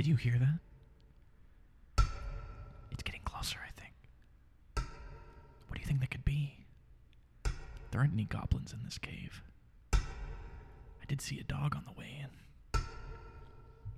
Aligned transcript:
Did 0.00 0.06
you 0.06 0.16
hear 0.16 0.38
that? 0.38 2.06
It's 2.90 3.02
getting 3.02 3.20
closer, 3.22 3.58
I 3.58 3.68
think. 3.78 3.92
What 5.68 5.74
do 5.74 5.80
you 5.82 5.86
think 5.86 6.00
that 6.00 6.10
could 6.10 6.24
be? 6.24 6.56
There 7.90 8.00
aren't 8.00 8.14
any 8.14 8.24
goblins 8.24 8.72
in 8.72 8.78
this 8.82 8.96
cave. 8.96 9.42
I 9.92 9.98
did 11.06 11.20
see 11.20 11.38
a 11.38 11.42
dog 11.42 11.76
on 11.76 11.84
the 11.84 11.92
way 11.92 12.06
in, 12.18 12.80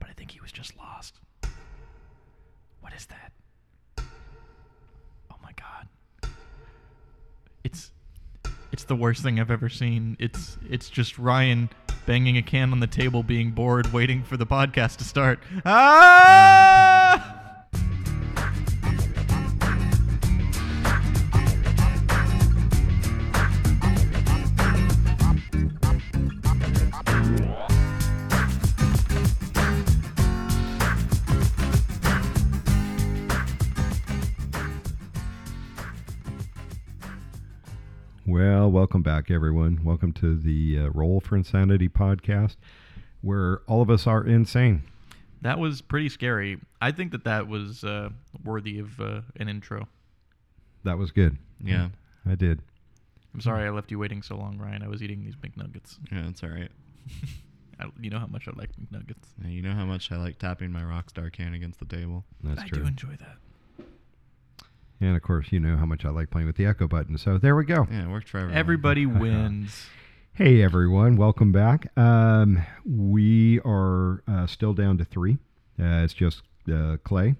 but 0.00 0.11
I 0.11 0.12
think 0.14 0.32
he 0.32 0.40
was 0.40 0.50
just 0.50 0.76
lost. 0.76 1.20
What 2.80 2.93
is 2.94 3.07
that? 3.07 3.30
Oh 5.30 5.36
my 5.40 5.53
god. 5.53 6.32
It's 7.62 7.93
it's 8.72 8.82
the 8.82 8.96
worst 8.96 9.22
thing 9.22 9.39
I've 9.39 9.53
ever 9.53 9.68
seen. 9.68 10.16
It's 10.18 10.58
it's 10.68 10.90
just 10.90 11.16
Ryan 11.16 11.68
banging 12.06 12.36
a 12.36 12.42
can 12.42 12.72
on 12.72 12.80
the 12.80 12.86
table, 12.86 13.22
being 13.22 13.50
bored, 13.50 13.92
waiting 13.92 14.22
for 14.22 14.36
the 14.36 14.46
podcast 14.46 14.96
to 14.96 15.04
start. 15.04 15.38
Ah! 15.64 16.61
Back, 39.22 39.31
everyone. 39.31 39.78
Welcome 39.84 40.12
to 40.14 40.36
the 40.36 40.81
uh, 40.81 40.89
Roll 40.89 41.20
for 41.20 41.36
Insanity 41.36 41.88
podcast, 41.88 42.56
where 43.20 43.60
all 43.69 43.80
of 43.80 43.88
us 43.88 44.05
are 44.05 44.27
insane. 44.27 44.83
That 45.42 45.60
was 45.60 45.80
pretty 45.80 46.08
scary. 46.08 46.58
I 46.80 46.91
think 46.91 47.12
that 47.12 47.22
that 47.22 47.46
was 47.46 47.84
uh, 47.84 48.08
worthy 48.42 48.80
of 48.80 48.98
uh, 48.98 49.20
an 49.36 49.48
intro. 49.48 49.86
That 50.83 50.98
was 50.98 51.12
good. 51.12 51.38
Yeah. 51.62 51.91
I 52.28 52.34
did. 52.34 52.62
I'm 53.33 53.41
sorry 53.41 53.64
I 53.64 53.70
left 53.70 53.92
you 53.92 53.98
waiting 54.00 54.22
so 54.22 54.34
long, 54.34 54.58
Ryan. 54.58 54.83
I 54.83 54.88
was 54.88 55.05
eating 55.05 55.22
these 55.22 55.36
McNuggets. 55.36 55.98
Yeah, 56.11 56.28
it's 56.28 56.42
all 56.42 56.50
right. 56.50 56.72
I, 57.78 57.84
you 58.00 58.11
know 58.11 58.18
how 58.18 58.27
much 58.27 58.48
I 58.48 58.52
like 58.56 58.70
McNuggets. 58.74 59.28
Yeah, 59.41 59.50
you 59.50 59.62
know 59.62 59.72
how 59.72 59.84
much 59.84 60.11
I 60.11 60.16
like 60.16 60.41
tapping 60.41 60.72
my 60.72 60.83
Rockstar 60.83 61.33
can 61.33 61.55
against 61.55 61.78
the 61.78 61.86
table. 61.86 62.24
That's 62.42 62.62
I 62.62 62.66
true. 62.66 62.83
do 62.83 62.89
enjoy 62.89 63.14
that. 63.20 63.36
And 65.03 65.17
of 65.17 65.22
course, 65.22 65.48
you 65.50 65.58
know 65.58 65.77
how 65.77 65.84
much 65.84 66.05
I 66.05 66.11
like 66.11 66.31
playing 66.31 66.47
with 66.47 66.55
the 66.56 66.64
echo 66.64 66.86
button. 66.86 67.19
So 67.19 67.36
there 67.36 67.56
we 67.56 67.64
go. 67.64 67.89
Yeah, 67.91 68.05
it 68.05 68.08
worked 68.08 68.28
for 68.28 68.39
everyone. 68.39 68.56
Everybody 68.56 69.05
wins. 69.06 69.86
Hey, 70.34 70.62
everyone. 70.62 71.17
Welcome 71.17 71.50
back. 71.50 71.91
Um, 71.98 72.62
we 72.86 73.58
are 73.64 74.23
uh, 74.28 74.47
still 74.47 74.75
down 74.75 74.98
to 74.98 75.05
three. 75.05 75.39
Uh, 75.77 76.05
it's 76.05 76.14
just 76.14 76.42
uh, 76.73 76.98
Clay, 77.03 77.34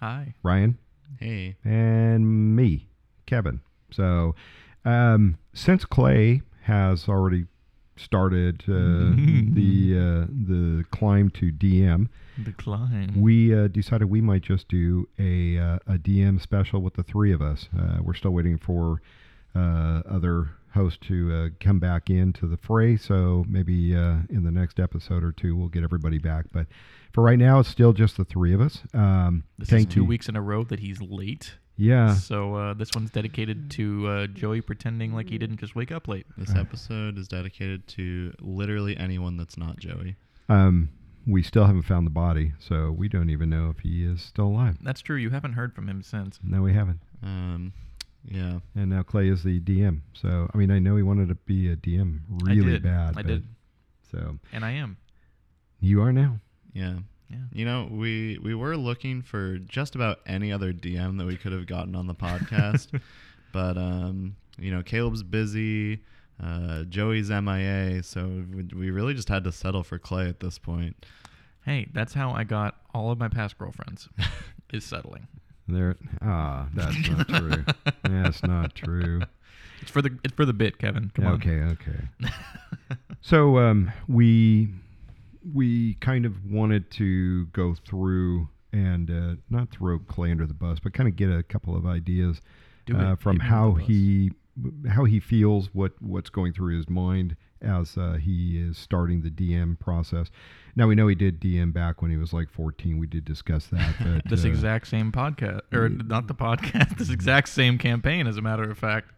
Hi. 0.00 0.34
Ryan, 0.42 0.76
Hey. 1.20 1.54
and 1.64 2.56
me, 2.56 2.88
Kevin. 3.26 3.60
So 3.92 4.34
um, 4.84 5.38
since 5.54 5.84
Clay 5.84 6.42
has 6.62 7.08
already 7.08 7.46
started 7.96 8.62
uh, 8.68 8.72
the 9.54 9.94
uh, 9.96 10.26
the 10.30 10.84
climb 10.90 11.30
to 11.30 11.52
DM, 11.52 12.08
The 12.42 12.52
climb. 12.52 13.20
we 13.20 13.54
uh, 13.54 13.68
decided 13.68 14.06
we 14.06 14.20
might 14.20 14.42
just 14.42 14.68
do 14.68 15.08
a 15.18 15.58
uh, 15.58 15.78
a 15.86 15.98
DM 15.98 16.40
special 16.40 16.80
with 16.82 16.94
the 16.94 17.02
three 17.02 17.32
of 17.32 17.42
us. 17.42 17.68
Uh, 17.78 17.98
we're 18.02 18.14
still 18.14 18.32
waiting 18.32 18.58
for 18.58 19.02
uh, 19.54 20.02
other 20.08 20.50
hosts 20.74 20.98
to 21.06 21.30
uh, 21.34 21.48
come 21.60 21.78
back 21.78 22.08
into 22.08 22.46
the 22.46 22.56
fray. 22.56 22.96
So 22.96 23.44
maybe 23.46 23.94
uh, 23.94 24.20
in 24.30 24.42
the 24.44 24.50
next 24.50 24.80
episode 24.80 25.22
or 25.22 25.30
two, 25.30 25.54
we'll 25.54 25.68
get 25.68 25.82
everybody 25.84 26.16
back. 26.16 26.46
But 26.50 26.66
for 27.12 27.22
right 27.22 27.38
now, 27.38 27.60
it's 27.60 27.68
still 27.68 27.92
just 27.92 28.16
the 28.16 28.24
three 28.24 28.54
of 28.54 28.62
us. 28.62 28.78
Um, 28.94 29.44
this 29.58 29.70
is 29.70 29.84
two 29.84 30.00
you. 30.00 30.06
weeks 30.06 30.30
in 30.30 30.36
a 30.36 30.40
row 30.40 30.64
that 30.64 30.80
he's 30.80 31.02
late. 31.02 31.56
Yeah. 31.82 32.14
So 32.14 32.54
uh, 32.54 32.74
this 32.74 32.90
one's 32.94 33.10
dedicated 33.10 33.70
to 33.72 34.06
uh, 34.08 34.26
Joey 34.28 34.60
pretending 34.60 35.12
like 35.14 35.28
he 35.30 35.36
didn't 35.38 35.56
just 35.58 35.74
wake 35.74 35.90
up 35.90 36.06
late. 36.06 36.26
This 36.38 36.54
episode 36.54 37.18
is 37.18 37.26
dedicated 37.26 37.86
to 37.88 38.32
literally 38.40 38.96
anyone 38.96 39.36
that's 39.36 39.58
not 39.58 39.78
Joey. 39.78 40.14
Um, 40.48 40.90
we 41.26 41.42
still 41.42 41.66
haven't 41.66 41.82
found 41.82 42.06
the 42.06 42.10
body, 42.12 42.52
so 42.60 42.92
we 42.92 43.08
don't 43.08 43.30
even 43.30 43.50
know 43.50 43.68
if 43.70 43.80
he 43.80 44.04
is 44.04 44.22
still 44.22 44.46
alive. 44.46 44.76
That's 44.80 45.00
true. 45.00 45.16
You 45.16 45.30
haven't 45.30 45.54
heard 45.54 45.74
from 45.74 45.88
him 45.88 46.02
since. 46.02 46.38
No, 46.42 46.62
we 46.62 46.72
haven't. 46.72 47.00
Um, 47.22 47.72
yeah. 48.24 48.60
And 48.76 48.90
now 48.90 49.02
Clay 49.02 49.28
is 49.28 49.42
the 49.42 49.58
DM. 49.60 50.02
So 50.12 50.48
I 50.54 50.58
mean, 50.58 50.70
I 50.70 50.78
know 50.78 50.94
he 50.96 51.02
wanted 51.02 51.28
to 51.30 51.34
be 51.34 51.68
a 51.70 51.76
DM 51.76 52.20
I 52.46 52.52
really 52.52 52.72
did. 52.72 52.82
bad. 52.84 53.10
I 53.16 53.22
but- 53.22 53.26
did, 53.26 53.44
So 54.10 54.38
and 54.52 54.64
I 54.64 54.70
am. 54.72 54.98
you 55.80 56.00
are 56.02 56.12
now. 56.12 56.38
Yeah. 56.74 56.98
Yeah. 57.32 57.38
You 57.52 57.64
know, 57.64 57.88
we 57.90 58.38
we 58.42 58.54
were 58.54 58.76
looking 58.76 59.22
for 59.22 59.58
just 59.58 59.94
about 59.94 60.20
any 60.26 60.52
other 60.52 60.72
DM 60.72 61.18
that 61.18 61.26
we 61.26 61.36
could 61.36 61.52
have 61.52 61.66
gotten 61.66 61.96
on 61.96 62.06
the 62.06 62.14
podcast, 62.14 63.00
but 63.52 63.76
um, 63.76 64.36
you 64.58 64.70
know, 64.70 64.82
Caleb's 64.82 65.22
busy, 65.22 66.00
uh, 66.42 66.82
Joey's 66.84 67.30
MIA, 67.30 68.02
so 68.02 68.44
we, 68.54 68.62
we 68.74 68.90
really 68.90 69.14
just 69.14 69.28
had 69.28 69.44
to 69.44 69.52
settle 69.52 69.82
for 69.82 69.98
Clay 69.98 70.28
at 70.28 70.40
this 70.40 70.58
point. 70.58 71.06
Hey, 71.64 71.88
that's 71.92 72.12
how 72.12 72.32
I 72.32 72.44
got 72.44 72.76
all 72.92 73.10
of 73.10 73.18
my 73.18 73.28
past 73.28 73.56
girlfriends. 73.58 74.08
is 74.72 74.84
settling. 74.84 75.28
There. 75.68 75.96
Ah, 76.20 76.68
that's 76.74 77.08
not 77.08 77.28
true. 77.28 77.64
That's 78.02 78.42
not 78.42 78.74
true. 78.74 79.20
It's 79.80 79.90
for 79.90 80.02
the 80.02 80.18
it's 80.24 80.34
for 80.34 80.44
the 80.44 80.52
bit, 80.52 80.78
Kevin. 80.78 81.10
Come 81.14 81.26
on. 81.26 81.34
okay, 81.34 81.60
okay. 81.60 82.28
So 83.20 83.58
um, 83.58 83.92
we 84.08 84.68
we 85.50 85.94
kind 85.94 86.24
of 86.26 86.44
wanted 86.50 86.90
to 86.92 87.46
go 87.46 87.74
through 87.74 88.48
and 88.72 89.10
uh, 89.10 89.36
not 89.50 89.70
throw 89.70 89.98
Clay 89.98 90.30
under 90.30 90.46
the 90.46 90.54
bus, 90.54 90.78
but 90.80 90.94
kind 90.94 91.08
of 91.08 91.16
get 91.16 91.30
a 91.30 91.42
couple 91.42 91.76
of 91.76 91.86
ideas 91.86 92.40
uh, 92.94 93.16
from 93.16 93.36
Keep 93.36 93.42
him 93.42 93.54
under 93.54 93.72
how 93.72 93.74
he 93.74 94.32
how 94.88 95.04
he 95.04 95.20
feels, 95.20 95.70
what 95.72 95.92
what's 96.00 96.30
going 96.30 96.52
through 96.52 96.76
his 96.76 96.88
mind 96.88 97.36
as 97.62 97.96
uh, 97.96 98.14
he 98.14 98.58
is 98.58 98.76
starting 98.76 99.22
the 99.22 99.30
DM 99.30 99.78
process. 99.78 100.30
Now 100.74 100.88
we 100.88 100.94
know 100.94 101.06
he 101.06 101.14
did 101.14 101.40
DM 101.40 101.72
back 101.72 102.02
when 102.02 102.10
he 102.10 102.16
was 102.16 102.32
like 102.32 102.50
14. 102.50 102.98
We 102.98 103.06
did 103.06 103.24
discuss 103.24 103.66
that. 103.66 103.94
But, 104.02 104.28
this 104.28 104.44
uh, 104.44 104.48
exact 104.48 104.88
same 104.88 105.12
podcast, 105.12 105.60
or 105.72 105.88
not 105.88 106.26
the 106.26 106.34
podcast, 106.34 106.96
this 106.98 107.10
exact 107.10 107.48
same 107.48 107.78
campaign, 107.78 108.26
as 108.26 108.36
a 108.36 108.42
matter 108.42 108.68
of 108.68 108.76
fact. 108.78 109.10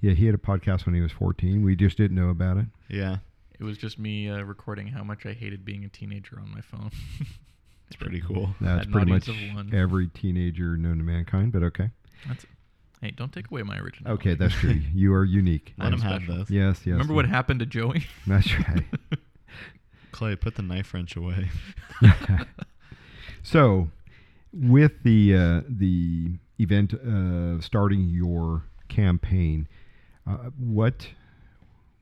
yeah, 0.00 0.12
he 0.12 0.26
had 0.26 0.34
a 0.34 0.38
podcast 0.38 0.84
when 0.86 0.94
he 0.94 1.00
was 1.00 1.12
14. 1.12 1.64
We 1.64 1.74
just 1.74 1.96
didn't 1.96 2.16
know 2.16 2.28
about 2.28 2.58
it. 2.58 2.66
Yeah, 2.88 3.18
It 3.58 3.64
was 3.64 3.78
just 3.78 3.98
me 3.98 4.28
uh, 4.28 4.42
recording 4.42 4.88
how 4.88 5.04
much 5.04 5.26
I 5.26 5.32
hated 5.32 5.64
being 5.64 5.84
a 5.84 5.88
teenager 5.88 6.38
on 6.40 6.50
my 6.52 6.60
phone. 6.60 6.90
it's 7.86 7.96
pretty 7.96 8.20
cool. 8.20 8.50
That's 8.60 8.84
Had 8.86 8.92
pretty 8.92 9.10
much 9.12 9.28
audience 9.28 9.50
of 9.50 9.56
one. 9.56 9.74
every 9.74 10.08
teenager 10.08 10.76
known 10.76 10.98
to 10.98 11.04
mankind. 11.04 11.52
But 11.52 11.62
okay, 11.64 11.90
That's, 12.26 12.44
hey, 13.00 13.12
don't 13.12 13.32
take 13.32 13.50
away 13.50 13.62
my 13.62 13.78
original. 13.78 14.12
okay, 14.14 14.34
that's 14.34 14.54
true. 14.54 14.80
you 14.94 15.14
are 15.14 15.24
unique. 15.24 15.72
Let 15.78 15.92
him 15.92 16.00
have 16.00 16.22
special. 16.22 16.38
this. 16.38 16.50
Yes, 16.50 16.78
yes. 16.80 16.92
Remember 16.94 17.14
what 17.14 17.26
happened 17.26 17.60
to 17.60 17.66
Joey? 17.66 18.06
That's 18.26 18.52
right. 18.58 18.84
Clay, 20.12 20.36
put 20.36 20.54
the 20.54 20.62
knife 20.62 20.94
wrench 20.94 21.16
away. 21.16 21.48
so, 23.42 23.88
with 24.52 25.02
the 25.02 25.34
uh, 25.34 25.60
the 25.68 26.38
event 26.60 26.94
uh, 26.94 27.60
starting 27.60 28.08
your 28.08 28.62
campaign, 28.88 29.66
uh, 30.26 30.50
what 30.58 31.08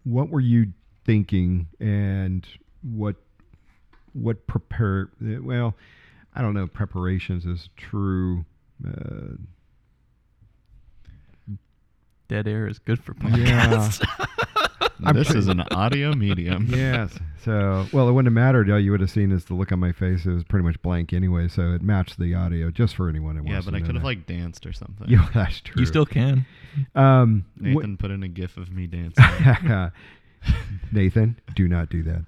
what 0.05 0.29
were 0.29 0.41
you 0.41 0.73
thinking, 1.05 1.69
and 1.81 2.47
what 2.83 3.17
what 4.13 4.47
prepare? 4.47 5.11
Well, 5.21 5.75
I 6.35 6.43
don't 6.43 6.55
know. 6.55 6.67
Preparations 6.67 7.45
is 7.47 7.69
true. 7.77 8.45
Uh, 8.87 9.37
Dead 12.29 12.49
air 12.49 12.67
is 12.67 12.79
good 12.79 13.03
for 13.03 13.15
Yeah. 13.37 13.67
podcasts. 13.67 14.07
I'm 15.05 15.17
this 15.17 15.27
pretty- 15.29 15.41
is 15.41 15.49
an 15.49 15.61
audio 15.73 16.15
medium. 16.15 16.67
yes. 16.71 17.19
So, 17.43 17.87
well, 17.93 18.09
it 18.09 18.13
wouldn't 18.13 18.29
have 18.29 18.33
mattered. 18.45 18.71
All 18.71 18.79
you 18.79 18.93
would 18.93 19.01
have 19.01 19.11
seen 19.11 19.33
is 19.33 19.47
the 19.47 19.55
look 19.55 19.73
on 19.73 19.81
my 19.81 19.91
face. 19.91 20.25
It 20.25 20.31
was 20.33 20.45
pretty 20.45 20.65
much 20.65 20.81
blank 20.81 21.13
anyway, 21.13 21.49
so 21.49 21.73
it 21.73 21.83
matched 21.83 22.19
the 22.21 22.35
audio 22.35 22.71
just 22.71 22.95
for 22.95 23.09
anyone 23.09 23.37
who 23.37 23.43
Yeah, 23.45 23.55
wants 23.55 23.65
but 23.67 23.71
to 23.73 23.77
I 23.77 23.81
know 23.81 23.87
could 23.87 23.95
have 23.97 24.03
that. 24.03 24.07
like 24.07 24.27
danced 24.27 24.65
or 24.65 24.73
something. 24.73 25.07
Yeah, 25.11 25.29
that's 25.35 25.61
true. 25.61 25.81
you 25.81 25.87
still 25.87 26.07
can. 26.07 26.47
Um, 26.95 27.45
wh- 27.59 27.63
Nathan 27.63 27.97
put 27.97 28.13
in 28.13 28.23
a 28.23 28.29
gif 28.29 28.57
of 28.57 28.71
me 28.71 28.87
dancing. 28.87 29.25
Nathan, 30.93 31.41
do 31.55 31.69
not 31.69 31.89
do 31.89 32.03
that. 32.03 32.25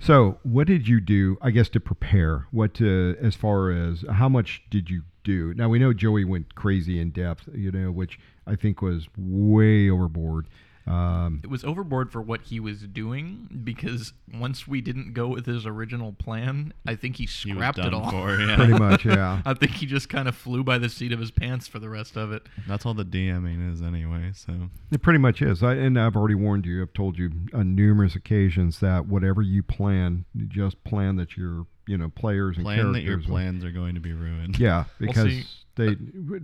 So, 0.00 0.38
what 0.42 0.66
did 0.66 0.88
you 0.88 1.00
do? 1.00 1.38
I 1.40 1.50
guess 1.52 1.68
to 1.70 1.80
prepare. 1.80 2.46
What 2.50 2.80
uh, 2.80 3.14
as 3.20 3.36
far 3.36 3.70
as 3.70 4.04
how 4.10 4.28
much 4.28 4.62
did 4.68 4.90
you 4.90 5.02
do? 5.22 5.54
Now 5.54 5.68
we 5.68 5.78
know 5.78 5.92
Joey 5.92 6.24
went 6.24 6.56
crazy 6.56 6.98
in 6.98 7.10
depth, 7.10 7.48
you 7.54 7.70
know, 7.70 7.92
which 7.92 8.18
I 8.46 8.56
think 8.56 8.82
was 8.82 9.06
way 9.16 9.88
overboard. 9.88 10.48
Um, 10.86 11.40
It 11.44 11.50
was 11.50 11.64
overboard 11.64 12.10
for 12.10 12.20
what 12.20 12.42
he 12.42 12.58
was 12.60 12.82
doing 12.82 13.60
because 13.64 14.12
once 14.32 14.66
we 14.66 14.80
didn't 14.80 15.12
go 15.12 15.28
with 15.28 15.46
his 15.46 15.64
original 15.66 16.12
plan, 16.12 16.72
I 16.86 16.94
think 16.96 17.16
he 17.16 17.24
He 17.26 17.50
was 17.52 17.58
scrapped 17.58 17.78
it 17.78 17.94
all. 17.94 18.10
for, 18.10 18.36
yeah. 18.40 18.56
pretty 18.56 18.72
much, 18.74 19.04
yeah. 19.04 19.42
I 19.46 19.54
think 19.54 19.72
he 19.72 19.86
just 19.86 20.08
kind 20.08 20.26
of 20.28 20.34
flew 20.36 20.64
by 20.64 20.78
the 20.78 20.88
seat 20.88 21.12
of 21.12 21.20
his 21.20 21.30
pants 21.30 21.68
for 21.68 21.78
the 21.78 21.88
rest 21.88 22.16
of 22.16 22.32
it. 22.32 22.42
That's 22.66 22.84
all 22.84 22.94
the 22.94 23.04
DMing 23.04 23.72
is 23.72 23.80
anyway. 23.80 24.32
So 24.34 24.70
It 24.90 25.02
pretty 25.02 25.18
much 25.20 25.40
is. 25.40 25.62
I, 25.62 25.74
and 25.74 25.98
I've 25.98 26.16
already 26.16 26.34
warned 26.34 26.66
you. 26.66 26.82
I've 26.82 26.92
told 26.92 27.18
you 27.18 27.30
on 27.54 27.74
numerous 27.74 28.16
occasions 28.16 28.80
that 28.80 29.06
whatever 29.06 29.40
you 29.42 29.62
plan, 29.62 30.24
you 30.34 30.46
just 30.46 30.82
plan 30.84 31.16
that 31.16 31.36
you're, 31.36 31.66
you 31.92 31.98
know 31.98 32.08
players 32.08 32.56
and 32.56 32.64
Plan 32.64 32.92
that 32.92 33.02
your 33.02 33.16
characters. 33.16 33.30
plans 33.30 33.64
are 33.64 33.70
going 33.70 33.94
to 33.96 34.00
be 34.00 34.14
ruined. 34.14 34.58
Yeah, 34.58 34.84
Well, 35.00 35.08
because 35.08 35.28
see- 35.30 35.44
they. 35.74 35.96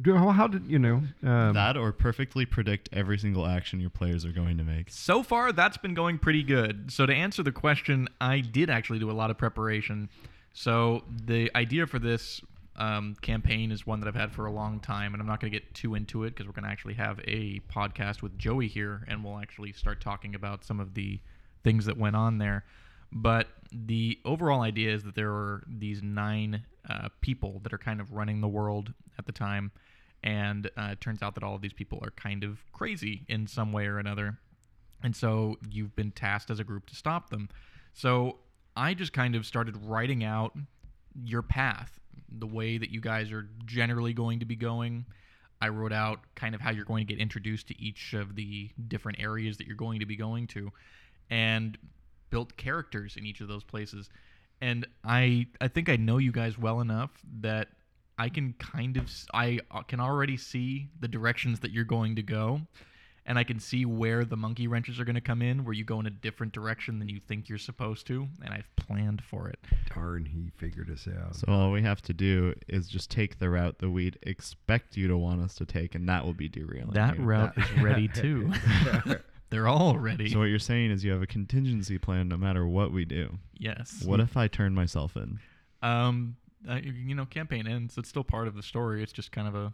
How 0.04 0.28
how 0.30 0.46
did 0.46 0.66
you 0.66 0.78
know? 0.78 1.02
Um, 1.22 1.54
that 1.54 1.76
or 1.78 1.90
perfectly 1.92 2.44
predict 2.44 2.90
every 2.92 3.18
single 3.18 3.46
action 3.46 3.80
your 3.80 3.90
players 3.90 4.26
are 4.26 4.32
going 4.32 4.58
to 4.58 4.64
make. 4.64 4.90
So 4.90 5.22
far, 5.22 5.52
that's 5.52 5.78
been 5.78 5.94
going 5.94 6.18
pretty 6.18 6.42
good. 6.42 6.92
So, 6.92 7.06
to 7.06 7.14
answer 7.14 7.42
the 7.42 7.52
question, 7.52 8.08
I 8.20 8.40
did 8.40 8.68
actually 8.68 8.98
do 8.98 9.10
a 9.10 9.12
lot 9.12 9.30
of 9.30 9.38
preparation. 9.38 10.10
So, 10.52 11.04
the 11.26 11.50
idea 11.56 11.86
for 11.86 11.98
this 11.98 12.42
um, 12.76 13.16
campaign 13.22 13.72
is 13.72 13.86
one 13.86 14.00
that 14.00 14.06
I've 14.08 14.14
had 14.14 14.32
for 14.32 14.44
a 14.46 14.52
long 14.52 14.80
time, 14.80 15.14
and 15.14 15.20
I'm 15.20 15.26
not 15.26 15.40
going 15.40 15.52
to 15.52 15.58
get 15.58 15.74
too 15.74 15.94
into 15.94 16.24
it 16.24 16.30
because 16.30 16.46
we're 16.46 16.52
going 16.52 16.64
to 16.64 16.70
actually 16.70 16.94
have 16.94 17.20
a 17.26 17.60
podcast 17.72 18.20
with 18.22 18.38
Joey 18.38 18.68
here, 18.68 19.04
and 19.08 19.24
we'll 19.24 19.38
actually 19.38 19.72
start 19.72 20.00
talking 20.00 20.34
about 20.34 20.64
some 20.64 20.78
of 20.78 20.94
the 20.94 21.20
things 21.64 21.86
that 21.86 21.96
went 21.96 22.16
on 22.16 22.38
there. 22.38 22.64
But 23.12 23.48
the 23.72 24.18
overall 24.24 24.62
idea 24.62 24.94
is 24.94 25.04
that 25.04 25.14
there 25.14 25.30
are 25.30 25.64
these 25.66 26.02
nine 26.02 26.64
uh, 26.88 27.08
people 27.20 27.60
that 27.62 27.72
are 27.72 27.78
kind 27.78 28.00
of 28.00 28.12
running 28.12 28.40
the 28.40 28.48
world 28.48 28.92
at 29.18 29.26
the 29.26 29.32
time, 29.32 29.72
and 30.22 30.70
uh, 30.76 30.90
it 30.92 31.00
turns 31.00 31.22
out 31.22 31.34
that 31.34 31.44
all 31.44 31.54
of 31.54 31.62
these 31.62 31.72
people 31.72 31.98
are 32.02 32.10
kind 32.10 32.44
of 32.44 32.58
crazy 32.72 33.24
in 33.28 33.46
some 33.46 33.72
way 33.72 33.86
or 33.86 33.98
another. 33.98 34.38
And 35.02 35.14
so 35.14 35.58
you've 35.70 35.94
been 35.94 36.10
tasked 36.10 36.50
as 36.50 36.58
a 36.58 36.64
group 36.64 36.86
to 36.86 36.96
stop 36.96 37.30
them. 37.30 37.48
So 37.94 38.38
I 38.76 38.94
just 38.94 39.12
kind 39.12 39.36
of 39.36 39.46
started 39.46 39.76
writing 39.84 40.24
out 40.24 40.56
your 41.24 41.42
path, 41.42 42.00
the 42.28 42.46
way 42.46 42.78
that 42.78 42.90
you 42.90 43.00
guys 43.00 43.30
are 43.32 43.48
generally 43.64 44.12
going 44.12 44.40
to 44.40 44.44
be 44.44 44.56
going. 44.56 45.06
I 45.60 45.68
wrote 45.68 45.92
out 45.92 46.20
kind 46.34 46.54
of 46.54 46.60
how 46.60 46.70
you're 46.70 46.84
going 46.84 47.06
to 47.06 47.12
get 47.12 47.20
introduced 47.20 47.68
to 47.68 47.80
each 47.80 48.12
of 48.12 48.34
the 48.34 48.70
different 48.86 49.20
areas 49.20 49.56
that 49.58 49.66
you're 49.66 49.76
going 49.76 50.00
to 50.00 50.06
be 50.06 50.16
going 50.16 50.46
to 50.48 50.70
and 51.30 51.76
built 52.30 52.56
characters 52.56 53.16
in 53.16 53.26
each 53.26 53.40
of 53.40 53.48
those 53.48 53.64
places. 53.64 54.08
And 54.60 54.86
I 55.04 55.46
I 55.60 55.68
think 55.68 55.88
I 55.88 55.96
know 55.96 56.18
you 56.18 56.32
guys 56.32 56.58
well 56.58 56.80
enough 56.80 57.10
that 57.40 57.68
I 58.18 58.28
can 58.28 58.54
kind 58.54 58.96
of 58.96 59.04
s- 59.04 59.26
I 59.32 59.60
uh, 59.70 59.82
can 59.82 60.00
already 60.00 60.36
see 60.36 60.88
the 61.00 61.08
directions 61.08 61.60
that 61.60 61.70
you're 61.70 61.84
going 61.84 62.16
to 62.16 62.22
go 62.22 62.62
and 63.28 63.38
I 63.38 63.44
can 63.44 63.60
see 63.60 63.84
where 63.84 64.24
the 64.24 64.38
monkey 64.38 64.66
wrenches 64.66 64.98
are 64.98 65.04
going 65.04 65.14
to 65.14 65.20
come 65.20 65.42
in, 65.42 65.62
where 65.62 65.74
you 65.74 65.84
go 65.84 66.00
in 66.00 66.06
a 66.06 66.10
different 66.10 66.54
direction 66.54 66.98
than 66.98 67.10
you 67.10 67.20
think 67.20 67.46
you're 67.46 67.58
supposed 67.58 68.06
to, 68.06 68.26
and 68.42 68.54
I've 68.54 68.74
planned 68.76 69.22
for 69.22 69.48
it. 69.48 69.58
darn, 69.94 70.24
he 70.24 70.50
figured 70.56 70.90
us 70.90 71.06
out. 71.06 71.36
So 71.36 71.52
all 71.52 71.70
we 71.70 71.82
have 71.82 72.00
to 72.02 72.14
do 72.14 72.54
is 72.68 72.88
just 72.88 73.10
take 73.10 73.38
the 73.38 73.50
route 73.50 73.80
that 73.80 73.90
we'd 73.90 74.18
expect 74.22 74.96
you 74.96 75.08
to 75.08 75.18
want 75.18 75.42
us 75.42 75.54
to 75.56 75.66
take, 75.66 75.94
and 75.94 76.08
that 76.08 76.24
will 76.24 76.32
be 76.32 76.48
derailing. 76.48 76.94
That 76.94 77.18
you. 77.18 77.24
route 77.24 77.52
is 77.58 77.70
ready 77.82 78.08
too. 78.08 78.50
They're 79.50 79.68
all 79.68 79.96
ready. 79.98 80.28
So 80.30 80.38
what 80.40 80.46
you're 80.46 80.58
saying 80.58 80.90
is 80.90 81.04
you 81.04 81.12
have 81.12 81.22
a 81.22 81.26
contingency 81.26 81.96
plan 81.98 82.28
no 82.28 82.36
matter 82.36 82.66
what 82.66 82.92
we 82.92 83.04
do. 83.04 83.38
yes. 83.58 84.02
What 84.04 84.20
if 84.20 84.36
I 84.36 84.46
turn 84.48 84.74
myself 84.74 85.16
in? 85.16 85.38
Um, 85.82 86.36
uh, 86.68 86.76
you 86.82 87.14
know, 87.14 87.24
campaign 87.24 87.66
ends. 87.66 87.96
It's 87.96 88.08
still 88.08 88.24
part 88.24 88.46
of 88.48 88.54
the 88.54 88.62
story. 88.62 89.02
It's 89.02 89.12
just 89.12 89.32
kind 89.32 89.48
of 89.48 89.54
a 89.54 89.72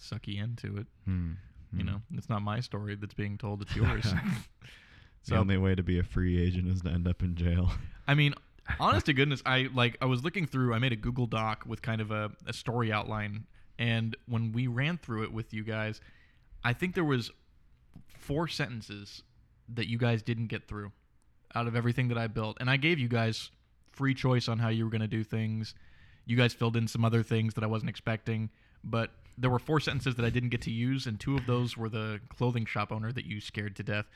sucky 0.00 0.40
end 0.40 0.58
to 0.58 0.76
it. 0.78 0.86
Hmm. 1.04 1.32
You 1.72 1.80
Hmm. 1.80 1.86
know, 1.86 2.02
it's 2.14 2.28
not 2.28 2.42
my 2.42 2.60
story 2.60 2.94
that's 2.94 3.14
being 3.14 3.36
told. 3.38 3.62
It's 3.62 3.74
yours. 3.76 4.06
the 5.26 5.36
only 5.36 5.56
way 5.58 5.74
to 5.74 5.82
be 5.82 5.98
a 5.98 6.02
free 6.02 6.40
agent 6.42 6.68
is 6.68 6.82
to 6.82 6.90
end 6.90 7.06
up 7.08 7.22
in 7.22 7.34
jail. 7.34 7.72
I 8.08 8.14
mean, 8.14 8.34
honest 8.80 9.06
to 9.06 9.12
goodness, 9.12 9.42
I 9.44 9.68
like 9.74 9.96
I 10.00 10.06
was 10.06 10.22
looking 10.24 10.46
through. 10.46 10.74
I 10.74 10.78
made 10.78 10.92
a 10.92 10.96
Google 10.96 11.26
Doc 11.26 11.64
with 11.66 11.82
kind 11.82 12.00
of 12.00 12.10
a, 12.10 12.30
a 12.46 12.52
story 12.52 12.92
outline, 12.92 13.44
and 13.78 14.16
when 14.26 14.52
we 14.52 14.66
ran 14.68 14.98
through 14.98 15.24
it 15.24 15.32
with 15.32 15.52
you 15.52 15.64
guys, 15.64 16.00
I 16.62 16.72
think 16.72 16.94
there 16.94 17.04
was 17.04 17.30
four 18.22 18.48
sentences 18.48 19.22
that 19.72 19.88
you 19.88 19.98
guys 19.98 20.22
didn't 20.22 20.46
get 20.46 20.66
through 20.68 20.92
out 21.54 21.66
of 21.66 21.76
everything 21.76 22.08
that 22.08 22.18
I 22.18 22.26
built, 22.26 22.56
and 22.60 22.70
I 22.70 22.76
gave 22.76 22.98
you 22.98 23.08
guys 23.08 23.50
free 23.90 24.14
choice 24.14 24.48
on 24.48 24.58
how 24.58 24.68
you 24.68 24.84
were 24.84 24.90
going 24.90 25.02
to 25.02 25.06
do 25.06 25.22
things. 25.24 25.74
You 26.24 26.36
guys 26.36 26.54
filled 26.54 26.76
in 26.76 26.88
some 26.88 27.04
other 27.04 27.22
things 27.22 27.54
that 27.54 27.64
I 27.64 27.66
wasn't 27.66 27.90
expecting, 27.90 28.48
but 28.84 29.10
there 29.36 29.50
were 29.50 29.58
four 29.58 29.80
sentences 29.80 30.14
that 30.16 30.24
I 30.24 30.30
didn't 30.30 30.50
get 30.50 30.62
to 30.62 30.70
use, 30.70 31.06
and 31.06 31.18
two 31.18 31.36
of 31.36 31.46
those 31.46 31.76
were 31.76 31.88
the 31.88 32.20
clothing 32.34 32.64
shop 32.64 32.92
owner 32.92 33.12
that 33.12 33.24
you 33.26 33.40
scared 33.40 33.76
to 33.76 33.82
death. 33.82 34.06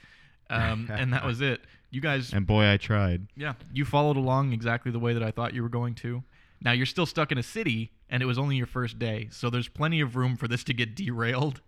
Um, 0.49 0.89
and 0.93 1.13
that 1.13 1.25
was 1.25 1.41
it. 1.41 1.61
You 1.91 2.01
guys 2.01 2.33
And 2.33 2.47
boy, 2.47 2.71
I 2.71 2.77
tried. 2.77 3.27
yeah, 3.37 3.55
you 3.73 3.85
followed 3.85 4.17
along 4.17 4.53
exactly 4.53 4.93
the 4.93 4.99
way 4.99 5.13
that 5.13 5.23
I 5.23 5.31
thought 5.31 5.55
you 5.55 5.63
were 5.63 5.69
going 5.69 5.95
to. 5.97 6.23
Now 6.63 6.73
you're 6.73 6.87
still 6.87 7.07
stuck 7.07 7.33
in 7.33 7.39
a 7.39 7.43
city, 7.43 7.93
and 8.09 8.23
it 8.23 8.27
was 8.27 8.39
only 8.39 8.57
your 8.57 8.67
first 8.67 8.99
day, 8.99 9.29
so 9.31 9.51
there's 9.51 9.69
plenty 9.69 10.01
of 10.01 10.17
room 10.17 10.37
for 10.37 10.49
this 10.49 10.65
to 10.65 10.73
get 10.75 10.95
derailed. 10.95 11.61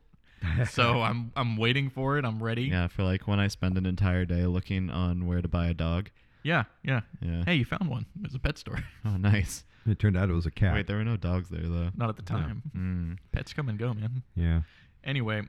So 0.70 1.00
I'm 1.02 1.32
I'm 1.36 1.56
waiting 1.56 1.90
for 1.90 2.18
it. 2.18 2.24
I'm 2.24 2.42
ready. 2.42 2.64
Yeah, 2.64 2.88
for 2.88 3.02
like 3.02 3.26
when 3.28 3.40
I 3.40 3.48
spend 3.48 3.76
an 3.78 3.86
entire 3.86 4.24
day 4.24 4.46
looking 4.46 4.90
on 4.90 5.26
where 5.26 5.40
to 5.42 5.48
buy 5.48 5.66
a 5.68 5.74
dog. 5.74 6.10
yeah, 6.42 6.64
yeah. 6.82 7.00
Yeah. 7.20 7.44
Hey, 7.44 7.54
you 7.56 7.64
found 7.64 7.88
one. 7.88 8.06
It 8.20 8.24
was 8.24 8.34
a 8.34 8.38
pet 8.38 8.58
store. 8.58 8.82
Oh, 9.04 9.16
nice. 9.16 9.64
It 9.86 9.98
turned 9.98 10.16
out 10.18 10.28
it 10.28 10.34
was 10.34 10.44
a 10.46 10.50
cat. 10.50 10.74
Wait, 10.74 10.86
there 10.86 10.96
were 10.98 11.04
no 11.04 11.16
dogs 11.16 11.48
there 11.48 11.62
though. 11.62 11.90
Not 11.96 12.08
at 12.10 12.16
the 12.16 12.22
time. 12.22 12.62
Hmm. 12.72 13.12
Pets 13.32 13.52
come 13.54 13.68
and 13.68 13.78
go, 13.78 13.94
man. 13.94 14.22
yeah. 14.34 14.60
Anyway, 15.04 15.42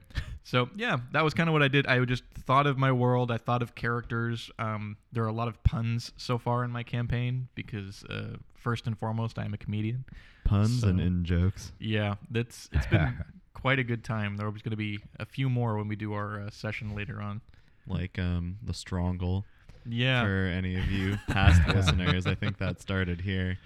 so 0.43 0.69
yeah, 0.75 0.97
that 1.11 1.23
was 1.23 1.33
kind 1.33 1.49
of 1.49 1.53
what 1.53 1.63
I 1.63 1.67
did. 1.67 1.87
I 1.87 1.99
just 2.05 2.23
thought 2.45 2.65
of 2.67 2.77
my 2.77 2.91
world. 2.91 3.31
I 3.31 3.37
thought 3.37 3.61
of 3.61 3.75
characters. 3.75 4.49
Um, 4.59 4.95
there 5.11 5.23
are 5.23 5.27
a 5.27 5.33
lot 5.33 5.47
of 5.49 5.61
puns 5.63 6.13
so 6.17 6.37
far 6.37 6.63
in 6.63 6.71
my 6.71 6.83
campaign 6.83 7.49
because 7.55 8.03
uh, 8.05 8.37
first 8.55 8.85
and 8.87 8.97
foremost, 8.97 9.37
I 9.39 9.43
am 9.45 9.53
a 9.53 9.57
comedian. 9.57 10.05
Puns 10.45 10.83
and 10.83 11.01
in 11.01 11.25
jokes. 11.25 11.73
Yeah, 11.79 12.15
that's 12.31 12.69
it's 12.71 12.85
been 12.87 13.17
quite 13.53 13.79
a 13.79 13.83
good 13.83 14.03
time. 14.03 14.37
There 14.37 14.49
was 14.49 14.61
going 14.61 14.71
to 14.71 14.77
be 14.77 14.99
a 15.19 15.25
few 15.25 15.49
more 15.49 15.77
when 15.77 15.87
we 15.87 15.95
do 15.95 16.13
our 16.13 16.39
uh, 16.41 16.49
session 16.49 16.95
later 16.95 17.21
on. 17.21 17.41
Like 17.87 18.19
um 18.19 18.57
the 18.63 18.73
Strongle. 18.73 19.43
Yeah, 19.87 20.23
For 20.23 20.45
any 20.45 20.75
of 20.77 20.91
you 20.91 21.17
past 21.29 21.61
listeners, 21.67 22.27
I 22.27 22.35
think 22.35 22.57
that 22.59 22.81
started 22.81 23.21
here. 23.21 23.57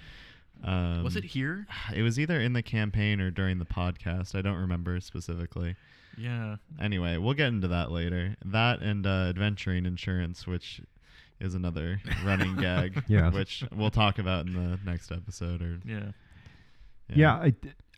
Um, 0.63 1.03
was 1.03 1.15
it 1.18 1.25
here? 1.25 1.68
It 1.94 2.03
was 2.03 2.18
either 2.18 2.39
in 2.39 2.53
the 2.53 2.62
campaign 2.62 3.19
or 3.19 3.31
during 3.31 3.59
the 3.59 3.65
podcast. 3.65 4.33
I 4.33 4.41
don't 4.41 4.56
remember 4.57 5.00
specifically. 5.01 5.75
Yeah, 6.18 6.57
Anyway, 6.79 7.18
we'll 7.18 7.33
get 7.33 7.47
into 7.47 7.68
that 7.69 7.91
later. 7.91 8.36
That 8.45 8.81
and 8.81 9.06
uh, 9.06 9.25
adventuring 9.29 9.86
insurance, 9.88 10.45
which 10.47 10.79
is 11.41 11.56
another 11.56 12.00
running 12.25 12.56
gag, 12.56 13.03
Yes. 13.07 13.33
which 13.33 13.63
we'll 13.75 13.89
talk 13.89 14.19
about 14.19 14.45
in 14.45 14.53
the 14.53 14.79
next 14.86 15.12
episode. 15.12 15.62
Or 15.63 15.79
yeah, 15.83 16.12
Yeah, 17.13 17.33
I, 17.33 17.53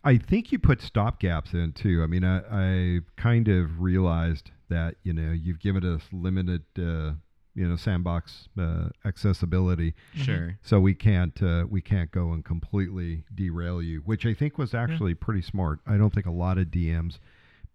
I 0.06 0.18
think 0.18 0.52
you 0.52 0.58
put 0.58 0.78
stopgaps 0.78 1.52
in 1.52 1.72
too. 1.72 2.02
I 2.02 2.06
mean, 2.06 2.24
I, 2.24 2.38
I 2.50 3.00
kind 3.16 3.48
of 3.48 3.80
realized 3.80 4.52
that 4.68 4.94
you 5.02 5.12
know 5.12 5.32
you've 5.32 5.58
given 5.60 5.84
us 5.84 6.02
limited, 6.12 6.62
uh, 6.78 7.12
you 7.54 7.66
know, 7.68 7.74
sandbox 7.76 8.48
uh, 8.58 8.88
accessibility, 9.04 9.94
sure. 10.14 10.58
so 10.62 10.78
we 10.78 10.94
can't 10.94 11.42
uh, 11.42 11.64
we 11.68 11.80
can't 11.80 12.10
go 12.12 12.32
and 12.32 12.44
completely 12.44 13.24
derail 13.34 13.82
you, 13.82 14.00
which 14.04 14.24
I 14.24 14.32
think 14.34 14.58
was 14.58 14.74
actually 14.74 15.14
pretty 15.14 15.42
smart. 15.42 15.80
I 15.86 15.96
don't 15.96 16.14
think 16.14 16.26
a 16.26 16.30
lot 16.30 16.56
of 16.58 16.66
DMs 16.68 17.18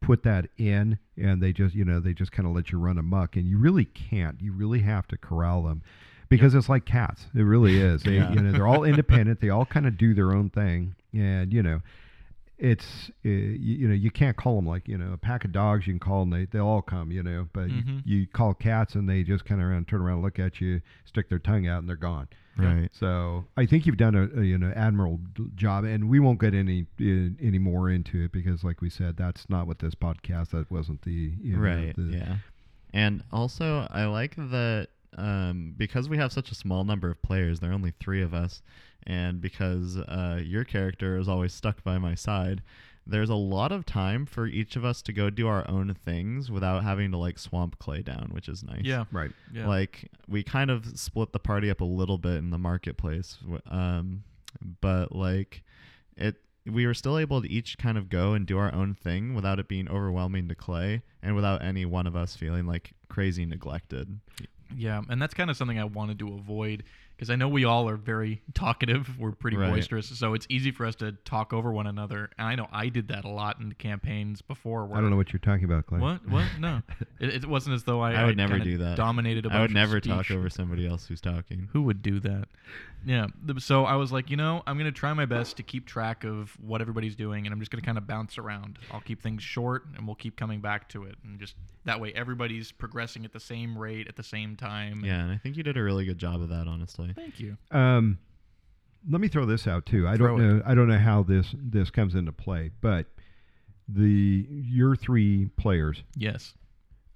put 0.01 0.23
that 0.23 0.47
in, 0.57 0.99
and 1.17 1.43
they 1.43 1.51
just 1.51 1.75
you 1.75 1.83
know 1.83 1.99
they 1.99 2.13
just 2.13 2.31
kind 2.31 2.47
of 2.47 2.55
let 2.55 2.71
you 2.71 2.79
run 2.79 2.97
amok, 2.97 3.35
and 3.35 3.45
you 3.45 3.57
really 3.57 3.85
can't. 3.85 4.39
You 4.41 4.53
really 4.53 4.79
have 4.79 5.07
to 5.09 5.17
corral 5.17 5.63
them. 5.63 5.81
Because 6.29 6.55
it's 6.55 6.69
like 6.69 6.85
cats, 6.85 7.25
it 7.35 7.41
really 7.41 7.77
is. 7.81 8.03
They, 8.03 8.13
Yeah. 8.15 8.31
you 8.31 8.41
know, 8.41 8.53
they're 8.53 8.65
all 8.67 8.85
independent. 8.85 9.41
They 9.41 9.49
all 9.49 9.65
kind 9.65 9.85
of 9.85 9.97
do 9.97 10.13
their 10.13 10.31
own 10.31 10.49
thing, 10.49 10.95
and 11.13 11.51
you 11.51 11.61
know, 11.61 11.81
it's 12.61 13.09
uh, 13.25 13.29
you, 13.29 13.55
you 13.79 13.87
know 13.87 13.93
you 13.93 14.11
can't 14.11 14.37
call 14.37 14.55
them 14.55 14.67
like 14.67 14.87
you 14.87 14.97
know 14.97 15.13
a 15.13 15.17
pack 15.17 15.43
of 15.43 15.51
dogs 15.51 15.87
you 15.87 15.93
can 15.93 15.99
call 15.99 16.19
them 16.21 16.29
they 16.29 16.45
they'll 16.45 16.67
all 16.67 16.81
come 16.81 17.11
you 17.11 17.23
know 17.23 17.47
but 17.53 17.67
Mhm. 17.69 18.03
you, 18.05 18.19
you 18.19 18.27
call 18.27 18.53
cats 18.53 18.93
and 18.95 19.09
they 19.09 19.23
just 19.23 19.45
kind 19.45 19.59
of 19.59 19.67
around 19.67 19.87
turn 19.87 19.99
around 20.01 20.21
look 20.21 20.37
at 20.37 20.61
you 20.61 20.79
stick 21.03 21.27
their 21.27 21.39
tongue 21.39 21.67
out 21.67 21.79
and 21.79 21.89
they're 21.89 21.95
gone 21.95 22.27
Right. 22.57 22.89
so 22.91 23.45
I 23.57 23.65
think 23.65 23.87
you've 23.87 23.97
done 23.97 24.13
a, 24.13 24.39
a 24.39 24.43
you 24.43 24.57
know 24.59 24.71
admirable 24.75 25.21
job 25.55 25.83
and 25.85 26.07
we 26.09 26.19
won't 26.19 26.39
get 26.39 26.53
any 26.53 26.85
in, 26.99 27.35
any 27.41 27.57
more 27.57 27.89
into 27.89 28.25
it 28.25 28.31
because 28.31 28.63
like 28.63 28.79
we 28.81 28.89
said 28.91 29.17
that's 29.17 29.49
not 29.49 29.65
what 29.65 29.79
this 29.79 29.95
podcast 29.95 30.51
that 30.51 30.69
wasn't 30.69 31.01
the 31.01 31.33
you 31.41 31.55
know, 31.55 31.59
right. 31.63 31.95
the, 31.95 32.03
yeah. 32.03 32.35
And 32.93 33.23
also, 33.31 33.87
I 33.89 34.05
like 34.05 34.35
that 34.35 34.89
um, 35.17 35.73
because 35.77 36.09
we 36.09 36.17
have 36.17 36.31
such 36.33 36.51
a 36.51 36.55
small 36.55 36.83
number 36.83 37.09
of 37.09 37.21
players, 37.21 37.59
there 37.61 37.71
are 37.71 37.73
only 37.73 37.93
three 38.01 38.21
of 38.21 38.33
us, 38.33 38.61
and 39.07 39.41
because 39.41 39.97
uh, 39.97 40.39
your 40.43 40.63
character 40.63 41.17
is 41.17 41.27
always 41.27 41.53
stuck 41.53 41.83
by 41.83 41.97
my 41.97 42.15
side, 42.15 42.61
there's 43.05 43.29
a 43.29 43.35
lot 43.35 43.71
of 43.71 43.85
time 43.85 44.25
for 44.25 44.45
each 44.45 44.75
of 44.75 44.85
us 44.85 45.01
to 45.01 45.13
go 45.13 45.29
do 45.29 45.47
our 45.47 45.67
own 45.69 45.93
things 45.93 46.51
without 46.51 46.83
having 46.83 47.11
to 47.11 47.17
like 47.17 47.39
swamp 47.39 47.79
Clay 47.79 48.01
down, 48.01 48.29
which 48.31 48.47
is 48.47 48.63
nice. 48.63 48.81
yeah, 48.83 49.05
right 49.11 49.31
yeah. 49.53 49.67
Like 49.67 50.09
we 50.27 50.43
kind 50.43 50.69
of 50.69 50.97
split 50.99 51.33
the 51.33 51.39
party 51.39 51.69
up 51.69 51.81
a 51.81 51.85
little 51.85 52.17
bit 52.17 52.35
in 52.35 52.51
the 52.51 52.57
marketplace, 52.57 53.37
um, 53.69 54.23
but 54.81 55.15
like 55.15 55.63
it, 56.15 56.35
we 56.65 56.85
were 56.85 56.93
still 56.93 57.17
able 57.17 57.41
to 57.41 57.49
each 57.49 57.77
kind 57.77 57.97
of 57.97 58.07
go 58.07 58.33
and 58.33 58.45
do 58.45 58.57
our 58.57 58.73
own 58.73 58.93
thing 58.93 59.33
without 59.33 59.59
it 59.59 59.67
being 59.67 59.89
overwhelming 59.89 60.47
to 60.49 60.55
Clay, 60.55 61.01
and 61.23 61.35
without 61.35 61.63
any 61.63 61.85
one 61.85 62.05
of 62.05 62.15
us 62.15 62.35
feeling 62.35 62.67
like 62.67 62.93
crazy 63.09 63.45
neglected. 63.45 64.19
Yeah, 64.75 65.01
and 65.09 65.21
that's 65.21 65.33
kind 65.33 65.49
of 65.49 65.57
something 65.57 65.79
I 65.79 65.83
wanted 65.85 66.19
to 66.19 66.33
avoid 66.35 66.83
because 67.21 67.29
I 67.29 67.35
know 67.35 67.47
we 67.47 67.65
all 67.65 67.87
are 67.87 67.97
very 67.97 68.41
talkative. 68.55 69.19
We're 69.19 69.31
pretty 69.33 69.55
Right. 69.55 69.71
boisterous, 69.71 70.07
so 70.17 70.33
it's 70.33 70.47
easy 70.49 70.71
for 70.71 70.87
us 70.87 70.95
to 70.95 71.11
talk 71.23 71.53
over 71.53 71.71
one 71.71 71.85
another. 71.85 72.31
And 72.39 72.47
I 72.47 72.55
know 72.55 72.67
I 72.71 72.89
did 72.89 73.09
that 73.09 73.25
a 73.25 73.29
lot 73.29 73.59
in 73.59 73.69
the 73.69 73.75
campaigns 73.75 74.41
before. 74.41 74.87
Where 74.87 74.97
I 74.97 75.01
don't 75.01 75.11
know 75.11 75.17
what 75.17 75.31
you're 75.31 75.39
talking 75.39 75.65
about, 75.65 75.85
Clay. 75.85 75.99
What? 75.99 76.27
What? 76.27 76.45
No, 76.59 76.81
it, 77.19 77.43
it 77.43 77.45
wasn't 77.45 77.75
as 77.75 77.83
though 77.83 78.01
I. 78.01 78.13
I 78.13 78.25
would 78.25 78.31
I 78.39 78.47
never 78.47 78.57
do 78.57 78.79
that. 78.79 78.97
Dominated 78.97 79.45
a 79.45 79.49
bunch 79.49 79.57
I 79.59 79.61
would 79.61 79.71
never 79.71 79.99
talk 79.99 80.31
over 80.31 80.49
somebody 80.49 80.87
else 80.87 81.05
who's 81.05 81.21
talking. 81.21 81.69
Who 81.73 81.83
would 81.83 82.01
do 82.01 82.19
that? 82.21 82.47
Yeah. 83.05 83.27
So 83.59 83.85
I 83.85 83.95
was 83.95 84.11
like, 84.11 84.31
you 84.31 84.37
know, 84.37 84.63
I'm 84.65 84.79
gonna 84.79 84.91
try 84.91 85.13
my 85.13 85.25
best 85.25 85.57
to 85.57 85.63
keep 85.63 85.85
track 85.85 86.23
of 86.23 86.57
what 86.59 86.81
everybody's 86.81 87.15
doing, 87.15 87.45
and 87.45 87.53
I'm 87.53 87.59
just 87.59 87.69
gonna 87.71 87.81
kind 87.83 87.99
of 87.99 88.07
bounce 88.07 88.39
around. 88.39 88.79
I'll 88.91 89.01
keep 89.01 89.21
things 89.21 89.43
short, 89.43 89.85
and 89.95 90.07
we'll 90.07 90.15
keep 90.15 90.35
coming 90.37 90.59
back 90.59 90.89
to 90.89 91.03
it, 91.03 91.15
and 91.23 91.39
just 91.39 91.53
that 91.85 91.99
way 91.99 92.13
everybody's 92.13 92.71
progressing 92.71 93.25
at 93.25 93.33
the 93.33 93.39
same 93.39 93.77
rate 93.77 94.07
at 94.07 94.15
the 94.15 94.23
same 94.23 94.55
time. 94.55 95.03
Yeah, 95.05 95.21
and 95.21 95.31
I 95.31 95.37
think 95.37 95.57
you 95.57 95.63
did 95.63 95.77
a 95.77 95.83
really 95.83 96.05
good 96.05 96.17
job 96.19 96.41
of 96.41 96.49
that, 96.49 96.67
honestly. 96.67 97.10
Thank 97.15 97.39
you. 97.39 97.57
Um, 97.71 98.17
let 99.09 99.19
me 99.21 99.27
throw 99.27 99.45
this 99.45 99.67
out 99.67 99.85
too. 99.85 100.07
I 100.07 100.15
Throw 100.17 100.37
don't 100.37 100.41
it. 100.41 100.53
know. 100.53 100.61
I 100.65 100.75
don't 100.75 100.87
know 100.87 100.97
how 100.99 101.23
this 101.23 101.55
this 101.57 101.89
comes 101.89 102.13
into 102.15 102.31
play, 102.31 102.71
but 102.81 103.07
the 103.87 104.45
your 104.49 104.95
three 104.95 105.47
players, 105.57 106.03
Yes. 106.15 106.53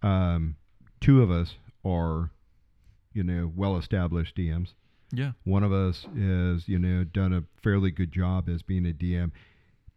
um, 0.01 0.55
two 0.99 1.21
of 1.21 1.29
us 1.31 1.55
are, 1.85 2.31
you 3.13 3.23
know, 3.23 3.51
well 3.55 3.77
established 3.77 4.35
DMs. 4.35 4.73
Yeah. 5.11 5.33
One 5.43 5.63
of 5.63 5.71
us 5.71 6.07
has, 6.17 6.67
you 6.67 6.79
know, 6.79 7.03
done 7.03 7.31
a 7.33 7.43
fairly 7.61 7.91
good 7.91 8.11
job 8.11 8.49
as 8.49 8.61
being 8.63 8.85
a 8.87 8.91
DM. 8.91 9.31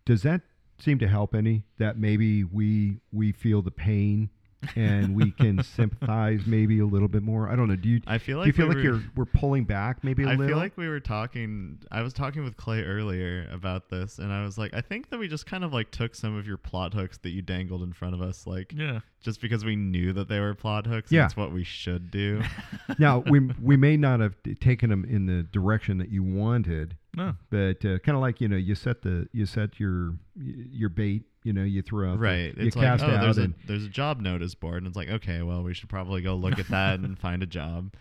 Does 0.05 0.23
that 0.23 0.43
seem 0.79 0.99
to 1.01 1.09
help 1.09 1.35
any? 1.35 1.65
That 1.79 1.99
maybe 1.99 2.45
we 2.45 3.01
we 3.13 3.33
feel 3.33 3.63
the 3.63 3.71
pain 3.71 4.29
and 4.77 5.15
we 5.15 5.31
can 5.31 5.63
sympathize 5.77 6.43
maybe 6.47 6.81
a 6.81 6.87
little 6.87 7.09
bit 7.09 7.23
more. 7.23 7.49
I 7.49 7.57
don't 7.57 7.69
know. 7.69 7.77
Do 7.77 7.89
you 7.89 8.01
I 8.07 8.19
feel 8.19 8.39
like 8.39 8.45
do 8.45 8.49
you 8.49 8.53
feel 8.53 8.67
we 8.69 8.75
like 8.75 8.77
were- 8.77 8.83
you're 8.83 9.03
we're 9.15 9.25
pulling 9.25 9.65
back 9.65 10.03
maybe 10.03 10.25
a 10.25 10.27
I 10.27 10.31
little? 10.31 10.45
I 10.45 10.49
feel 10.49 10.57
like 10.59 10.77
we 10.77 10.89
were 10.89 11.01
talking. 11.01 11.79
I 11.91 12.03
was 12.03 12.13
talking 12.13 12.45
with 12.45 12.57
Clay 12.57 12.83
earlier 12.83 13.49
about 13.53 13.89
this, 13.89 14.19
and 14.19 14.33
I 14.33 14.43
was 14.45 14.59
like, 14.59 14.75
I 14.75 14.81
think 14.81 15.11
that 15.11 15.19
we 15.19 15.29
just 15.29 15.47
kind 15.47 15.65
of 15.65 15.73
like 15.73 15.91
took 15.91 16.15
some 16.15 16.37
of 16.37 16.47
your 16.47 16.57
plot 16.57 16.95
hooks 16.95 17.19
that 17.19 17.31
you 17.31 17.43
dangled 17.43 17.83
in 17.83 17.93
front 17.93 18.15
of 18.15 18.21
us, 18.23 18.47
like 18.47 18.73
Yeah. 18.77 19.01
just 19.21 19.41
because 19.41 19.65
we 19.65 19.77
knew 19.77 20.13
that 20.13 20.29
they 20.29 20.41
were 20.41 20.55
plot 20.55 20.87
hooks. 20.87 21.13
Yeah. 21.13 21.23
that's 21.23 21.37
what 21.37 21.53
we 21.53 21.65
should 21.65 22.11
do. 22.11 22.43
now 22.99 23.21
we 23.31 23.41
we 23.63 23.77
may 23.77 23.97
not 23.97 24.21
have 24.21 24.35
taken 24.61 24.91
them 24.91 25.05
in 25.05 25.27
the 25.27 25.45
direction 25.45 25.99
that 25.99 26.09
you 26.11 26.23
wanted, 26.23 26.97
No. 27.17 27.37
but 27.51 27.85
uh, 27.85 27.99
kind 28.01 28.17
of 28.17 28.21
like 28.23 28.41
you 28.41 28.49
know 28.49 28.57
you 28.57 28.75
set 28.75 29.03
the 29.03 29.29
you 29.33 29.47
set 29.47 29.79
your 29.79 30.15
your 30.37 30.89
bait. 30.89 31.23
You 31.45 31.53
know 31.53 31.63
you 31.63 31.83
throw 31.83 32.11
out 32.11 32.15
the- 32.15 32.19
right? 32.25 32.57
you 32.57 32.67
It's 32.67 32.77
like, 32.77 33.01
oh, 33.01 33.07
out 33.07 33.21
there's 33.21 33.39
a 33.39 33.53
there's 33.67 33.85
a 33.85 33.89
job 33.89 34.21
notice 34.21 34.55
board, 34.55 34.79
and 34.79 34.87
it's 34.87 34.97
like, 34.97 35.09
okay, 35.09 35.43
well, 35.43 35.63
we 35.63 35.73
should 35.75 35.89
probably 35.89 36.21
go 36.23 36.35
look 36.35 36.59
at 36.59 36.69
that 36.69 37.01
and 37.01 37.19
find 37.27 37.43
a 37.43 37.47
job. 37.47 37.95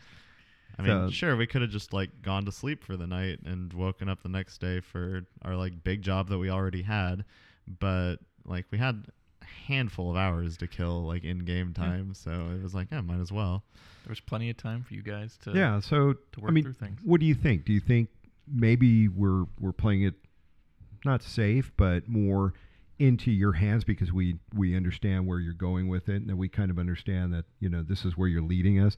I 0.80 0.82
mean, 0.84 0.92
So- 1.08 1.10
sure, 1.12 1.36
we 1.36 1.48
could 1.48 1.62
have 1.62 1.72
just 1.72 1.94
like 1.94 2.22
gone 2.22 2.46
to 2.46 2.52
sleep 2.52 2.84
for 2.84 2.98
the 2.98 3.08
night 3.08 3.40
and 3.46 3.72
woken 3.74 4.10
up 4.10 4.22
the 4.24 4.30
next 4.30 4.60
day 4.60 4.80
for 4.80 5.26
our 5.44 5.56
like 5.56 5.84
big 5.84 6.02
job 6.02 6.30
that 6.30 6.38
we 6.40 6.50
already 6.50 6.82
had, 6.84 7.26
but 7.80 8.18
like 8.46 8.66
we 8.72 8.78
had 8.78 9.06
a 9.42 9.46
handful 9.46 10.10
of 10.12 10.18
hours 10.18 10.58
to 10.58 10.68
kill 10.68 11.04
like 11.06 11.24
in 11.24 11.40
game 11.40 11.74
time, 11.74 12.14
so 12.14 12.32
it 12.56 12.62
was 12.64 12.74
like, 12.76 12.88
yeah, 12.92 13.02
might 13.02 13.20
as 13.20 13.32
well. 13.32 13.64
There 14.04 14.12
was 14.12 14.20
plenty 14.20 14.50
of 14.50 14.58
time 14.58 14.84
for 14.84 14.94
you 14.94 15.02
guys 15.04 15.38
to. 15.44 15.52
yeah. 15.52 15.80
So 15.80 16.14
To 16.14 16.20
I 16.40 16.42
work 16.42 16.52
mean, 16.54 16.64
through 16.64 16.74
things. 16.74 17.00
what 17.04 17.20
do 17.20 17.26
you 17.26 17.36
think? 17.36 17.66
Do 17.66 17.74
you 17.74 17.80
think 17.82 18.10
maybe 18.48 19.08
we're 19.08 19.46
we're 19.60 19.74
playing 19.74 20.04
it 20.04 20.14
not 21.06 21.22
safe, 21.24 21.72
but 21.78 22.08
more 22.08 22.54
into 23.00 23.32
your 23.32 23.54
hands 23.54 23.84
because 23.84 24.12
we 24.12 24.38
we 24.54 24.76
understand 24.76 25.28
where 25.28 25.40
you're 25.40 25.54
going 25.54 25.88
with 25.88 26.10
it, 26.10 26.22
and 26.24 26.38
we 26.38 26.50
kind 26.50 26.72
of 26.72 26.80
understand 26.80 27.34
that 27.34 27.46
you 27.60 27.70
know 27.70 27.84
this 27.84 28.06
is 28.06 28.18
where 28.18 28.28
you're 28.28 28.42
leading 28.42 28.80
us. 28.80 28.98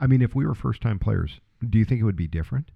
I 0.00 0.06
mean, 0.06 0.22
if 0.22 0.34
we 0.34 0.46
were 0.46 0.54
first 0.54 0.80
time 0.80 0.98
players, 0.98 1.40
do 1.68 1.78
you 1.78 1.84
think 1.84 2.00
it 2.00 2.04
would 2.04 2.16
be 2.16 2.26
different? 2.26 2.70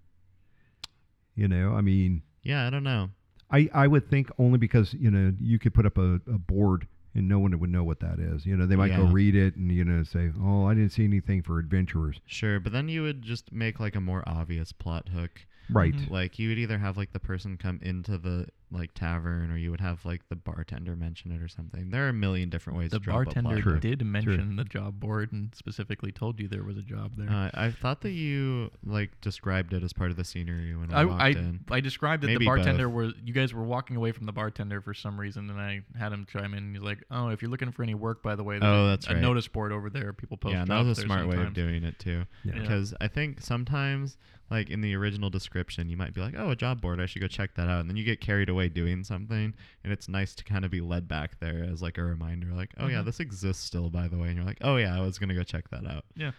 You 1.35 1.49
know, 1.49 1.75
I 1.75 1.80
mean, 1.80 2.23
Yeah, 2.42 2.66
I 2.66 2.70
don't 2.70 2.85
know. 2.85 3.11
I, 3.50 3.68
I 3.73 3.87
would 3.87 4.11
think 4.11 4.28
only 4.38 4.58
because 4.58 4.94
you 4.94 5.11
know 5.11 5.32
you 5.40 5.58
could 5.58 5.75
put 5.75 5.87
up 5.87 5.99
a, 5.99 6.14
a 6.26 6.38
board 6.38 6.88
and 7.14 7.28
no 7.28 7.38
one 7.38 7.58
would 7.58 7.70
know 7.70 7.85
what 7.85 8.00
that 8.00 8.18
is. 8.18 8.44
You 8.44 8.56
know, 8.56 8.66
they 8.66 8.76
might 8.76 8.94
go 8.96 9.04
read 9.04 9.35
it 9.35 9.56
and 9.56 9.70
you 9.70 9.85
know 9.85 10.02
say, 10.02 10.30
"Oh, 10.40 10.64
I 10.66 10.75
didn't 10.75 10.90
see 10.90 11.04
anything 11.04 11.42
for 11.42 11.58
adventurers." 11.58 12.20
Sure, 12.26 12.58
but 12.58 12.73
then 12.73 12.88
you 12.88 13.02
would 13.02 13.23
just 13.23 13.52
make 13.52 13.78
like 13.78 13.94
a 13.94 14.00
more 14.00 14.23
obvious 14.26 14.73
plot 14.73 15.08
hook. 15.11 15.46
Right. 15.70 15.94
Mhm. 15.94 16.11
Like 16.11 16.38
you 16.38 16.49
would 16.49 16.58
either 16.58 16.78
have 16.78 16.96
like 16.96 17.12
the 17.12 17.20
person 17.20 17.56
come 17.56 17.80
into 17.82 18.18
the 18.18 18.49
like 18.73 18.92
tavern, 18.94 19.50
or 19.50 19.56
you 19.56 19.70
would 19.70 19.80
have 19.80 20.04
like 20.04 20.28
the 20.28 20.35
bartender 20.35 20.96
mention 20.96 21.30
it 21.30 21.40
or 21.40 21.46
something. 21.49 21.90
There 21.90 22.06
are 22.06 22.08
a 22.08 22.12
million 22.12 22.50
different 22.50 22.78
ways 22.78 22.90
The 22.90 22.99
to 22.99 23.04
drop 23.04 23.25
bartender 23.25 23.62
plot 23.62 23.80
did 23.80 24.04
mention 24.04 24.56
the 24.56 24.64
job 24.64 24.99
board 24.99 25.32
and 25.32 25.54
specifically 25.54 26.11
told 26.11 26.40
you 26.40 26.49
there 26.49 26.64
was 26.64 26.76
a 26.76 26.82
job 26.82 27.12
there. 27.16 27.30
Uh, 27.30 27.50
I 27.54 27.70
thought 27.70 28.00
that 28.00 28.11
you 28.11 28.70
like 28.85 29.20
described 29.20 29.73
it 29.73 29.85
as 29.85 29.92
part 29.92 30.11
of 30.11 30.16
the 30.16 30.25
scenery 30.25 30.75
when 30.75 30.92
I, 30.92 31.02
I, 31.02 31.04
walked 31.04 31.23
I, 31.23 31.28
in. 31.28 31.61
I 31.70 31.80
described 31.80 32.23
that 32.25 32.26
Maybe 32.26 32.40
the 32.40 32.46
bartender 32.46 32.88
both. 32.88 32.94
were 32.94 33.12
you 33.25 33.32
guys 33.32 33.54
were 33.54 33.62
walking 33.64 33.96
away 33.96 34.11
from 34.11 34.26
the 34.26 34.32
bartender 34.32 34.80
for 34.80 34.94
some 34.94 35.18
reason, 35.20 35.49
and 35.49 35.61
I 35.61 35.82
had 35.96 36.12
him 36.12 36.26
chime 36.28 36.52
in. 36.52 36.64
And 36.64 36.75
he's 36.76 36.82
like, 36.85 37.04
"Oh, 37.11 37.28
if 37.28 37.42
you're 37.42 37.50
looking 37.50 37.70
for 37.70 37.85
any 37.85 37.94
work, 37.94 38.23
by 38.23 38.35
the 38.35 38.42
way, 38.42 38.58
there's 38.58 38.68
Oh, 38.73 38.87
a, 38.87 38.88
that's 38.88 39.06
a 39.06 39.12
right. 39.14 39.23
notice 39.23 39.46
board 39.46 39.70
over 39.70 39.90
there. 39.90 40.12
People 40.12 40.37
post 40.38 40.54
yeah, 40.54 40.62
and 40.62 40.70
that 40.70 40.85
was 40.85 40.99
a 40.99 41.00
there 41.02 41.06
smart 41.06 41.28
way 41.28 41.37
of 41.37 41.54
doing 41.54 41.85
it 41.85 41.99
too. 42.00 42.25
Yeah. 42.44 42.54
Yeah. 42.56 42.61
Because 42.62 42.94
I 43.00 43.06
think 43.06 43.40
sometimes, 43.42 44.16
like 44.50 44.70
in 44.70 44.80
the 44.80 44.94
original 44.96 45.30
description, 45.30 45.88
you 45.88 45.96
might 45.96 46.14
be 46.14 46.20
like, 46.20 46.35
"Oh, 46.37 46.50
a 46.50 46.56
job 46.56 46.80
board. 46.80 47.00
I 47.00 47.06
should 47.06 47.20
go 47.20 47.28
check 47.28 47.54
that 47.54 47.68
out," 47.68 47.80
and 47.80 47.88
then 47.88 47.96
you 47.96 48.04
get 48.04 48.20
carried 48.20 48.49
away 48.49 48.56
doing 48.69 49.05
something, 49.05 49.55
and 49.85 49.93
it's 49.93 50.09
nice 50.09 50.35
to 50.37 50.45
kind 50.45 50.65
of 50.65 50.71
be 50.71 50.81
led 50.81 51.07
back 51.09 51.39
there 51.41 51.63
as 51.65 51.83
like 51.83 51.99
a 51.99 52.03
reminder, 52.05 52.49
like, 52.53 52.73
"Oh 52.79 52.87
yeah, 52.89 53.03
Mhm. 53.03 53.05
this 53.07 53.21
exists 53.21 53.63
still, 53.65 53.91
by 53.91 54.09
the 54.09 54.17
way," 54.19 54.29
and 54.29 54.37
you're 54.37 54.45
like, 54.47 54.59
"Oh 54.63 54.77
yeah, 54.77 54.97
I 54.97 55.01
was 55.01 55.19
gonna 55.19 55.35
go 55.35 55.43
check 55.43 55.69
that 55.71 55.87
out." 55.87 56.05
Yeah, 56.17 56.33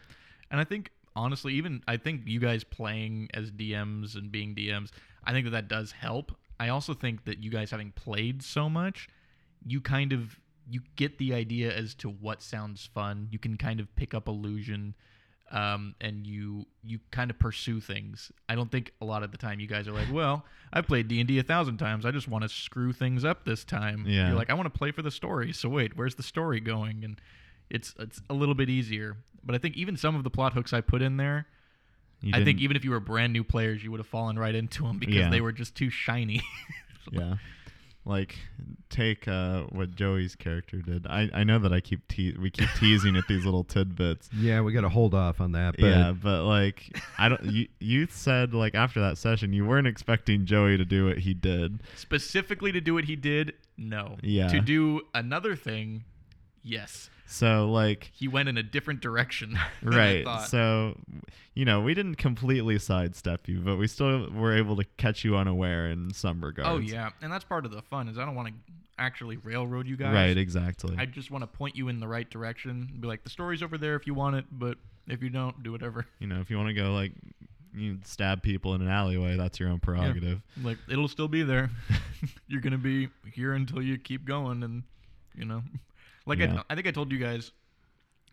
and 0.51 0.59
I 0.59 0.63
think 0.63 0.91
honestly, 1.15 1.53
even 1.53 1.83
I 1.87 1.97
think 1.97 2.21
you 2.25 2.39
guys 2.39 2.63
playing 2.63 3.29
as 3.33 3.51
DMs 3.51 4.15
and 4.15 4.31
being 4.31 4.53
DMs, 4.55 4.91
I 5.23 5.31
think 5.31 5.45
that 5.45 5.51
that 5.51 5.67
does 5.67 5.91
help. 5.91 6.37
I 6.59 6.69
also 6.69 6.93
think 6.93 7.25
that 7.25 7.43
you 7.43 7.49
guys 7.51 7.71
having 7.71 7.91
played 7.91 8.41
so 8.43 8.69
much, 8.69 9.07
you 9.65 9.79
kind 9.81 10.11
of 10.13 10.39
you 10.69 10.81
get 10.97 11.17
the 11.17 11.33
idea 11.33 11.73
as 11.73 11.93
to 11.95 12.09
what 12.09 12.41
sounds 12.41 12.85
fun. 12.85 13.27
You 13.31 13.39
can 13.39 13.55
kind 13.57 13.79
of 13.79 13.95
pick 13.95 14.13
up 14.13 14.27
illusion. 14.27 14.95
Um, 15.49 15.95
and 16.01 16.27
you 16.27 16.65
you 16.83 16.99
kind 17.11 17.31
of 17.31 17.39
pursue 17.39 17.79
things. 17.79 18.31
I 18.49 18.55
don't 18.55 18.69
think 18.69 18.91
a 18.99 19.05
lot 19.05 19.23
of 19.23 19.31
the 19.31 19.37
time 19.37 19.59
you 19.61 19.67
guys 19.67 19.87
are 19.87 19.93
like, 19.93 20.11
well, 20.11 20.43
I 20.73 20.81
played 20.81 21.07
D 21.07 21.19
and 21.21 21.27
D 21.27 21.39
a 21.39 21.43
thousand 21.43 21.77
times. 21.77 22.05
I 22.05 22.11
just 22.11 22.27
want 22.27 22.41
to 22.43 22.49
screw 22.49 22.91
things 22.91 23.23
up 23.23 23.45
this 23.45 23.63
time. 23.63 24.03
Yeah. 24.05 24.27
You're 24.27 24.35
like, 24.37 24.49
I 24.49 24.53
want 24.55 24.71
to 24.71 24.77
play 24.77 24.91
for 24.91 25.01
the 25.01 25.11
story. 25.11 25.53
So 25.53 25.69
wait, 25.69 25.95
where's 25.95 26.15
the 26.15 26.23
story 26.23 26.59
going? 26.59 27.03
And 27.05 27.21
it's 27.69 27.93
it's 27.97 28.21
a 28.29 28.33
little 28.33 28.55
bit 28.55 28.69
easier. 28.69 29.15
But 29.43 29.55
I 29.55 29.57
think 29.57 29.77
even 29.77 29.95
some 29.95 30.15
of 30.15 30.25
the 30.25 30.29
plot 30.29 30.51
hooks 30.53 30.73
I 30.73 30.81
put 30.81 31.01
in 31.01 31.15
there, 31.15 31.47
You 32.21 32.33
I 32.35 32.43
think 32.43 32.59
even 32.59 32.75
if 32.75 32.83
you 32.83 32.91
were 32.91 32.99
brand 32.99 33.31
new 33.31 33.45
players, 33.45 33.81
you 33.81 33.91
would 33.91 34.01
have 34.01 34.07
fallen 34.07 34.37
right 34.37 34.53
into 34.53 34.83
them 34.83 34.97
because 34.99 35.15
Yeah. 35.15 35.29
they 35.29 35.39
were 35.39 35.53
just 35.53 35.75
too 35.75 35.89
shiny. 35.89 36.41
yeah. 37.11 37.35
Like 38.07 38.37
take 38.89 39.27
uh, 39.27 39.63
what 39.63 39.95
Joey's 39.95 40.35
character 40.35 40.77
did. 40.81 41.05
I, 41.07 41.29
I 41.33 41.43
know 41.43 41.59
that 41.59 41.73
I 41.73 41.81
keep 41.81 42.07
te- 42.07 42.35
we 42.39 42.49
keep 42.49 42.69
teasing 42.79 43.15
at 43.17 43.25
these 43.27 43.43
little 43.45 43.63
tidbits. 43.63 44.29
Yeah, 44.37 44.61
we 44.61 44.71
got 44.71 44.81
to 44.81 44.89
hold 44.89 45.13
off 45.13 45.41
on 45.41 45.51
that. 45.53 45.75
But 45.77 45.87
yeah, 45.87 46.11
but 46.13 46.43
like 46.45 46.97
I 47.17 47.27
don't. 47.27 47.43
You 47.45 47.67
you 47.79 48.07
said 48.09 48.53
like 48.53 48.75
after 48.75 49.01
that 49.01 49.17
session 49.17 49.51
you 49.51 49.65
weren't 49.65 49.87
expecting 49.87 50.45
Joey 50.45 50.77
to 50.77 50.85
do 50.85 51.07
what 51.07 51.17
he 51.19 51.33
did. 51.33 51.81
Specifically 51.95 52.71
to 52.71 52.79
do 52.79 52.93
what 52.93 53.05
he 53.05 53.15
did, 53.15 53.53
no. 53.77 54.17
Yeah. 54.21 54.47
To 54.47 54.61
do 54.61 55.01
another 55.13 55.55
thing, 55.55 56.05
yes. 56.63 57.09
So 57.25 57.69
like 57.69 58.11
He 58.13 58.27
went 58.27 58.49
in 58.49 58.57
a 58.57 58.63
different 58.63 59.01
direction. 59.01 59.59
than 59.81 59.93
I 59.93 59.97
right. 59.97 60.25
thought. 60.25 60.47
So 60.47 60.97
you 61.53 61.65
know 61.65 61.81
we 61.81 61.93
didn't 61.93 62.15
completely 62.15 62.79
sidestep 62.79 63.47
you, 63.47 63.59
but 63.59 63.77
we 63.77 63.87
still 63.87 64.29
were 64.31 64.55
able 64.55 64.75
to 64.77 64.85
catch 64.97 65.23
you 65.23 65.35
unaware 65.35 65.89
in 65.89 66.13
some 66.13 66.41
oh, 66.43 66.47
regards. 66.47 66.69
oh 66.69 66.77
yeah, 66.77 67.09
and 67.21 67.31
that's 67.31 67.45
part 67.45 67.65
of 67.65 67.71
the 67.71 67.81
fun 67.81 68.07
is 68.07 68.17
I 68.17 68.25
don't 68.25 68.35
want 68.35 68.49
to 68.49 68.53
actually 68.99 69.37
railroad 69.37 69.87
you 69.87 69.97
guys. 69.97 70.13
Right. 70.13 70.37
Exactly. 70.37 70.95
I 70.97 71.05
just 71.05 71.29
want 71.29 71.43
to 71.43 71.47
point 71.47 71.75
you 71.75 71.87
in 71.87 71.99
the 71.99 72.07
right 72.07 72.29
direction. 72.29 72.97
Be 72.99 73.07
like, 73.07 73.23
the 73.23 73.29
story's 73.29 73.61
over 73.61 73.77
there 73.77 73.95
if 73.95 74.07
you 74.07 74.13
want 74.13 74.35
it, 74.35 74.45
but 74.51 74.77
if 75.07 75.21
you 75.21 75.29
don't, 75.29 75.61
do 75.63 75.71
whatever. 75.71 76.05
you 76.19 76.27
know 76.27 76.39
if 76.39 76.49
you 76.49 76.57
want 76.57 76.69
to 76.69 76.73
go 76.73 76.93
like 76.93 77.11
you 77.77 77.99
stab 78.03 78.41
people 78.41 78.73
in 78.73 78.81
an 78.81 78.89
alleyway, 78.89 79.37
that's 79.37 79.59
your 79.59 79.69
own 79.69 79.79
prerogative. 79.79 80.41
Like 80.61 80.77
it'll 80.89 81.07
still 81.07 81.27
be 81.27 81.43
there. 81.43 81.69
You're 82.47 82.61
gonna 82.61 82.77
be 82.77 83.09
here 83.31 83.53
until 83.53 83.81
you 83.81 83.97
keep 83.97 84.25
going, 84.25 84.63
and 84.63 84.83
you 85.35 85.45
know, 85.45 85.63
like 86.27 86.39
Yeah. 86.39 86.61
I, 86.69 86.73
I 86.73 86.75
think 86.75 86.87
I 86.87 86.91
told 86.91 87.11
you 87.11 87.17
guys, 87.17 87.51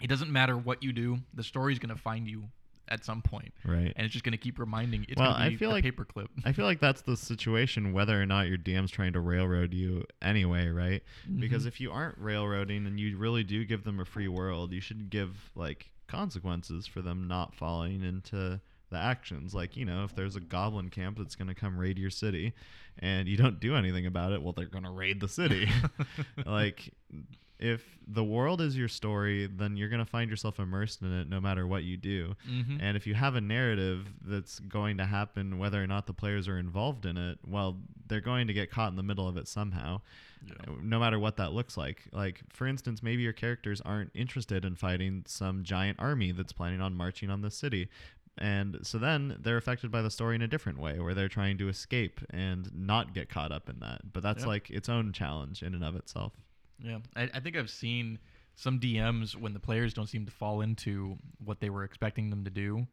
it 0.01 0.09
doesn't 0.09 0.31
matter 0.31 0.57
what 0.57 0.83
you 0.83 0.93
do. 0.93 1.19
The 1.35 1.43
story's 1.43 1.79
gonna 1.79 1.97
find 1.97 2.29
you 2.29 2.45
at 2.89 3.03
some 3.03 3.23
point, 3.23 3.55
Right. 3.65 3.95
and 3.97 4.05
it's 4.05 4.13
just 4.13 4.25
gonna 4.27 4.37
keep 4.37 4.59
reminding. 4.59 5.07
It's 5.09 5.19
Well, 5.19 5.33
gonna 5.33 5.45
I 5.45 5.49
be 5.49 5.57
feel 5.57 5.71
a 5.71 5.73
like- 5.73 5.85
paperclip. 5.85 6.27
I 6.45 6.53
feel 6.53 6.67
like 6.67 6.81
that's 6.81 7.01
the 7.01 7.17
situation 7.17 7.93
whether 7.95 8.21
or 8.21 8.27
not 8.27 8.49
your 8.49 8.59
DM's 8.59 8.91
trying 8.91 9.15
to 9.15 9.21
railroad 9.21 9.73
you 9.73 10.05
anyway, 10.21 10.69
right? 10.69 11.03
Because 11.39 11.65
Mhm. 11.65 11.69
if 11.69 11.81
you 11.81 11.91
aren't 11.93 12.19
railroading 12.19 12.87
and 12.87 13.01
you 13.01 13.17
really 13.17 13.43
do 13.45 13.65
give 13.65 13.85
them 13.85 14.01
a 14.01 14.05
free 14.05 14.29
world, 14.29 14.73
you 14.75 14.81
should 14.83 15.09
give 15.09 15.51
like 15.55 15.93
consequences 16.09 16.87
for 16.87 17.01
them 17.01 17.27
not 17.27 17.55
falling 17.55 18.03
into 18.03 18.61
the 18.91 18.99
actions. 18.99 19.55
Like, 19.55 19.77
you 19.79 19.87
know, 19.87 20.05
if 20.05 20.15
there's 20.15 20.37
a 20.37 20.41
goblin 20.41 20.91
camp 20.91 21.17
that's 21.17 21.35
going 21.35 21.49
to 21.49 21.55
come 21.55 21.79
raid 21.79 21.99
your 21.99 22.11
city 22.11 22.53
and 22.99 23.27
you 23.27 23.37
don't 23.39 23.59
do 23.59 23.75
anything 23.75 24.05
about 24.05 24.33
it, 24.33 24.43
well, 24.43 24.53
they're 24.53 24.67
going 24.67 24.85
to 24.85 24.91
raid 24.91 25.21
the 25.21 25.27
city. 25.29 25.69
like 26.47 26.93
if 27.59 27.99
the 28.07 28.25
world 28.25 28.61
is 28.61 28.77
your 28.77 28.89
story, 28.89 29.47
then 29.47 29.77
you're 29.77 29.89
going 29.89 30.05
to 30.05 30.11
find 30.11 30.29
yourself 30.29 30.59
immersed 30.59 31.03
in 31.03 31.13
it 31.13 31.29
no 31.29 31.41
matter 31.41 31.67
what 31.67 31.85
you 31.85 31.97
do. 31.97 32.35
Mhm. 32.49 32.79
And 32.81 32.97
if 32.97 33.07
you 33.07 33.15
have 33.15 33.37
a 33.37 33.41
narrative 33.41 34.13
that's 34.23 34.59
going 34.61 34.97
to 34.99 35.07
happen 35.07 35.59
whether 35.59 35.83
or 35.83 35.87
not 35.87 36.07
the 36.07 36.13
players 36.13 36.49
are 36.49 36.59
involved 36.59 37.07
in 37.07 37.17
it, 37.17 37.39
well, 37.47 37.81
they're 38.09 38.21
going 38.21 38.49
to 38.49 38.53
get 38.53 38.71
caught 38.71 38.91
in 38.91 38.97
the 38.97 39.03
middle 39.03 39.29
of 39.29 39.37
it 39.37 39.47
somehow. 39.49 40.01
uh, 40.51 40.73
No 40.83 40.99
matter 40.99 41.19
what 41.19 41.37
that 41.39 41.53
looks 41.55 41.77
like. 41.77 42.03
Like 42.13 42.43
for 42.51 42.67
instance, 42.67 43.03
maybe 43.03 43.23
your 43.23 43.33
characters 43.33 43.81
aren't 43.81 44.11
interested 44.15 44.65
in 44.65 44.75
fighting 44.75 45.23
some 45.27 45.63
giant 45.65 45.99
army 46.01 46.33
that's 46.33 46.53
planning 46.53 46.83
on 46.83 46.95
marching 46.95 47.31
on 47.31 47.41
the 47.41 47.51
city. 47.51 47.89
And 48.37 48.81
so 48.83 48.99
then 48.99 49.37
they're 49.41 49.57
affected 49.57 49.91
by 49.93 50.03
the 50.03 50.11
story 50.11 50.35
in 50.35 50.43
a 50.43 50.49
different 50.49 50.79
way 50.81 50.99
where 50.99 51.15
they're 51.15 51.29
trying 51.29 51.57
to 51.59 51.69
escape 51.69 52.21
and 52.31 52.69
not 52.75 53.15
get 53.15 53.29
caught 53.31 53.53
up 53.53 53.71
in 53.71 53.79
that. 53.79 54.13
But 54.13 54.23
that's 54.25 54.41
Yep. 54.41 54.47
like 54.49 54.71
its 54.71 54.89
own 54.89 55.13
challenge 55.13 55.63
in 55.63 55.73
and 55.73 55.85
of 55.85 55.95
itself. 55.97 56.33
Yeah, 56.83 56.99
I, 57.17 57.31
I 57.35 57.41
think 57.41 57.57
I've 57.57 57.71
seen 57.71 58.19
some 58.57 58.79
DMs 58.79 59.35
when 59.35 59.53
the 59.53 59.61
players 59.61 59.95
don't 59.95 60.09
seem 60.09 60.27
to 60.27 60.33
fall 60.33 60.61
into 60.61 61.17
what 61.45 61.61
they 61.61 61.71
were 61.71 61.85
expecting 61.85 62.31
them 62.31 62.45
to 62.45 62.51
do. 62.51 62.87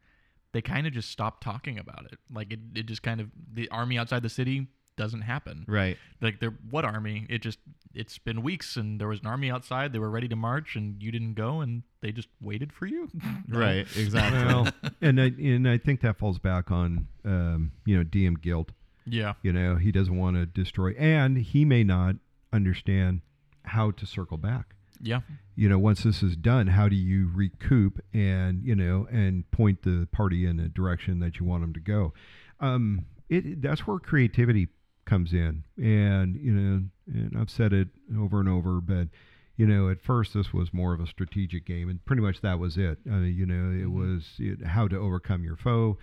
They 0.54 0.62
kind 0.62 0.86
of 0.86 0.94
just 0.94 1.10
stop 1.10 1.42
talking 1.42 1.80
about 1.80 2.06
it. 2.12 2.20
Like 2.34 2.52
it, 2.52 2.60
it 2.76 2.86
just 2.86 3.04
kind 3.04 3.22
of 3.22 3.28
the 3.54 3.70
army 3.70 3.98
outside 3.98 4.24
the 4.24 4.30
city 4.30 4.68
doesn't 4.98 5.22
happen. 5.22 5.66
Right. 5.68 5.98
Like 6.20 6.40
there, 6.40 6.54
what 6.70 6.84
army? 6.84 7.26
It 7.30 7.42
just 7.42 7.60
it's 7.94 8.18
been 8.18 8.42
weeks 8.42 8.76
and 8.76 9.00
there 9.00 9.08
was 9.08 9.20
an 9.22 9.28
army 9.28 9.50
outside. 9.50 9.94
They 9.94 10.00
were 10.00 10.10
ready 10.10 10.28
to 10.28 10.36
march 10.36 10.76
and 10.76 11.02
you 11.02 11.12
didn't 11.12 11.36
go 11.36 11.62
and 11.62 11.84
they 12.02 12.12
just 12.12 12.28
waited 12.42 12.74
for 12.74 12.86
you. 12.86 13.10
No. 13.48 13.60
Right. 13.60 13.88
Exactly. 13.98 14.46
well, 14.46 14.68
and 15.02 15.20
I, 15.20 15.26
and 15.26 15.68
I 15.68 15.78
think 15.78 16.02
that 16.02 16.18
falls 16.18 16.38
back 16.40 16.72
on 16.72 17.08
um, 17.26 17.72
you 17.86 17.98
know 17.98 18.04
DM 18.04 18.40
guilt. 18.42 18.72
Yeah. 19.06 19.34
You 19.42 19.52
know, 19.52 19.76
he 19.76 19.92
doesn't 19.92 20.16
want 20.16 20.38
to 20.38 20.46
destroy, 20.46 20.92
and 20.92 21.38
he 21.38 21.66
may 21.66 21.84
not 21.84 22.16
understand 22.54 23.22
how 23.64 23.92
to 23.92 24.06
circle 24.06 24.38
back. 24.38 24.76
Yeah. 25.02 25.22
You 25.56 25.68
know, 25.68 25.80
once 25.80 26.04
this 26.04 26.22
is 26.22 26.36
done, 26.36 26.68
how 26.68 26.88
do 26.88 26.96
you 26.96 27.30
recoup 27.34 28.04
and 28.14 28.64
you 28.64 28.76
know 28.76 29.08
and 29.12 29.50
point 29.52 29.82
the 29.84 30.08
party 30.12 30.46
in 30.46 30.60
a 30.60 30.70
direction 30.70 31.20
that 31.20 31.40
you 31.40 31.46
want 31.46 31.62
them 31.64 31.74
to 31.74 31.80
go? 31.80 32.14
Um, 32.60 33.06
it 33.30 33.62
that's 33.62 33.88
where 33.88 33.98
creativity 34.00 34.68
comes 35.06 35.34
in, 35.34 35.64
and 35.78 36.36
you 36.36 36.52
know, 36.52 36.84
and 37.08 37.36
I've 37.38 37.50
said 37.50 37.74
it 37.74 37.88
over 38.18 38.40
and 38.40 38.48
over, 38.50 38.80
but 38.80 39.08
you 39.58 39.66
know, 39.66 39.90
at 39.90 40.02
first 40.02 40.34
this 40.34 40.54
was 40.54 40.74
more 40.74 40.94
of 40.94 41.00
a 41.00 41.08
strategic 41.08 41.66
game, 41.66 41.90
and 41.90 42.04
pretty 42.06 42.22
much 42.22 42.42
that 42.42 42.60
was 42.60 42.78
it. 42.78 43.00
Uh, 43.10 43.18
you 43.20 43.46
know, 43.46 43.72
it 43.72 43.88
Mhm. 43.88 43.92
was 43.92 44.36
it, 44.40 44.66
how 44.66 44.88
to 44.88 44.98
overcome 44.98 45.44
your 45.44 45.56
foe. 45.56 45.98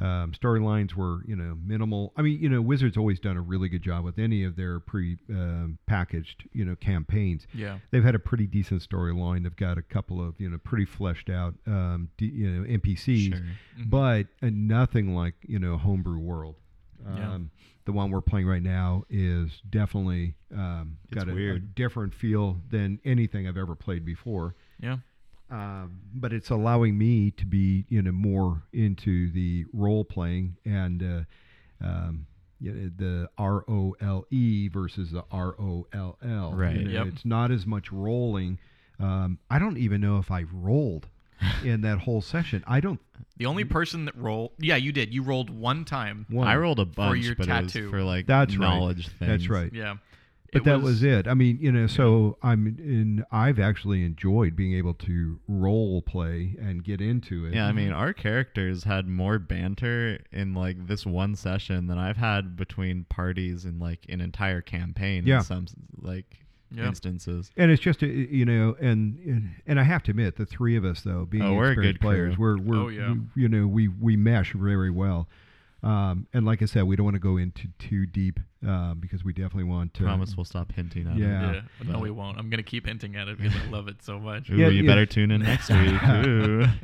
Um, 0.00 0.32
storylines 0.32 0.94
were, 0.94 1.22
you 1.26 1.36
know, 1.36 1.58
minimal. 1.62 2.12
I 2.16 2.22
mean, 2.22 2.40
you 2.40 2.48
know, 2.48 2.62
Wizards 2.62 2.96
always 2.96 3.20
done 3.20 3.36
a 3.36 3.40
really 3.42 3.68
good 3.68 3.82
job 3.82 4.02
with 4.02 4.18
any 4.18 4.44
of 4.44 4.56
their 4.56 4.80
pre-packaged, 4.80 6.44
you 6.52 6.64
know, 6.64 6.76
campaigns. 6.76 7.46
Yeah. 7.54 7.78
They've 7.90 8.04
had 8.04 8.14
a 8.14 8.18
pretty 8.18 8.46
decent 8.46 8.86
storyline. 8.88 9.42
They've 9.42 9.54
got 9.56 9.78
a 9.78 9.82
couple 9.82 10.26
of, 10.26 10.34
you 10.40 10.48
know, 10.50 10.58
pretty 10.58 10.84
fleshed 10.84 11.28
out, 11.30 11.54
um, 11.66 12.08
you 12.18 12.50
know, 12.50 12.64
NPCs, 12.66 13.28
Sure. 13.28 13.38
Mhm. 13.78 13.90
but 13.90 14.26
uh, 14.42 14.50
nothing 14.52 15.14
like, 15.14 15.34
you 15.46 15.58
know, 15.58 15.76
Homebrew 15.76 16.18
World. 16.18 16.56
Yeah. 17.04 17.34
Um, 17.34 17.50
The 17.86 17.92
one 17.92 18.10
we're 18.10 18.20
playing 18.20 18.46
right 18.46 18.62
now 18.62 19.04
is 19.08 19.62
definitely 19.68 20.34
um, 20.54 20.98
got 21.10 21.28
a, 21.28 21.52
a 21.54 21.58
different 21.58 22.14
feel 22.14 22.60
than 22.70 23.00
anything 23.04 23.48
I've 23.48 23.56
ever 23.56 23.74
played 23.74 24.04
before 24.04 24.54
yeah. 24.78 24.98
Um, 25.50 26.00
but 26.14 26.32
it's 26.32 26.50
allowing 26.50 26.96
me 26.96 27.30
to 27.32 27.44
be 27.46 27.84
you 27.88 28.02
know 28.02 28.12
more 28.12 28.62
into 28.72 29.30
the 29.32 29.64
role 29.72 30.04
playing 30.04 30.56
and 30.64 31.02
uh, 31.02 31.84
um, 31.86 32.26
you 32.60 32.72
know, 32.72 32.90
the 32.96 33.28
R 33.38 33.64
O 33.68 33.96
L 34.00 34.26
E 34.30 34.68
versus 34.68 35.10
the 35.12 35.24
R 35.30 35.54
O 35.60 35.86
L 35.92 36.18
L. 36.22 36.52
Right. 36.52 36.76
You 36.76 36.84
know, 36.84 36.90
Yep. 37.04 37.06
It's 37.14 37.24
not 37.24 37.50
as 37.50 37.66
much 37.66 37.90
rolling. 37.90 38.58
Um, 38.98 39.38
I 39.50 39.58
don't 39.58 39.78
even 39.78 40.00
know 40.02 40.18
if 40.18 40.30
I 40.30 40.44
rolled 40.52 41.08
in 41.64 41.80
that 41.82 41.98
whole 42.00 42.20
session. 42.20 42.62
I 42.66 42.80
don't. 42.80 43.00
The 43.38 43.46
only 43.46 43.64
person 43.64 44.04
that 44.04 44.16
rolled, 44.16 44.52
yeah, 44.58 44.76
you 44.76 44.92
did. 44.92 45.14
You 45.14 45.22
rolled 45.22 45.48
one 45.48 45.86
time. 45.86 46.26
One. 46.28 46.46
I 46.46 46.56
rolled 46.56 46.78
a 46.80 46.84
bunch, 46.84 47.12
for 47.12 47.16
your 47.16 47.34
but 47.34 47.48
it 47.48 47.62
was 47.62 47.72
tattoo. 47.72 47.90
for 47.90 48.02
like 48.02 48.26
That's 48.26 48.56
right. 48.58 48.68
knowledge 48.68 49.08
things. 49.08 49.18
That's 49.30 49.48
right. 49.48 49.72
Yeah. 49.72 49.94
But 50.52 50.64
that 50.64 50.80
was, 50.82 51.02
it. 51.02 51.28
I 51.28 51.34
mean, 51.34 51.58
you 51.60 51.70
know, 51.70 51.86
so 51.86 52.36
I'm 52.42 52.66
in. 52.66 53.24
I've 53.30 53.58
actually 53.58 54.04
enjoyed 54.04 54.56
being 54.56 54.74
able 54.74 54.94
to 54.94 55.38
role 55.46 56.02
play 56.02 56.56
and 56.60 56.82
get 56.82 57.00
into 57.00 57.44
it. 57.46 57.54
Yeah, 57.54 57.66
I 57.66 57.72
mean, 57.72 57.92
our 57.92 58.12
characters 58.12 58.84
had 58.84 59.06
more 59.06 59.38
banter 59.38 60.18
in 60.32 60.54
like 60.54 60.86
this 60.88 61.06
one 61.06 61.36
session 61.36 61.86
than 61.86 61.98
I've 61.98 62.16
had 62.16 62.56
between 62.56 63.04
parties 63.04 63.64
in 63.64 63.78
like 63.78 64.00
an 64.08 64.20
entire 64.20 64.60
campaign. 64.60 65.24
Yeah. 65.26 65.38
In 65.38 65.42
some 65.44 65.66
like 66.00 66.38
Yeah. 66.72 66.86
instances. 66.86 67.50
And 67.56 67.70
it's 67.70 67.82
just 67.82 68.02
uh, 68.02 68.06
you 68.06 68.44
know, 68.44 68.76
and 68.80 69.18
and- 69.20 69.50
and 69.66 69.78
I 69.80 69.84
have 69.84 70.02
to 70.04 70.10
admit, 70.10 70.36
the 70.36 70.46
three 70.46 70.76
of 70.76 70.84
us 70.84 71.02
though, 71.02 71.26
being 71.26 71.42
Oh, 71.44 71.54
we're 71.54 71.70
experienced 71.72 72.00
good 72.00 72.04
players, 72.04 72.34
crew. 72.36 72.44
we're 72.44 72.62
we're 72.62 72.76
Oh, 72.84 72.88
yeah. 72.88 73.14
you 73.36 73.48
know 73.48 73.66
we 73.66 73.86
we 73.88 74.16
mesh 74.16 74.52
very 74.52 74.90
well. 74.90 75.28
Um, 75.82 76.26
and 76.34 76.44
like 76.44 76.60
I 76.62 76.66
said, 76.66 76.84
we 76.84 76.94
don't 76.96 77.04
want 77.04 77.14
to 77.14 77.20
go 77.20 77.36
into 77.38 77.68
too 77.78 78.04
deep 78.06 78.38
um, 78.66 78.98
because 79.00 79.24
we 79.24 79.32
definitely 79.32 79.64
want 79.64 79.94
to. 79.94 80.02
Promise 80.04 80.36
we'll 80.36 80.44
stop 80.44 80.72
hinting 80.72 81.06
at 81.06 81.16
Yeah. 81.16 81.52
it. 81.52 81.64
Yeah. 81.84 81.92
No, 81.92 81.98
we 82.00 82.10
won't. 82.10 82.38
I'm 82.38 82.50
gonna 82.50 82.62
keep 82.62 82.86
hinting 82.86 83.16
at 83.16 83.28
it 83.28 83.38
because 83.38 83.54
I 83.56 83.70
love 83.70 83.88
it 83.88 84.02
so 84.02 84.18
much. 84.18 84.50
Ooh, 84.50 84.56
Yeah, 84.56 84.68
you 84.68 84.82
yeah. 84.82 84.86
better 84.90 85.06
tune 85.06 85.30
in 85.30 85.42
next 85.42 85.70
week. 85.70 86.02
Ooh. 86.26 86.66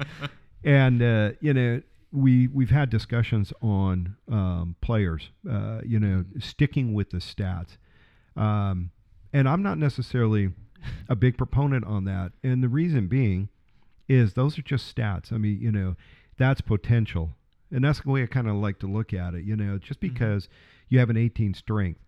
And 0.64 1.00
uh, 1.00 1.32
you 1.40 1.54
know, 1.54 1.80
we 2.10 2.48
we've 2.48 2.70
had 2.70 2.90
discussions 2.90 3.52
on 3.62 4.16
um, 4.28 4.74
players. 4.80 5.30
Uh, 5.48 5.80
you 5.84 6.00
know, 6.00 6.24
sticking 6.40 6.92
with 6.92 7.10
the 7.10 7.18
stats. 7.18 7.76
Um, 8.34 8.90
and 9.32 9.48
I'm 9.48 9.62
not 9.62 9.78
necessarily 9.78 10.50
a 11.08 11.14
big 11.14 11.36
proponent 11.38 11.84
on 11.84 12.04
that. 12.06 12.32
And 12.42 12.62
the 12.64 12.68
reason 12.68 13.06
being 13.06 13.48
is 14.08 14.32
those 14.34 14.58
are 14.58 14.62
just 14.62 14.92
stats. 14.94 15.32
I 15.32 15.36
mean, 15.38 15.60
you 15.60 15.70
know, 15.70 15.94
that's 16.36 16.60
potential. 16.62 17.36
And 17.70 17.84
that's 17.84 18.00
the 18.00 18.10
way 18.10 18.22
I 18.22 18.26
kind 18.26 18.48
of 18.48 18.56
like 18.56 18.78
to 18.80 18.86
look 18.86 19.12
at 19.12 19.34
it. 19.34 19.44
You 19.44 19.56
know, 19.56 19.78
just 19.78 19.98
Mhm. 20.00 20.12
because 20.12 20.48
you 20.88 20.98
have 20.98 21.10
an 21.10 21.16
18 21.16 21.54
strength 21.54 22.00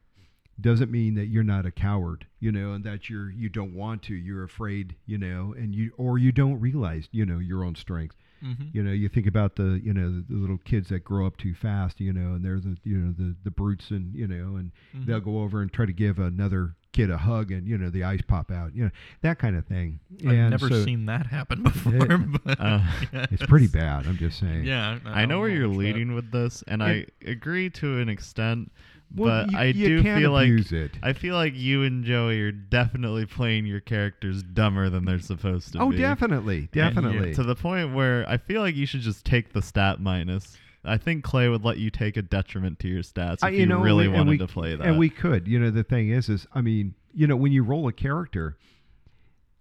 doesn't 0.61 0.91
mean 0.91 1.15
that 1.15 1.27
you're 1.27 1.45
not 1.45 1.67
a 1.67 1.71
coward, 1.71 2.27
you 2.41 2.51
know, 2.51 2.73
and 2.73 2.83
that 2.85 3.09
you're 3.09 3.31
you 3.31 3.49
don't 3.49 3.75
want 3.75 4.03
to, 4.05 4.15
you're 4.15 4.43
afraid, 4.43 4.97
you 5.07 5.17
know, 5.19 5.55
and 5.57 5.75
you 5.75 5.93
or 5.97 6.19
you 6.19 6.33
don't 6.33 6.59
realize, 6.61 7.09
you 7.13 7.25
know, 7.25 7.39
your 7.39 7.63
own 7.65 7.75
strength. 7.77 8.17
Mhm. 8.43 8.73
You 8.73 8.83
know, 8.85 8.93
you 8.93 9.09
think 9.09 9.27
about 9.27 9.57
the 9.57 9.81
you 9.83 9.93
know 9.93 10.11
the, 10.11 10.25
the 10.29 10.35
little 10.37 10.59
kids 10.59 10.89
that 10.91 11.01
grow 11.05 11.27
up 11.27 11.37
too 11.37 11.55
fast, 11.55 12.01
you 12.01 12.13
know, 12.13 12.35
and 12.35 12.45
they're 12.45 12.61
the 12.61 12.77
you 12.85 12.97
know 12.99 13.13
the 13.13 13.35
the 13.45 13.51
brutes 13.51 13.91
and 13.91 14.15
you 14.15 14.27
know, 14.29 14.57
and 14.57 14.73
Mhm. 14.97 15.07
they'll 15.07 15.21
go 15.21 15.41
over 15.43 15.61
and 15.63 15.73
try 15.73 15.87
to 15.87 15.93
give 15.93 16.19
another 16.19 16.75
kid 16.99 17.11
a 17.11 17.17
hug, 17.17 17.53
and 17.53 17.67
you 17.67 17.79
know 17.79 17.91
the 17.91 18.03
eyes 18.03 18.21
pop 18.27 18.51
out, 18.51 18.75
you 18.75 18.85
know 18.85 18.91
that 19.23 19.39
kind 19.39 19.57
of 19.57 19.65
thing. 19.67 20.01
I've 20.21 20.33
and 20.33 20.51
never 20.51 20.69
so 20.69 20.85
seen 20.85 21.07
that 21.07 21.27
happen 21.27 21.63
before. 21.63 22.19
but 22.19 22.61
Uh, 22.61 22.81
It's 23.31 23.47
pretty 23.47 23.69
bad. 23.69 24.07
I'm 24.07 24.17
just 24.17 24.39
saying. 24.41 24.65
Yeah. 24.65 24.99
I 25.05 25.25
know 25.25 25.39
where 25.39 25.49
you're 25.49 25.69
watch 25.69 25.77
that. 25.77 25.83
leading 25.85 26.15
with 26.15 26.33
this, 26.33 26.65
and 26.67 26.83
I 26.83 27.07
agree 27.25 27.71
to 27.71 28.01
an 28.01 28.09
extent. 28.09 28.73
Well, 29.15 29.47
but 29.47 29.53
you, 29.53 29.59
I 29.59 29.65
you 29.65 29.89
do 29.89 30.03
can't 30.03 30.21
feel 30.21 30.33
like 30.33 30.51
it. 30.51 30.91
I 31.03 31.13
feel 31.15 31.35
like 31.35 31.55
you 31.55 31.85
and 31.85 32.05
Joey 32.05 32.41
are 32.43 32.53
definitely 32.53 33.25
playing 33.25 33.65
your 33.65 33.81
characters 33.81 34.43
dumber 34.43 34.91
than 34.91 35.07
they're 35.07 35.19
supposed 35.19 35.73
to 35.73 35.79
oh, 35.81 35.91
be. 35.91 35.97
definitely, 35.97 36.69
definitely. 36.73 37.35
To 37.35 37.43
the 37.43 37.55
point 37.55 37.95
where 37.95 38.29
I 38.29 38.37
feel 38.37 38.61
like 38.61 38.75
you 38.75 38.85
should 38.85 39.01
just 39.01 39.25
take 39.25 39.53
the 39.55 39.63
stat 39.63 40.01
minus. 40.01 40.59
I 40.89 40.97
think 40.99 41.23
Clay 41.25 41.49
would 41.49 41.65
let 41.65 41.79
you 41.79 41.91
take 41.91 42.17
a 42.17 42.23
detriment 42.23 42.79
to 42.81 42.89
your 42.89 43.03
stats 43.03 43.35
if 43.35 43.45
I- 43.45 43.49
you, 43.51 43.67
know, 43.67 43.81
really 43.81 44.07
and 44.07 44.15
wanted 44.15 44.31
we- 44.31 44.39
to 44.39 44.47
play 44.47 44.75
that. 44.75 44.87
And 44.87 44.99
we 44.99 45.09
could. 45.11 45.47
You 45.47 45.59
know, 45.61 45.71
the 45.71 45.85
thing 45.85 46.09
is, 46.11 46.29
is 46.29 46.47
I 46.55 46.61
mean, 46.61 46.95
you 47.15 47.27
know, 47.27 47.37
when 47.37 47.53
you 47.53 47.63
roll 47.63 47.87
a 47.89 47.93
character, 47.93 48.57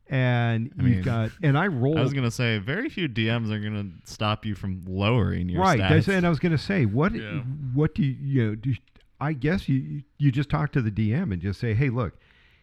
and 0.10 0.72
I 0.80 0.84
you've 0.84 0.92
mean, 0.96 1.02
got, 1.04 1.32
and 1.44 1.58
I 1.58 1.68
roll. 1.68 1.98
I 2.00 2.02
was 2.02 2.14
gonna 2.14 2.32
say 2.32 2.58
very 2.60 2.90
few 2.90 3.10
DMs 3.10 3.52
are 3.52 3.60
gonna 3.60 3.90
stop 4.06 4.46
you 4.46 4.56
from 4.56 4.84
lowering 4.88 5.50
your 5.50 5.62
right. 5.62 5.80
stats. 5.80 5.90
That's, 5.90 6.08
and 6.08 6.26
I 6.26 6.30
was 6.30 6.40
going 6.40 6.54
to 6.54 6.58
say, 6.58 6.86
what, 6.86 7.14
Yeah. 7.14 7.42
what 7.74 7.94
do 7.94 8.04
you, 8.04 8.16
you 8.22 8.46
know? 8.48 8.56
Do, 8.56 8.74
I 9.20 9.34
guess 9.34 9.68
you 9.68 10.04
you 10.18 10.32
just 10.32 10.50
talk 10.50 10.72
to 10.74 10.82
the 10.82 10.92
DM 10.92 11.34
and 11.34 11.42
just 11.42 11.60
say, 11.60 11.74
hey, 11.74 11.90
look. 11.90 12.14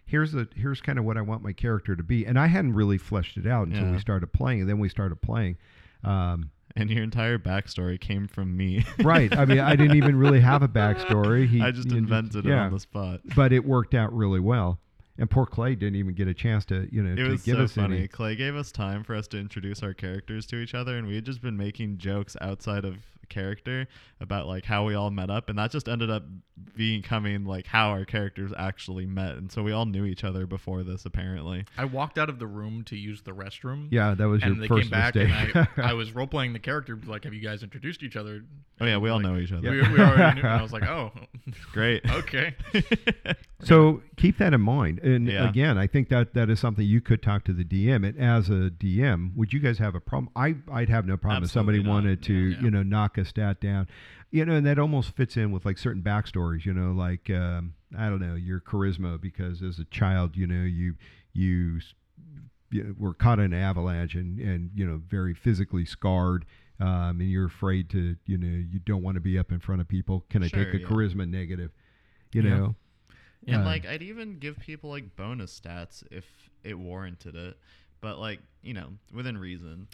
Here's 0.06 0.32
the 0.32 0.46
here's 0.54 0.82
kind 0.82 0.98
of 0.98 1.06
what 1.06 1.16
I 1.16 1.22
want 1.22 1.42
my 1.42 1.54
character 1.54 1.96
to 1.96 2.02
be, 2.02 2.26
and 2.26 2.38
I 2.38 2.46
hadn't 2.46 2.74
really 2.74 2.98
fleshed 2.98 3.38
it 3.38 3.46
out 3.46 3.68
until 3.68 3.84
Yeah. 3.84 3.92
we 3.92 3.98
started 3.98 4.26
playing, 4.34 4.60
and 4.60 4.68
then 4.68 4.78
we 4.78 4.90
started 4.90 5.16
playing. 5.22 5.56
Um, 6.04 6.50
and 6.76 6.90
your 6.90 7.02
entire 7.02 7.38
backstory 7.38 8.00
came 8.00 8.26
from 8.26 8.56
me. 8.56 8.84
right. 9.02 9.34
I 9.36 9.44
mean, 9.44 9.60
I 9.60 9.76
didn't 9.76 9.96
even 9.96 10.16
really 10.16 10.40
have 10.40 10.62
a 10.62 10.68
backstory. 10.68 11.48
He, 11.48 11.60
I 11.60 11.70
just 11.70 11.92
invented 11.92 12.46
it 12.46 12.48
yeah. 12.48 12.64
on 12.64 12.72
the 12.72 12.80
spot. 12.80 13.20
but 13.36 13.52
it 13.52 13.64
worked 13.64 13.94
out 13.94 14.12
really 14.12 14.40
well. 14.40 14.80
And 15.16 15.30
poor 15.30 15.46
Clay 15.46 15.76
didn't 15.76 15.94
even 15.94 16.14
get 16.14 16.26
a 16.26 16.34
chance 16.34 16.64
to, 16.66 16.88
you 16.90 17.00
know, 17.00 17.12
It 17.12 17.24
to 17.24 17.30
was 17.30 17.42
give 17.42 17.56
so 17.56 17.62
us 17.62 17.72
funny. 17.72 17.98
any. 17.98 18.08
Clay 18.08 18.34
gave 18.34 18.56
us 18.56 18.72
time 18.72 19.04
for 19.04 19.14
us 19.14 19.28
to 19.28 19.38
introduce 19.38 19.80
our 19.80 19.94
characters 19.94 20.44
to 20.46 20.56
each 20.56 20.74
other, 20.74 20.98
and 20.98 21.06
we 21.06 21.14
had 21.14 21.24
just 21.24 21.40
been 21.40 21.56
making 21.56 21.98
jokes 21.98 22.36
outside 22.40 22.84
of 22.84 22.96
character 23.28 23.86
about 24.20 24.48
like 24.48 24.64
how 24.64 24.84
we 24.84 24.94
all 24.94 25.12
met 25.12 25.30
up, 25.30 25.48
and 25.48 25.56
that 25.56 25.70
just 25.70 25.88
ended 25.88 26.10
up 26.10 26.24
becoming 26.76 27.44
like 27.44 27.66
how 27.66 27.90
our 27.90 28.04
characters 28.04 28.52
actually 28.56 29.06
met, 29.06 29.32
and 29.36 29.50
so 29.50 29.62
we 29.62 29.72
all 29.72 29.86
knew 29.86 30.04
each 30.04 30.24
other 30.24 30.46
before 30.46 30.82
this 30.82 31.04
apparently. 31.04 31.64
I 31.76 31.84
walked 31.84 32.18
out 32.18 32.28
of 32.28 32.38
the 32.38 32.46
room 32.46 32.84
to 32.84 32.96
use 32.96 33.22
the 33.22 33.32
restroom. 33.32 33.88
Yeah, 33.90 34.14
that 34.14 34.28
was 34.28 34.42
and 34.42 34.56
your 34.56 34.62
they 34.62 34.68
first 34.68 34.82
came 34.82 34.90
back, 34.90 35.14
mistake. 35.14 35.54
and 35.54 35.68
I, 35.76 35.82
I 35.90 35.92
was 35.94 36.12
role 36.14 36.26
playing 36.26 36.52
the 36.52 36.58
character. 36.58 36.98
Like, 37.06 37.24
have 37.24 37.34
you 37.34 37.40
guys 37.40 37.62
introduced 37.62 38.02
each 38.02 38.16
other? 38.16 38.44
Oh 38.80 38.86
yeah, 38.86 38.98
we 38.98 39.08
all 39.10 39.16
Like, 39.18 39.26
know 39.26 39.36
each 39.38 39.52
other. 39.52 39.70
We, 39.70 39.82
we 39.82 40.00
already 40.00 40.40
knew. 40.40 40.46
And 40.46 40.58
I 40.58 40.62
was 40.62 40.72
like, 40.72 40.82
oh, 40.88 41.12
Great. 41.72 42.08
okay. 42.10 42.54
So 43.60 44.02
keep 44.16 44.38
that 44.38 44.52
in 44.52 44.60
mind. 44.60 44.98
And 45.00 45.26
Yeah. 45.28 45.48
again, 45.48 45.78
I 45.78 45.86
think 45.86 46.08
that 46.10 46.34
that 46.34 46.50
is 46.50 46.60
something 46.60 46.84
you 46.86 47.00
could 47.00 47.22
talk 47.22 47.44
to 47.44 47.52
the 47.52 47.64
DM. 47.64 48.06
And 48.06 48.18
as 48.18 48.48
a 48.50 48.70
DM, 48.70 49.34
would 49.36 49.52
you 49.52 49.60
guys 49.60 49.78
have 49.78 49.94
a 49.94 50.00
problem? 50.00 50.30
I 50.36 50.56
I'd 50.72 50.88
have 50.88 51.06
no 51.06 51.16
problem 51.16 51.44
if 51.44 51.50
somebody 51.50 51.82
not. 51.82 51.90
wanted 51.90 52.22
to, 52.24 52.32
Yeah. 52.34 52.60
you 52.60 52.70
know, 52.70 52.82
knock 52.82 53.16
a 53.18 53.24
stat 53.24 53.60
down. 53.60 53.86
You 54.34 54.44
know, 54.44 54.56
and 54.56 54.66
that 54.66 54.80
almost 54.80 55.14
fits 55.14 55.36
in 55.36 55.52
with 55.52 55.64
like 55.64 55.78
certain 55.78 56.02
backstories. 56.02 56.64
You 56.64 56.74
know, 56.74 56.90
like 56.90 57.30
um, 57.30 57.74
I 57.96 58.08
don't 58.08 58.18
know 58.20 58.34
your 58.34 58.60
charisma 58.60 59.20
because 59.20 59.62
as 59.62 59.78
a 59.78 59.84
child, 59.84 60.36
you 60.36 60.48
know, 60.48 60.64
you 60.64 60.96
you, 61.32 61.78
you 62.72 62.96
were 62.98 63.14
caught 63.14 63.38
in 63.38 63.52
an 63.52 63.54
avalanche 63.54 64.16
and 64.16 64.40
and 64.40 64.70
you 64.74 64.84
know 64.84 65.00
very 65.06 65.34
physically 65.34 65.84
scarred. 65.84 66.46
Um, 66.80 67.20
and 67.20 67.30
you're 67.30 67.46
afraid 67.46 67.88
to, 67.90 68.16
you 68.26 68.36
know, 68.36 68.48
you 68.68 68.80
don't 68.80 69.04
want 69.04 69.14
to 69.14 69.20
be 69.20 69.38
up 69.38 69.52
in 69.52 69.60
front 69.60 69.80
of 69.80 69.86
people. 69.86 70.24
Can 70.28 70.42
I 70.42 70.48
take 70.48 70.74
a 70.74 70.80
yeah. 70.80 70.86
charisma 70.88 71.28
negative? 71.30 71.70
You 72.32 72.42
Yeah. 72.42 72.50
know, 72.56 72.74
And 73.46 73.62
Uh, 73.62 73.66
like 73.66 73.86
I'd 73.86 74.02
even 74.02 74.40
give 74.40 74.58
people 74.58 74.90
like 74.90 75.14
bonus 75.14 75.60
stats 75.60 76.02
if 76.10 76.24
it 76.64 76.76
warranted 76.76 77.36
it. 77.36 77.56
But 78.00 78.18
like, 78.18 78.40
you 78.64 78.74
know, 78.74 78.88
within 79.14 79.38
reason. 79.38 79.86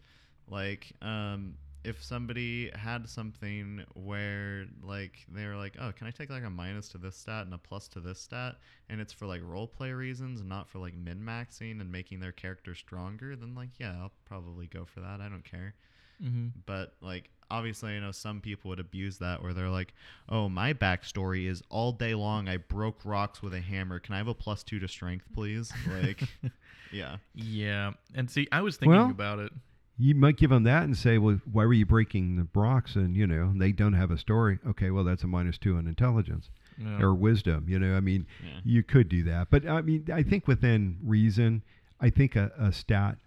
Like, 0.49 0.93
um 1.03 1.57
if 1.83 2.03
somebody 2.03 2.71
had 2.75 3.09
something 3.09 3.83
where 3.95 4.67
like 4.83 5.25
they 5.33 5.47
were 5.47 5.57
like, 5.57 5.77
Oh, 5.81 5.93
can 5.93 6.07
I 6.07 6.11
take 6.11 6.31
like 6.31 6.45
a 6.45 6.51
minus 6.51 6.89
to 6.91 6.99
this 6.99 7.17
stat 7.17 7.45
and 7.47 7.55
a 7.55 7.59
plus 7.59 7.89
to 7.89 8.01
this 8.01 8.21
stat 8.21 8.57
and 8.89 9.01
it's 9.01 9.13
for 9.13 9.27
like 9.27 9.41
role 9.45 9.67
play 9.67 9.93
reasons 9.93 10.41
and 10.41 10.49
not 10.49 10.69
for 10.69 10.79
like 10.79 10.95
min 10.95 11.21
maxing 11.21 11.81
and 11.81 11.91
making 11.91 12.21
their 12.21 12.33
character 12.33 12.75
stronger, 12.75 13.35
then 13.35 13.55
like 13.55 13.71
yeah, 13.79 13.95
I'll 14.01 14.13
probably 14.27 14.67
go 14.67 14.85
for 14.85 15.01
that. 15.01 15.21
I 15.21 15.29
don't 15.29 15.45
care. 15.45 15.75
Mm-hmm. 16.23 16.49
But 16.67 16.95
like 17.01 17.31
obviously 17.51 17.97
I 17.97 18.01
know 18.01 18.13
some 18.13 18.41
people 18.41 18.69
would 18.69 18.81
abuse 18.81 19.19
that 19.19 19.43
where 19.43 19.55
they're 19.55 19.71
like, 19.71 19.95
Oh, 20.29 20.51
my 20.51 20.75
backstory 20.75 21.49
is 21.49 21.63
all 21.71 21.93
day 21.93 22.15
long 22.15 22.49
I 22.49 22.59
broke 22.59 23.01
rocks 23.05 23.43
with 23.43 23.55
a 23.55 23.61
hammer. 23.61 23.99
Can 24.01 24.15
I 24.15 24.19
have 24.19 24.29
a 24.29 24.35
plus 24.35 24.63
two 24.63 24.79
to 24.81 24.89
strength, 24.89 25.27
please? 25.35 25.73
Like 26.03 26.23
yeah. 26.93 27.17
Yeah, 27.35 27.93
and 28.15 28.31
see, 28.31 28.49
I 28.53 28.61
was 28.61 28.77
thinking 28.77 28.99
Well, 28.99 29.11
about 29.11 29.39
it. 29.39 29.53
You 30.01 30.15
might 30.15 30.37
give 30.37 30.51
them 30.51 30.63
that 30.65 30.85
and 30.85 30.97
say, 30.97 31.19
well, 31.19 31.41
why 31.53 31.65
were 31.67 31.73
you 31.75 31.85
breaking 31.87 32.37
the 32.37 32.47
rocks? 32.59 32.95
And 32.97 33.15
you 33.15 33.27
know, 33.27 33.53
they 33.57 33.73
don't 33.73 33.93
have 33.93 34.11
a 34.11 34.19
story. 34.19 34.59
Okay, 34.67 34.91
well, 34.91 35.05
that's 35.05 35.23
a 35.23 35.27
minus 35.27 35.59
two 35.59 35.77
in 35.79 35.87
intelligence 35.87 36.49
Yeah. 36.79 37.01
or 37.03 37.15
wisdom. 37.15 37.67
You 37.69 37.79
know, 37.79 37.97
I 37.97 38.01
mean, 38.01 38.27
Yeah. 38.43 38.61
you 38.65 38.83
could 38.83 39.09
do 39.09 39.23
that, 39.25 39.49
but 39.51 39.67
I 39.69 39.83
mean, 39.83 40.07
I 40.13 40.23
think 40.23 40.49
within 40.49 40.97
reason, 41.05 41.63
I 42.01 42.09
think 42.11 42.35
a, 42.37 42.51
a 42.59 42.73
stat 42.73 43.19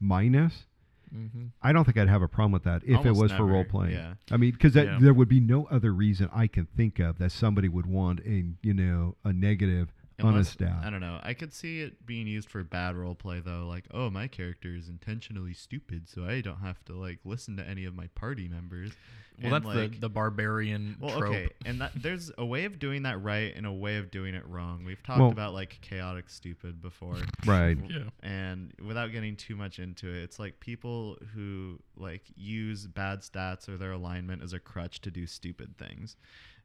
minus. 0.00 0.66
mm-hmm. 1.14 1.46
I 1.62 1.72
don't 1.72 1.84
think 1.84 1.96
I'd 1.98 2.08
have 2.08 2.22
a 2.22 2.28
problem 2.28 2.52
with 2.52 2.64
that 2.64 2.82
if 2.84 2.90
it 2.90 3.08
Almost 3.08 3.20
was 3.22 3.32
for 3.32 3.44
role 3.44 3.64
playing. 3.64 3.92
yeah. 3.94 4.14
I 4.30 4.36
mean, 4.36 4.52
because 4.52 4.74
Yeah. 4.74 4.98
there 5.00 5.12
would 5.14 5.28
be 5.28 5.40
no 5.40 5.66
other 5.66 5.92
reason 5.92 6.28
I 6.32 6.46
can 6.46 6.66
think 6.76 6.98
of 6.98 7.18
that 7.18 7.32
somebody 7.32 7.68
would 7.68 7.86
want 7.86 8.20
a 8.20 8.44
you 8.62 8.74
know 8.74 9.16
a 9.24 9.32
negative 9.32 9.92
on 10.22 10.30
a 10.30 10.36
Unless- 10.38 10.50
stat. 10.50 10.80
I 10.82 10.90
don't 10.90 11.00
know. 11.00 11.20
I 11.22 11.34
could 11.34 11.52
see 11.52 11.80
it 11.80 12.04
being 12.06 12.26
used 12.26 12.48
for 12.48 12.62
bad 12.64 12.96
role 12.96 13.14
play 13.14 13.40
though. 13.40 13.66
Like, 13.66 13.84
oh, 13.92 14.10
my 14.10 14.28
character 14.28 14.74
is 14.74 14.88
intentionally 14.88 15.54
stupid, 15.54 16.08
so 16.08 16.24
I 16.24 16.40
don't 16.40 16.60
have 16.60 16.84
to 16.86 16.92
like 16.94 17.18
listen 17.24 17.56
to 17.56 17.68
any 17.68 17.84
of 17.84 17.94
my 17.94 18.06
party 18.14 18.48
members. 18.48 18.92
Well, 19.42 19.46
And, 19.54 19.64
that's 19.64 19.74
like, 19.76 19.92
the 19.92 20.00
the 20.00 20.08
barbarian 20.10 20.96
Well, 21.00 21.18
trope. 21.18 21.30
okay, 21.34 21.48
and 21.64 21.80
that 21.80 21.92
there's 21.94 22.30
a 22.36 22.44
way 22.44 22.64
of 22.66 22.78
doing 22.78 23.04
that 23.04 23.20
right 23.22 23.52
and 23.56 23.64
a 23.66 23.72
way 23.72 23.96
of 23.96 24.10
doing 24.10 24.34
it 24.34 24.46
wrong. 24.46 24.84
We've 24.84 25.02
talked 25.02 25.20
Well- 25.20 25.30
about 25.30 25.54
like 25.54 25.78
chaotic 25.80 26.28
stupid 26.28 26.80
before. 26.82 27.16
Right. 27.46 27.76
Yeah. 27.90 28.10
And 28.22 28.72
without 28.86 29.10
getting 29.10 29.36
too 29.36 29.56
much 29.56 29.78
into 29.78 30.08
it, 30.08 30.22
it's 30.22 30.38
like 30.38 30.60
people 30.60 31.16
who 31.34 31.78
like 31.96 32.22
use 32.36 32.86
bad 32.86 33.20
stats 33.20 33.68
or 33.68 33.76
their 33.78 33.92
alignment 33.92 34.42
as 34.42 34.52
a 34.52 34.58
crutch 34.60 35.00
to 35.02 35.10
do 35.10 35.26
stupid 35.26 35.76
things. 35.78 36.16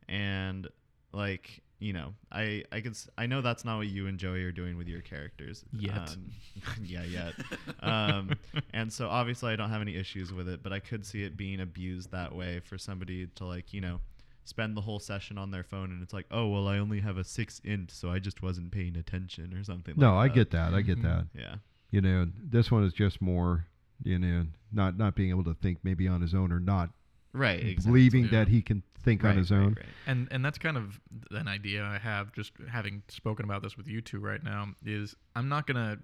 And 0.10 0.68
like, 1.14 1.62
you 1.80 1.94
know, 1.94 2.14
I 2.32 2.64
I 2.72 2.82
can 2.82 2.92
s- 2.92 3.10
I 3.18 3.28
know 3.28 3.42
that's 3.42 3.64
not 3.64 3.78
what 3.78 3.88
you 3.88 4.08
and 4.08 4.18
Joey 4.18 4.44
are 4.44 4.52
doing 4.52 4.78
with 4.78 4.88
your 4.88 5.02
characters 5.02 5.64
Yet. 5.72 5.96
Um, 5.98 6.32
yeah, 6.84 7.04
yet. 7.04 7.34
um, 7.82 8.32
and 8.74 8.92
so 8.92 9.08
obviously 9.10 9.54
I 9.54 9.56
don't 9.56 9.70
have 9.70 9.82
any 9.82 9.96
issues 9.96 10.34
with 10.34 10.48
it, 10.50 10.64
but 10.64 10.74
I 10.74 10.80
could 10.80 11.06
see 11.06 11.24
it 11.24 11.38
being 11.38 11.60
abused 11.62 12.12
that 12.12 12.34
way 12.36 12.60
for 12.62 12.78
somebody 12.78 13.28
to 13.36 13.46
like, 13.46 13.74
you 13.74 13.82
know, 13.82 14.00
spend 14.44 14.76
the 14.78 14.82
whole 14.82 15.00
session 15.00 15.38
on 15.38 15.52
their 15.52 15.64
phone 15.64 15.92
and 15.92 16.02
it's 16.02 16.14
like, 16.14 16.26
oh 16.32 16.48
well, 16.48 16.68
I 16.68 16.78
only 16.80 17.00
have 17.02 17.18
a 17.18 17.24
six 17.24 17.62
int, 17.64 17.92
so 17.92 18.10
I 18.10 18.20
just 18.20 18.42
wasn't 18.42 18.72
paying 18.72 18.96
attention 18.96 19.54
or 19.54 19.64
something. 19.64 19.94
No, 19.98 20.16
like 20.16 20.32
I 20.32 20.34
get 20.36 20.52
that. 20.52 20.74
I 20.74 20.82
get 20.82 21.00
Mhm. 21.00 21.04
that. 21.04 21.28
Yeah. 21.34 21.56
You 21.92 22.02
know, 22.02 22.28
this 22.44 22.70
one 22.72 22.84
is 22.84 22.92
just 22.94 23.22
more, 23.22 23.66
you 24.04 24.18
know, 24.20 24.48
not 24.72 24.98
not 24.98 25.16
being 25.16 25.30
able 25.30 25.44
to 25.46 25.54
think 25.54 25.80
maybe 25.84 26.08
on 26.08 26.22
his 26.22 26.34
own 26.34 26.52
or 26.52 26.60
not 26.60 26.90
Right. 27.34 27.60
Exactly. 27.64 27.92
believing 27.92 28.24
Yeah. 28.26 28.32
that 28.32 28.48
he 28.48 28.62
can 28.62 28.82
think 29.04 29.24
right, 29.24 29.32
on 29.32 29.38
his 29.38 29.52
own. 29.52 29.76
right. 29.78 29.86
and 30.06 30.28
and 30.32 30.44
that's 30.44 30.58
kind 30.58 30.78
of 30.78 31.00
an 31.32 31.48
idea 31.48 31.84
I 31.84 31.98
have 31.98 32.34
just 32.34 32.52
having 32.70 33.04
spoken 33.08 33.46
about 33.46 33.62
this 33.62 33.78
with 33.78 33.88
you 33.88 34.02
two 34.02 34.20
right 34.20 34.44
now 34.44 34.68
is 34.86 35.16
I'm 35.36 35.50
not 35.50 35.68
gonna 35.68 35.98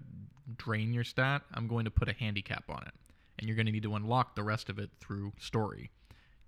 drain 0.56 0.92
your 0.92 1.04
stat. 1.04 1.42
I'm 1.52 1.66
going 1.66 1.84
to 1.84 1.90
put 1.90 2.08
a 2.08 2.12
handicap 2.12 2.64
on 2.68 2.82
it, 2.86 2.94
and 3.38 3.48
you're 3.48 3.56
going 3.56 3.66
to 3.66 3.72
need 3.72 3.82
to 3.84 3.94
unlock 3.94 4.34
the 4.34 4.42
rest 4.42 4.68
of 4.68 4.78
it 4.78 4.90
through 5.00 5.32
story. 5.38 5.90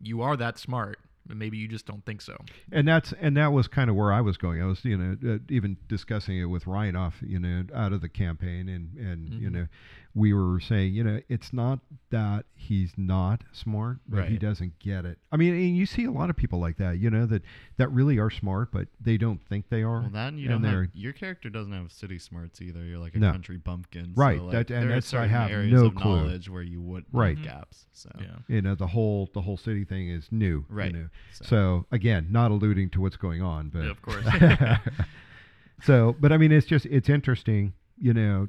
You 0.01 0.23
are 0.23 0.37
that 0.37 0.59
smart, 0.59 0.99
maybe 1.29 1.57
you 1.57 1.69
just 1.69 1.87
don't 1.87 2.05
think 2.05 2.21
so. 2.21 2.37
And 2.73 2.87
that's 2.87 3.13
and 3.21 3.37
that 3.37 3.53
was 3.53 3.69
kind 3.69 3.91
of 3.91 3.97
where 3.97 4.13
I 4.13 4.21
was 4.21 4.37
going. 4.37 4.63
I 4.63 4.67
was, 4.67 4.85
you 4.85 4.97
know, 4.97 5.35
uh, 5.35 5.39
even 5.49 5.77
discussing 5.89 6.39
it 6.39 6.47
with 6.47 6.67
Ryan 6.67 6.97
off, 6.97 7.17
you 7.23 7.39
know, 7.39 7.65
out 7.75 7.93
of 7.93 8.01
the 8.01 8.09
campaign, 8.09 8.69
and 8.69 8.95
and 8.97 9.33
you 9.35 9.49
Mhm. 9.49 9.53
know, 9.53 9.67
we 10.15 10.33
were 10.33 10.59
saying, 10.61 10.95
you 10.95 11.05
know, 11.05 11.21
it's 11.29 11.53
not 11.53 11.81
that 12.11 12.47
he's 12.55 12.95
not 12.97 13.45
smart, 13.53 13.99
but 14.09 14.29
he 14.29 14.39
doesn't 14.39 14.79
get 14.79 15.05
it. 15.05 15.19
I 15.31 15.37
mean, 15.37 15.53
and 15.55 15.77
you 15.77 15.85
see 15.85 16.05
a 16.05 16.11
lot 16.11 16.31
of 16.31 16.37
people 16.37 16.59
like 16.59 16.79
that, 16.79 16.99
you 16.99 17.11
know, 17.11 17.27
that 17.27 17.43
that 17.77 17.91
really 17.93 18.19
are 18.19 18.31
smart, 18.31 18.73
but 18.73 18.89
they 19.01 19.19
don't 19.19 19.43
think 19.47 19.69
they 19.69 19.83
are. 19.83 20.01
Well, 20.01 20.11
then 20.11 20.39
you 20.39 20.51
and 20.51 20.63
don't 20.63 20.73
have, 20.73 20.91
your 20.95 21.13
character 21.13 21.51
doesn't 21.51 21.73
have 21.73 21.93
city 21.93 22.19
smarts 22.19 22.63
either. 22.63 22.83
You're 22.83 22.99
like 22.99 23.15
a 23.15 23.19
No. 23.19 23.31
country 23.33 23.59
bumpkin. 23.59 24.13
Right, 24.17 24.39
So 24.39 24.45
like, 24.47 24.53
that- 24.69 24.71
and 24.75 24.89
that's- 24.89 25.13
I 25.13 25.27
have 25.27 25.51
areas 25.51 25.73
no 25.73 25.87
of 25.89 25.95
clue. 25.95 26.17
knowledge 26.17 26.49
where 26.49 26.63
you 26.63 26.81
would 26.81 27.05
Right. 27.13 27.37
have 27.37 27.45
gaps. 27.47 27.87
So 27.93 28.11
Yeah. 28.19 28.37
you 28.49 28.63
know, 28.63 28.75
the 28.75 28.87
whole 28.89 29.29
the 29.35 29.43
whole 29.43 29.57
city 29.59 29.85
thing 29.85 30.09
is 30.09 30.33
new, 30.33 30.65
Right. 30.69 30.93
You 30.95 30.99
know? 31.03 31.09
So- 31.33 31.45
So 31.45 31.87
again, 31.93 32.29
not 32.31 32.51
alluding 32.51 32.91
to 32.91 33.01
what's 33.01 33.17
going 33.17 33.43
on, 33.43 33.69
but 33.69 33.85
Yeah, 33.85 33.91
of 33.91 34.03
course. 34.03 34.25
so, 35.83 36.17
but 36.19 36.33
I 36.33 36.37
mean, 36.39 36.53
it's 36.53 36.67
just 36.67 36.87
it's 36.87 37.09
interesting, 37.09 37.75
you 37.99 38.15
know, 38.15 38.49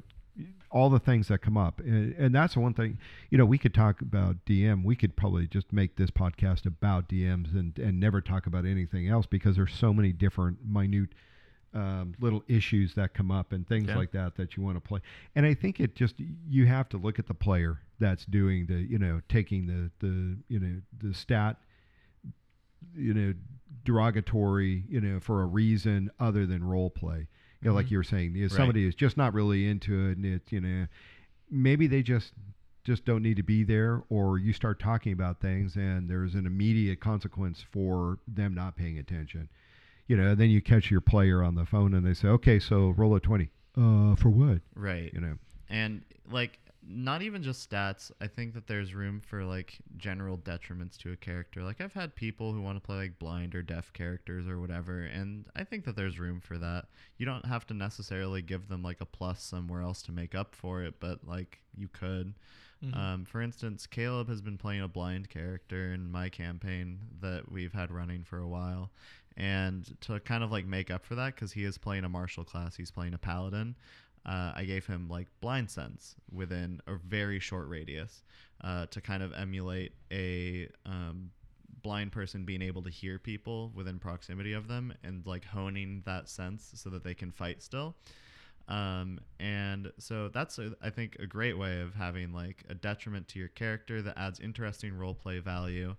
all 0.70 0.90
the 0.90 0.98
things 0.98 1.28
that 1.28 1.38
come 1.38 1.56
up, 1.56 1.80
and, 1.80 2.14
and 2.16 2.34
that's 2.34 2.54
the 2.54 2.60
one 2.60 2.74
thing. 2.74 2.98
You 3.30 3.38
know, 3.38 3.46
we 3.46 3.56
could 3.58 3.72
talk 3.72 4.02
about 4.02 4.36
DM. 4.46 4.84
We 4.84 4.96
could 4.96 5.16
probably 5.16 5.46
just 5.46 5.72
make 5.72 5.96
this 5.96 6.10
podcast 6.10 6.66
about 6.66 7.08
DMs 7.08 7.54
and 7.54 7.78
and 7.78 7.98
never 8.00 8.20
talk 8.20 8.46
about 8.46 8.64
anything 8.66 9.08
else 9.08 9.26
because 9.26 9.56
there's 9.56 9.72
so 9.74 9.92
many 9.92 10.12
different 10.12 10.58
minute. 10.66 11.10
Um, 11.74 12.14
little 12.18 12.42
issues 12.48 12.94
that 12.94 13.12
come 13.12 13.30
up 13.30 13.52
and 13.52 13.68
things 13.68 13.88
Yeah. 13.88 13.96
like 13.96 14.12
that 14.12 14.36
that 14.36 14.56
you 14.56 14.62
want 14.62 14.76
to 14.76 14.80
play, 14.80 15.00
and 15.36 15.44
I 15.44 15.52
think 15.52 15.80
it 15.80 15.94
just 15.94 16.14
you 16.48 16.64
have 16.64 16.88
to 16.88 16.96
look 16.96 17.18
at 17.18 17.26
the 17.26 17.34
player 17.34 17.80
that's 17.98 18.24
doing 18.24 18.64
the 18.66 18.76
you 18.76 18.98
know 18.98 19.20
taking 19.28 19.66
the 19.66 19.90
the 20.00 20.38
you 20.48 20.58
know 20.60 20.80
the 20.98 21.12
stat 21.12 21.58
you 22.96 23.14
know 23.14 23.34
derogatory 23.84 24.84
you 24.88 25.00
know 25.00 25.18
for 25.20 25.42
a 25.42 25.46
reason 25.46 26.10
other 26.20 26.46
than 26.46 26.62
role 26.62 26.90
play 26.90 27.26
you 27.62 27.68
know 27.68 27.74
like 27.74 27.86
Mhm. 27.86 27.90
you 27.92 27.96
were 27.98 28.04
saying 28.04 28.34
you 28.34 28.42
know, 28.42 28.44
Right. 28.44 28.56
somebody 28.56 28.86
is 28.86 28.94
just 28.94 29.16
not 29.16 29.32
really 29.34 29.66
into 29.66 30.08
it 30.08 30.16
and 30.16 30.24
it's 30.26 30.52
you 30.52 30.60
know 30.60 30.86
maybe 31.50 31.86
they 31.86 32.02
just 32.02 32.32
just 32.84 33.04
don't 33.04 33.22
need 33.22 33.36
to 33.36 33.42
be 33.42 33.64
there 33.64 34.02
or 34.08 34.38
you 34.38 34.52
start 34.52 34.78
talking 34.78 35.12
about 35.12 35.40
things 35.40 35.76
and 35.76 36.08
there's 36.08 36.34
an 36.34 36.46
immediate 36.46 37.00
consequence 37.00 37.64
for 37.70 38.18
them 38.28 38.54
not 38.54 38.76
paying 38.76 38.98
attention 38.98 39.48
you 40.06 40.16
know 40.16 40.34
then 40.34 40.50
you 40.50 40.60
catch 40.60 40.90
your 40.90 41.00
player 41.00 41.42
on 41.42 41.54
the 41.54 41.64
phone 41.66 41.94
and 41.94 42.06
they 42.06 42.14
say 42.14 42.28
okay 42.28 42.58
so 42.58 42.90
roll 42.90 43.14
a 43.14 43.20
20 43.20 43.50
uh 43.76 44.14
for 44.16 44.28
what 44.30 44.60
right. 44.74 45.12
you 45.14 45.20
know 45.20 45.36
and 45.70 46.02
like 46.30 46.58
not 46.90 47.20
even 47.20 47.42
just 47.42 47.68
stats. 47.68 48.10
I 48.20 48.26
think 48.28 48.54
that 48.54 48.66
there's 48.66 48.94
room 48.94 49.20
for 49.20 49.44
like 49.44 49.78
general 49.98 50.38
detriments 50.38 50.96
to 50.98 51.12
a 51.12 51.16
character. 51.16 51.62
Like 51.62 51.80
i've 51.80 51.92
had 51.92 52.14
people 52.14 52.52
who 52.52 52.62
want 52.62 52.76
to 52.76 52.86
play 52.86 52.96
like 52.96 53.18
blind 53.18 53.54
or 53.54 53.62
deaf 53.62 53.92
characters 53.92 54.48
or 54.48 54.58
whatever 54.58 55.00
and 55.02 55.44
i 55.54 55.64
think 55.64 55.84
that 55.84 55.96
there's 55.96 56.18
room 56.18 56.40
for 56.40 56.56
that. 56.58 56.86
You 57.18 57.26
don't 57.26 57.44
have 57.44 57.66
to 57.66 57.74
necessarily 57.74 58.40
give 58.42 58.68
them 58.68 58.82
like 58.82 59.00
a 59.00 59.06
plus 59.06 59.42
somewhere 59.42 59.82
else 59.82 60.02
to 60.02 60.12
make 60.12 60.34
up 60.34 60.54
for 60.54 60.82
it 60.82 60.94
but 60.98 61.26
like 61.26 61.58
you 61.76 61.88
could. 61.88 62.34
Mhm. 62.82 62.96
um, 62.96 63.24
for 63.24 63.42
instance 63.42 63.86
caleb 63.88 64.28
has 64.28 64.40
been 64.40 64.56
playing 64.56 64.82
a 64.82 64.88
blind 64.88 65.28
character 65.28 65.92
in 65.92 66.10
my 66.10 66.28
campaign 66.28 67.00
that 67.20 67.50
we've 67.50 67.72
had 67.72 67.90
running 67.90 68.22
for 68.22 68.38
a 68.38 68.46
while 68.48 68.92
and 69.36 70.00
to 70.00 70.20
kind 70.20 70.44
of 70.44 70.52
like 70.52 70.64
make 70.64 70.88
up 70.90 71.04
for 71.04 71.16
that 71.16 71.34
because 71.34 71.52
he 71.52 71.64
is 71.64 71.76
playing 71.76 72.04
a 72.04 72.08
martial 72.08 72.44
class 72.44 72.76
he's 72.76 72.92
playing 72.92 73.14
a 73.14 73.18
paladin 73.18 73.74
uh, 74.28 74.52
I 74.54 74.64
gave 74.64 74.86
him 74.86 75.08
like 75.08 75.26
blind 75.40 75.70
sense 75.70 76.14
within 76.30 76.80
a 76.86 76.96
very 76.96 77.40
short 77.40 77.68
radius 77.68 78.22
uh, 78.62 78.84
to 78.86 79.00
kind 79.00 79.22
of 79.22 79.32
emulate 79.32 79.92
a 80.12 80.68
um, 80.84 81.30
blind 81.82 82.12
person 82.12 82.44
being 82.44 82.60
able 82.60 82.82
to 82.82 82.90
hear 82.90 83.18
people 83.18 83.72
within 83.74 83.98
proximity 83.98 84.52
of 84.52 84.68
them 84.68 84.92
and 85.02 85.26
like 85.26 85.46
honing 85.46 86.02
that 86.04 86.28
sense 86.28 86.70
so 86.74 86.90
that 86.90 87.02
they 87.04 87.14
can 87.14 87.32
fight 87.32 87.62
still. 87.62 87.96
Um, 88.68 89.18
and 89.40 89.90
so 89.98 90.28
that's 90.28 90.58
a, 90.58 90.72
I 90.82 90.90
think 90.90 91.16
a 91.18 91.26
great 91.26 91.56
way 91.56 91.80
of 91.80 91.94
having 91.94 92.34
like 92.34 92.64
a 92.68 92.74
detriment 92.74 93.28
to 93.28 93.38
your 93.38 93.48
character 93.48 94.02
that 94.02 94.18
adds 94.18 94.40
interesting 94.40 94.94
role 94.98 95.14
play 95.14 95.38
value 95.38 95.96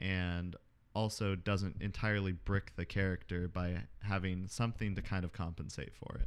and 0.00 0.56
also 0.94 1.36
doesn't 1.36 1.80
entirely 1.80 2.32
brick 2.32 2.72
the 2.74 2.84
character 2.84 3.46
by 3.46 3.82
having 4.02 4.48
something 4.48 4.96
to 4.96 5.02
kind 5.02 5.24
of 5.24 5.32
compensate 5.32 5.92
for 5.94 6.16
it. 6.18 6.26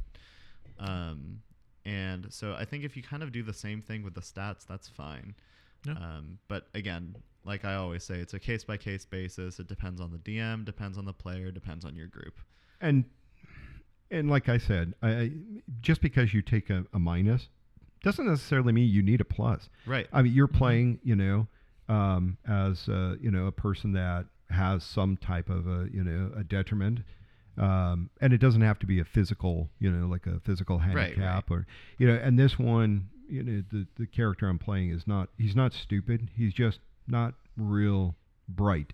Um, 0.82 1.40
and 1.84 2.26
so 2.30 2.54
I 2.58 2.64
think 2.64 2.84
if 2.84 2.96
you 2.96 3.02
kind 3.02 3.22
of 3.22 3.32
do 3.32 3.42
the 3.42 3.52
same 3.52 3.80
thing 3.82 4.02
with 4.02 4.14
the 4.14 4.20
stats, 4.20 4.66
that's 4.66 4.88
fine. 4.88 5.34
Yeah. 5.86 5.94
Um, 5.94 6.38
but 6.48 6.68
again, 6.74 7.16
like 7.44 7.64
I 7.64 7.74
always 7.74 8.04
say, 8.04 8.18
it's 8.20 8.34
a 8.34 8.38
case 8.38 8.62
by 8.64 8.76
case 8.76 9.04
basis. 9.04 9.58
It 9.58 9.66
depends 9.66 10.00
on 10.00 10.12
the 10.12 10.18
DM, 10.18 10.64
depends 10.64 10.96
on 10.96 11.04
the 11.04 11.12
player, 11.12 11.50
depends 11.50 11.84
on 11.84 11.96
your 11.96 12.06
group. 12.06 12.38
and 12.80 13.04
and 14.10 14.28
like 14.30 14.48
I 14.50 14.58
said, 14.58 14.94
I, 15.02 15.08
I 15.10 15.30
just 15.80 16.02
because 16.02 16.34
you 16.34 16.42
take 16.42 16.68
a, 16.68 16.84
a 16.92 16.98
minus 16.98 17.48
doesn't 18.02 18.26
necessarily 18.26 18.72
mean 18.72 18.90
you 18.90 19.02
need 19.02 19.20
a 19.22 19.24
plus. 19.24 19.70
Right. 19.86 20.06
I 20.12 20.20
mean, 20.22 20.32
you're 20.34 20.48
Mhm. 20.48 20.58
playing, 20.58 20.98
you 21.02 21.16
know, 21.16 21.46
um, 21.88 22.36
as 22.46 22.88
uh, 22.88 23.16
you 23.20 23.30
know 23.30 23.46
a 23.46 23.52
person 23.52 23.92
that 23.92 24.26
has 24.50 24.84
some 24.84 25.16
type 25.16 25.48
of 25.48 25.66
a 25.66 25.88
you 25.92 26.04
know 26.04 26.30
a 26.36 26.44
detriment, 26.44 27.00
um, 27.58 28.10
and 28.20 28.32
it 28.32 28.38
doesn't 28.38 28.62
have 28.62 28.78
to 28.80 28.86
be 28.86 29.00
a 29.00 29.04
physical, 29.04 29.68
you 29.78 29.90
know, 29.90 30.06
like 30.06 30.26
a 30.26 30.40
physical 30.40 30.78
right. 30.78 31.14
handicap 31.14 31.50
or 31.50 31.66
you 31.98 32.06
know. 32.06 32.14
And 32.14 32.38
this 32.38 32.58
one, 32.58 33.08
you 33.28 33.42
know, 33.42 33.62
the 33.70 33.86
the 33.98 34.06
character 34.06 34.48
I'm 34.48 34.58
playing 34.58 34.90
is 34.90 35.06
not 35.06 35.28
he's 35.38 35.54
not 35.56 35.72
stupid. 35.72 36.28
He's 36.36 36.54
just 36.54 36.78
not 37.06 37.34
real 37.56 38.14
bright. 38.48 38.92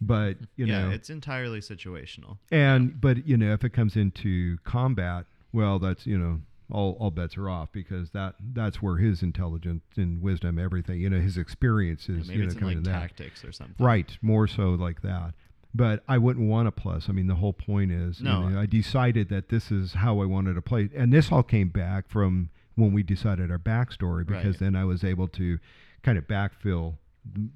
But 0.00 0.36
you 0.56 0.66
yeah, 0.66 0.82
know, 0.82 0.90
it's 0.90 1.10
entirely 1.10 1.60
situational. 1.60 2.38
and 2.52 3.00
but 3.00 3.26
you 3.26 3.36
know, 3.36 3.52
if 3.52 3.64
it 3.64 3.70
comes 3.70 3.96
into 3.96 4.58
combat, 4.64 5.24
well, 5.52 5.78
that's 5.80 6.06
you 6.06 6.16
know, 6.16 6.40
all 6.70 6.96
all 7.00 7.10
bets 7.10 7.36
are 7.36 7.48
off 7.48 7.70
because 7.72 8.10
that 8.10 8.36
that's 8.52 8.80
where 8.80 8.98
his 8.98 9.22
intelligence 9.22 9.82
and 9.96 10.22
wisdom, 10.22 10.56
everything, 10.58 11.00
you 11.00 11.10
know, 11.10 11.18
his 11.20 11.36
Yeah, 11.36 11.42
experiences, 11.42 12.28
maybe 12.28 12.34
you 12.34 12.38
know, 12.38 12.44
it's 12.44 12.54
in 12.54 12.60
coming 12.60 12.76
like 12.76 12.84
that. 12.84 13.00
tactics 13.00 13.44
or 13.44 13.50
something. 13.50 13.84
Right, 13.84 14.16
more 14.22 14.46
so 14.46 14.70
like 14.70 15.02
that. 15.02 15.32
But 15.74 16.02
I 16.08 16.16
wouldn't 16.18 16.48
want 16.48 16.66
a 16.66 16.72
plus. 16.72 17.08
I 17.08 17.12
mean, 17.12 17.26
the 17.26 17.34
whole 17.36 17.52
point 17.52 17.92
is, 17.92 18.20
No. 18.22 18.44
you 18.48 18.54
know, 18.54 18.60
I 18.60 18.66
decided 18.66 19.28
that 19.28 19.48
this 19.50 19.70
is 19.70 19.92
how 19.94 20.20
I 20.20 20.24
wanted 20.24 20.54
to 20.54 20.62
play, 20.62 20.88
and 20.96 21.12
this 21.12 21.30
all 21.30 21.42
came 21.42 21.68
back 21.68 22.08
from 22.08 22.48
when 22.74 22.92
we 22.92 23.02
decided 23.02 23.50
our 23.50 23.58
backstory 23.58 24.26
because 24.26 24.54
Right. 24.54 24.58
then 24.60 24.76
I 24.76 24.84
was 24.84 25.04
able 25.04 25.28
to 25.28 25.58
kind 26.02 26.16
of 26.16 26.26
backfill, 26.26 26.96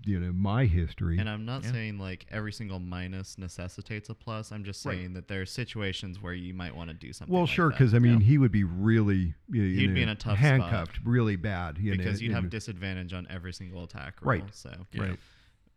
you 0.04 0.20
know, 0.20 0.30
my 0.32 0.66
history. 0.66 1.16
And 1.18 1.30
I'm 1.30 1.46
not 1.46 1.62
Yeah. 1.64 1.70
saying 1.72 1.98
like 1.98 2.26
every 2.30 2.52
single 2.52 2.80
minus 2.80 3.38
necessitates 3.38 4.10
a 4.10 4.14
plus. 4.14 4.52
I'm 4.52 4.64
just 4.64 4.84
Right. 4.84 4.98
saying 4.98 5.14
that 5.14 5.28
there 5.28 5.40
are 5.40 5.46
situations 5.46 6.20
where 6.20 6.34
you 6.34 6.52
might 6.52 6.76
want 6.76 6.90
to 6.90 6.94
do 6.94 7.12
something. 7.14 7.32
Well, 7.32 7.44
like 7.44 7.50
sure, 7.50 7.70
because 7.70 7.94
I 7.94 7.98
mean, 7.98 8.20
Yeah. 8.20 8.26
he 8.26 8.38
would 8.38 8.52
be 8.52 8.64
really 8.64 9.34
you 9.48 9.62
He'd 9.62 9.88
know, 9.88 9.94
be 9.94 10.02
in 10.02 10.08
a 10.10 10.14
tough 10.16 10.36
spot. 10.38 10.38
handcuffed, 10.38 11.00
really 11.04 11.36
bad. 11.36 11.78
You 11.78 11.92
because 11.96 12.20
know, 12.20 12.24
you'd 12.26 12.32
have 12.34 12.44
and- 12.44 12.50
disadvantage 12.50 13.12
on 13.14 13.26
every 13.30 13.52
single 13.54 13.84
attack 13.84 14.20
roll. 14.20 14.40
Right. 14.40 14.54
So 14.54 14.86
Yeah. 14.92 15.02
right. 15.02 15.18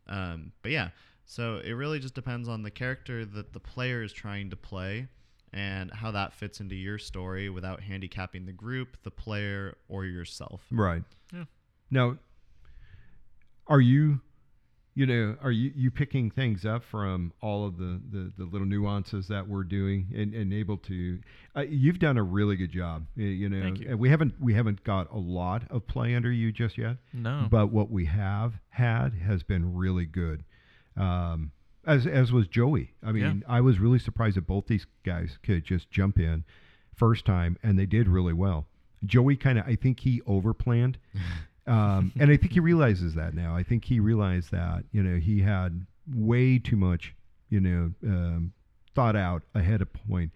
Um, 0.08 0.52
but 0.64 0.72
yeah, 0.72 0.90
so 1.26 1.60
it 1.64 1.72
really 1.74 2.00
just 2.00 2.14
depends 2.16 2.48
on 2.48 2.64
the 2.64 2.72
character 2.72 3.26
that 3.26 3.54
the 3.54 3.60
player 3.60 4.04
is 4.04 4.14
trying 4.14 4.50
to 4.52 4.56
play 4.56 5.08
and 5.54 5.92
how 5.92 6.12
that 6.12 6.34
fits 6.34 6.60
into 6.60 6.76
your 6.76 6.98
story 6.98 7.50
without 7.50 7.82
handicapping 7.82 8.46
the 8.46 8.52
group, 8.52 8.98
the 9.04 9.12
player, 9.12 9.76
or 9.88 10.06
yourself. 10.06 10.62
Right. 10.70 11.04
Yeah. 11.34 11.46
Now, 11.90 12.18
are 13.68 13.82
you, 13.82 14.20
you 14.94 15.06
know, 15.06 15.36
are 15.42 15.52
you 15.52 15.72
you 15.76 15.92
picking 15.92 16.30
things 16.30 16.66
up 16.66 16.84
from 16.84 17.34
all 17.42 17.66
of 17.66 17.78
the 17.78 18.00
the, 18.12 18.32
the 18.38 18.44
little 18.46 18.68
nuances 18.68 19.28
that 19.28 19.48
we're 19.48 19.64
doing 19.64 20.08
and, 20.16 20.34
and 20.34 20.54
able 20.54 20.78
to? 20.78 21.20
Uh, 21.56 21.62
you've 21.62 22.00
done 22.00 22.18
a 22.18 22.24
really 22.24 22.56
good 22.56 22.72
job. 22.72 23.06
You 23.16 23.50
know, 23.50 23.62
Thank 23.62 23.80
you. 23.80 23.90
and 23.90 24.00
we 24.00 24.10
haven't 24.10 24.34
we 24.40 24.54
haven't 24.54 24.84
got 24.84 25.12
a 25.12 25.18
lot 25.18 25.64
of 25.70 25.88
play 25.88 26.16
under 26.16 26.32
you 26.32 26.52
just 26.52 26.78
yet, 26.78 26.98
No. 27.14 27.48
but 27.50 27.72
what 27.72 27.90
we 27.90 28.06
have 28.06 28.54
had 28.70 29.14
has 29.14 29.42
been 29.44 29.76
really 29.76 30.06
good. 30.06 30.44
Um, 30.98 31.52
as 31.86 32.08
as 32.08 32.32
was 32.32 32.48
Joey. 32.48 32.94
I 33.04 33.12
mean, 33.12 33.44
I 33.48 33.62
was 33.62 33.80
really 33.80 34.00
surprised 34.00 34.38
that 34.38 34.48
both 34.48 34.68
these 34.68 34.86
guys 35.04 35.38
could 35.44 35.64
just 35.64 35.92
jump 35.92 36.18
in 36.20 36.44
first 36.96 37.26
time, 37.26 37.58
and 37.62 37.78
they 37.78 37.86
did 37.86 38.08
really 38.08 38.34
well. 38.34 38.66
Joey 39.06 39.36
kind 39.36 39.60
of, 39.60 39.68
I 39.68 39.76
think 39.76 40.00
he 40.00 40.22
overplanned, 40.22 40.96
um, 41.68 42.12
and 42.20 42.32
I 42.32 42.38
think 42.38 42.54
he 42.54 42.60
realizes 42.60 43.14
that 43.16 43.34
now. 43.36 43.56
I 43.56 43.64
think 43.64 43.86
he 43.86 44.00
realized 44.00 44.52
that 44.52 44.84
you 44.92 45.04
know 45.04 45.18
he 45.20 45.42
had 45.42 45.86
way 46.14 46.58
too 46.60 46.76
much, 46.76 47.14
you 47.50 47.60
know, 47.60 47.92
um, 48.04 48.54
thought 48.96 49.16
out 49.16 49.44
ahead 49.54 49.82
of 49.82 49.92
point. 49.94 50.32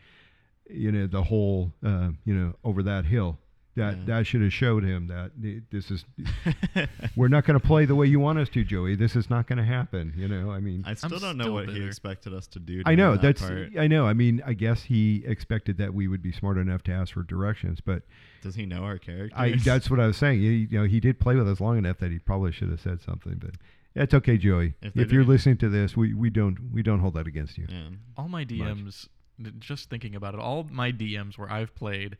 You 0.69 0.91
know, 0.91 1.07
the 1.07 1.23
whole, 1.23 1.73
uh, 1.83 2.09
you 2.25 2.35
know, 2.35 2.53
over 2.63 2.83
that 2.83 3.05
hill. 3.05 3.39
That 3.79 3.97
Yeah. 3.97 4.03
that 4.05 4.27
should 4.27 4.41
have 4.41 4.53
showed 4.53 4.83
him 4.83 5.07
that 5.07 5.31
eh, 5.43 5.59
this 5.71 5.89
is 5.89 6.05
we're 7.15 7.27
not 7.27 7.45
going 7.45 7.59
to 7.59 7.65
play 7.65 7.85
the 7.85 7.95
way 7.95 8.07
you 8.07 8.19
want 8.19 8.39
us 8.39 8.49
to, 8.49 8.63
Joey. 8.63 8.95
This 8.95 9.15
is 9.15 9.29
not 9.29 9.47
going 9.47 9.57
to 9.57 9.63
happen. 9.63 10.13
You 10.15 10.27
know, 10.27 10.51
I 10.51 10.59
mean, 10.59 10.83
I 10.85 10.93
still 10.93 11.13
I'm 11.15 11.19
don't 11.21 11.37
know 11.37 11.43
still 11.45 11.53
what 11.53 11.69
he 11.69 11.83
expected 11.85 12.33
us 12.33 12.47
to 12.47 12.59
do. 12.59 12.81
I 12.85 12.95
know 12.95 13.13
that 13.13 13.21
that's 13.21 13.41
part. 13.41 13.69
I 13.77 13.87
know. 13.87 14.05
I 14.05 14.13
mean, 14.13 14.41
I 14.45 14.53
guess 14.53 14.83
he 14.83 15.23
expected 15.25 15.77
that 15.77 15.93
we 15.93 16.07
would 16.07 16.21
be 16.21 16.31
smart 16.31 16.57
enough 16.57 16.83
to 16.83 16.91
ask 16.91 17.13
for 17.13 17.23
directions, 17.23 17.79
but 17.81 18.03
Does 18.41 18.55
he 18.55 18.65
know 18.65 18.83
our 18.83 18.97
characters? 18.97 19.31
I 19.35 19.55
that's 19.63 19.89
what 19.89 19.99
I 19.99 20.07
was 20.07 20.17
saying. 20.17 20.41
You, 20.41 20.51
you 20.51 20.79
know, 20.79 20.85
he 20.85 20.99
did 20.99 21.19
play 21.19 21.35
with 21.35 21.47
us 21.47 21.59
long 21.59 21.77
enough 21.77 21.97
that 21.99 22.11
he 22.11 22.19
probably 22.19 22.51
should 22.51 22.69
have 22.69 22.81
said 22.81 23.01
something, 23.01 23.35
but 23.39 23.51
that's 23.93 24.13
okay, 24.13 24.37
Joey. 24.37 24.75
If 24.81 24.95
If, 24.95 25.11
you're 25.11 25.21
didn't- 25.23 25.27
listening 25.29 25.57
to 25.57 25.69
this, 25.69 25.97
we, 25.97 26.13
we 26.13 26.29
don't 26.29 26.71
we 26.71 26.83
don't 26.83 26.99
hold 26.99 27.13
that 27.15 27.27
against 27.27 27.57
you. 27.57 27.65
yeah. 27.69 27.89
all 28.17 28.27
my 28.29 28.45
DMs, 28.45 29.07
th- 29.41 29.55
just 29.59 29.89
thinking 29.89 30.15
about 30.15 30.33
it, 30.35 30.39
all 30.39 30.67
my 30.69 30.91
DMs 30.91 31.37
where 31.37 31.51
I've 31.51 31.73
played 31.75 32.17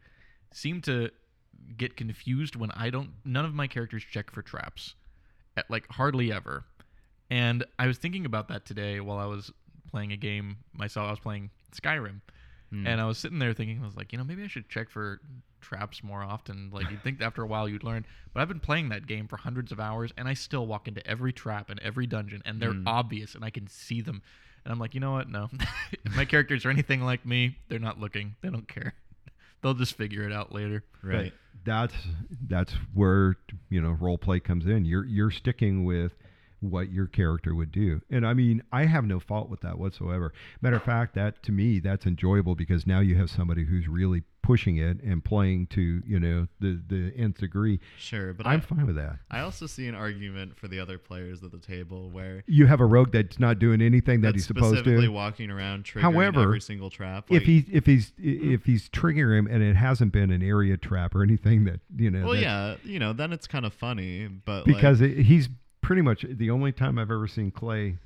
seem 0.52 0.82
to 0.82 1.10
get 1.78 1.96
confused 1.96 2.56
when 2.56 2.72
I 2.72 2.90
don't. 2.90 3.12
None 3.26 3.46
of 3.46 3.54
my 3.54 3.68
characters 3.68 4.04
check 4.10 4.32
for 4.32 4.42
traps, 4.42 4.96
at, 5.58 5.70
like 5.70 5.88
hardly 5.92 6.32
ever. 6.32 6.66
And 7.30 7.64
I 7.78 7.88
was 7.88 7.98
thinking 7.98 8.26
about 8.26 8.48
that 8.48 8.66
today 8.66 9.00
while 9.00 9.18
I 9.18 9.26
was 9.26 9.52
playing 9.90 10.12
a 10.12 10.18
game 10.18 10.58
myself. 10.74 11.08
I 11.08 11.12
was 11.12 11.20
playing 11.20 11.52
Skyrim, 11.74 12.22
Hmm. 12.72 12.86
and 12.86 13.02
I 13.02 13.06
was 13.06 13.18
sitting 13.18 13.40
there 13.40 13.54
thinking, 13.54 13.82
I 13.82 13.86
was 13.86 13.96
like, 13.96 14.12
you 14.12 14.18
know, 14.20 14.24
maybe 14.24 14.44
I 14.44 14.48
should 14.48 14.70
check 14.70 14.90
for 14.92 15.20
traps 15.62 16.04
more 16.04 16.22
often. 16.22 16.70
Like 16.72 16.90
you'd 16.92 17.02
think 17.04 17.20
after 17.22 17.42
a 17.42 17.48
while 17.48 17.68
you'd 17.68 17.84
learn, 17.84 18.06
but 18.34 18.42
I've 18.42 18.48
been 18.48 18.60
playing 18.60 18.90
that 18.90 19.08
game 19.08 19.28
for 19.28 19.38
hundreds 19.38 19.72
of 19.72 19.80
hours, 19.80 20.12
and 20.18 20.28
I 20.28 20.34
still 20.36 20.66
walk 20.68 20.88
into 20.88 21.06
every 21.08 21.34
trap 21.34 21.70
and 21.70 21.80
every 21.82 22.06
dungeon, 22.08 22.42
and 22.46 22.62
they're 22.62 22.74
Mm. 22.74 22.84
obvious, 22.88 23.34
and 23.36 23.44
I 23.44 23.50
can 23.50 23.68
see 23.68 24.02
them. 24.02 24.22
And 24.66 24.72
I'm 24.72 24.80
like, 24.80 24.94
you 24.94 25.00
know 25.00 25.12
what? 25.14 25.30
No, 25.30 25.50
if 26.04 26.16
my 26.16 26.26
characters 26.26 26.64
are 26.66 26.70
anything 26.70 27.02
like 27.02 27.26
me, 27.26 27.58
they're 27.70 27.80
not 27.80 28.00
looking. 28.00 28.36
They 28.42 28.50
don't 28.50 28.68
care. 28.68 28.94
They'll 29.62 29.74
just 29.74 29.96
figure 29.96 30.24
it 30.24 30.32
out 30.34 30.52
later. 30.54 30.84
right. 31.04 31.32
But 31.32 31.34
that's 31.66 31.94
that's 32.48 32.74
where 32.94 33.36
you 33.70 33.82
know 33.82 33.92
role 33.92 34.18
play 34.18 34.40
comes 34.40 34.66
in. 34.66 34.86
You're 34.86 35.06
you're 35.06 35.32
sticking 35.32 35.84
with 35.84 36.14
what 36.62 36.92
your 36.92 37.08
character 37.08 37.56
would 37.56 37.72
do, 37.72 38.02
and 38.10 38.26
I 38.26 38.34
mean 38.34 38.64
I 38.72 38.86
have 38.86 39.06
no 39.06 39.20
fault 39.20 39.50
with 39.50 39.62
that 39.62 39.78
whatsoever. 39.78 40.34
Matter 40.62 40.78
of 40.78 40.84
fact, 40.84 41.16
that 41.16 41.42
to 41.44 41.52
me 41.52 41.80
that's 41.80 42.06
enjoyable 42.06 42.56
because 42.56 42.86
now 42.86 43.00
you 43.00 43.16
have 43.16 43.30
somebody 43.30 43.66
who's 43.66 43.88
really 43.88 44.24
pushing 44.50 44.78
it 44.78 45.00
and 45.04 45.24
playing 45.24 45.68
to 45.68 46.02
you 46.08 46.20
know 46.20 46.48
the 46.60 46.82
the 46.88 47.14
nth 47.16 47.38
degree. 47.38 47.80
Sure, 48.00 48.34
but 48.34 48.48
I'm 48.48 48.58
I, 48.58 48.62
fine 48.62 48.88
with 48.88 48.96
that. 48.96 49.20
I 49.30 49.42
also 49.42 49.68
see 49.68 49.88
an 49.88 49.94
argument 49.94 50.58
for 50.58 50.68
the 50.68 50.80
other 50.80 50.98
players 50.98 51.44
at 51.44 51.52
the 51.52 51.60
table 51.60 52.10
where 52.10 52.44
You 52.48 52.66
have 52.66 52.80
a 52.80 52.86
rogue 52.86 53.12
that's 53.12 53.38
not 53.38 53.60
doing 53.60 53.80
anything 53.80 54.22
that 54.22 54.34
he's 54.34 54.48
supposed 54.48 54.78
specifically 54.78 55.06
to. 55.06 55.12
walking 55.12 55.52
around 55.52 55.84
triggering 55.84 56.02
However, 56.02 56.42
every 56.42 56.62
single 56.62 56.90
trap. 56.90 57.26
If 57.30 57.34
like- 57.34 57.44
he 57.44 57.66
if 57.72 57.86
he's 57.86 58.12
if 58.18 58.66
he's 58.66 58.90
triggering 58.90 59.38
him 59.38 59.48
and 59.48 59.62
it 59.62 59.76
hasn't 59.76 60.14
been 60.14 60.32
an 60.32 60.42
area 60.42 60.78
trap 60.78 61.14
or 61.14 61.22
anything 61.22 61.66
that 61.66 61.82
you 61.96 62.10
know 62.10 62.26
well, 62.26 62.36
yeah, 62.36 62.76
you 62.84 62.98
know, 62.98 63.14
then 63.14 63.32
it's 63.32 63.46
kind 63.46 63.66
of 63.66 63.74
funny, 63.74 64.28
but 64.28 64.66
because 64.66 65.00
like, 65.00 65.12
it, 65.12 65.24
he's 65.24 65.50
pretty 65.82 66.02
much 66.02 66.26
the 66.30 66.50
only 66.50 66.72
time 66.72 66.98
I've 66.98 67.12
ever 67.12 67.28
seen 67.28 67.52
Clay 67.52 67.98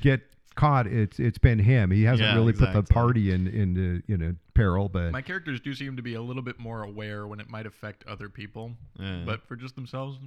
get 0.00 0.20
caught. 0.54 0.86
It's 0.86 1.18
it's 1.20 1.38
been 1.38 1.58
him. 1.58 1.90
He 1.90 2.02
hasn't 2.04 2.28
Yeah, 2.28 2.34
really 2.34 2.52
put 2.52 2.72
the 2.72 2.82
party 2.82 3.32
in 3.32 3.46
into 3.46 4.02
you 4.06 4.16
know 4.16 4.34
peril, 4.54 4.88
but 4.88 5.12
My 5.12 5.22
characters 5.22 5.60
do 5.60 5.74
seem 5.74 5.96
to 5.96 6.02
be 6.02 6.14
a 6.14 6.22
little 6.22 6.42
bit 6.42 6.58
more 6.58 6.82
aware 6.82 7.26
when 7.26 7.38
it 7.40 7.48
might 7.48 7.66
affect 7.66 8.04
other 8.06 8.28
people, 8.28 8.72
Yeah. 8.98 9.22
but 9.24 9.46
for 9.46 9.54
just 9.56 9.74
themselves, 9.76 10.18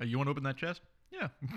uh, 0.00 0.04
you 0.04 0.16
want 0.18 0.26
to 0.26 0.30
open 0.32 0.42
that 0.44 0.56
chest? 0.56 0.80
Yeah. 1.12 1.28
you 1.42 1.48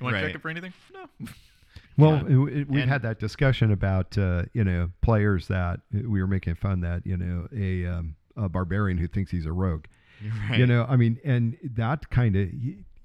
want 0.00 0.16
to 0.16 0.22
check 0.22 0.34
it 0.34 0.40
for 0.42 0.48
anything? 0.48 0.72
No. 0.94 1.28
well, 1.98 2.12
Yeah. 2.28 2.44
it- 2.46 2.56
it- 2.60 2.68
we've 2.70 2.82
And- 2.82 2.90
had 2.90 3.02
that 3.02 3.18
discussion 3.18 3.72
about 3.72 4.16
uh, 4.16 4.44
you 4.52 4.62
know 4.64 4.90
players 5.02 5.48
that 5.48 5.80
we 5.92 6.20
were 6.20 6.28
making 6.28 6.54
fun 6.54 6.80
that 6.82 7.04
you 7.06 7.16
know 7.16 7.48
a 7.54 7.84
um, 7.86 8.14
a 8.36 8.48
barbarian 8.48 8.98
who 8.98 9.08
thinks 9.08 9.30
he's 9.32 9.46
a 9.46 9.52
rogue. 9.52 9.86
Right. 10.50 10.58
You 10.60 10.66
know, 10.66 10.84
I 10.88 10.96
mean, 10.96 11.18
and 11.24 11.56
that 11.62 12.10
kind 12.10 12.34
of, 12.36 12.48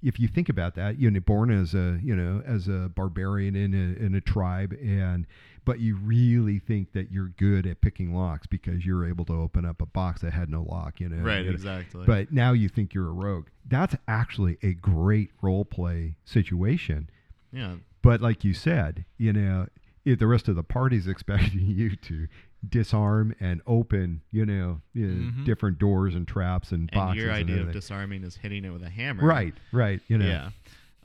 if 0.03 0.19
you 0.19 0.27
think 0.27 0.49
about 0.49 0.75
that, 0.75 0.99
you 0.99 1.09
know, 1.09 1.19
born 1.21 1.49
as 1.49 1.73
a, 1.73 1.99
you 2.03 2.15
know, 2.15 2.43
as 2.45 2.67
a 2.67 2.91
barbarian 2.93 3.55
in 3.55 3.73
a, 3.73 4.05
in 4.05 4.13
a 4.15 4.21
tribe, 4.21 4.73
and 4.73 5.25
but 5.65 5.79
you 5.79 5.95
really 5.95 6.59
think 6.59 6.91
that 6.91 7.09
you're 7.09 7.29
good 7.37 7.65
at 7.65 7.79
picking 7.79 8.13
locks 8.13 8.45
because 8.45 8.85
you're 8.85 9.07
able 9.07 9.23
to 9.25 9.33
open 9.33 9.65
up 9.65 9.81
a 9.81 9.85
box 9.85 10.21
that 10.21 10.33
had 10.33 10.49
no 10.49 10.63
lock, 10.63 10.99
you 10.99 11.07
know. 11.07 11.23
right, 11.23 11.47
exactly. 11.47 12.05
But 12.05 12.33
now 12.33 12.51
you 12.51 12.67
think 12.67 12.93
you're 12.93 13.07
a 13.07 13.13
rogue. 13.13 13.47
That's 13.65 13.95
actually 14.07 14.57
a 14.61 14.73
great 14.73 15.31
role 15.41 15.63
play 15.63 16.15
situation. 16.25 17.09
yeah, 17.51 17.75
but 18.01 18.19
like 18.19 18.43
you 18.43 18.53
said, 18.53 19.05
you 19.17 19.31
know, 19.31 19.67
if 20.03 20.19
the 20.19 20.27
rest 20.27 20.49
of 20.49 20.57
the 20.57 20.63
party's 20.63 21.07
expecting 21.07 21.61
you 21.61 21.95
to 21.95 22.27
disarm 22.67 23.35
and 23.39 23.61
open, 23.67 24.21
you 24.31 24.45
know, 24.45 24.81
you 24.93 25.07
know, 25.07 25.31
Mhm. 25.31 25.45
different 25.45 25.79
doors 25.79 26.15
and 26.15 26.27
traps 26.27 26.71
and 26.71 26.89
And 26.93 26.99
boxes. 26.99 27.21
your 27.23 27.31
and 27.31 27.49
idea 27.49 27.61
of 27.63 27.71
disarming 27.71 28.23
is 28.23 28.37
hitting 28.37 28.63
it 28.65 28.69
with 28.71 28.83
a 28.83 28.89
hammer. 28.89 29.23
right, 29.25 29.53
right, 29.71 30.01
you 30.07 30.17
know, 30.17 30.25
Yeah. 30.27 30.49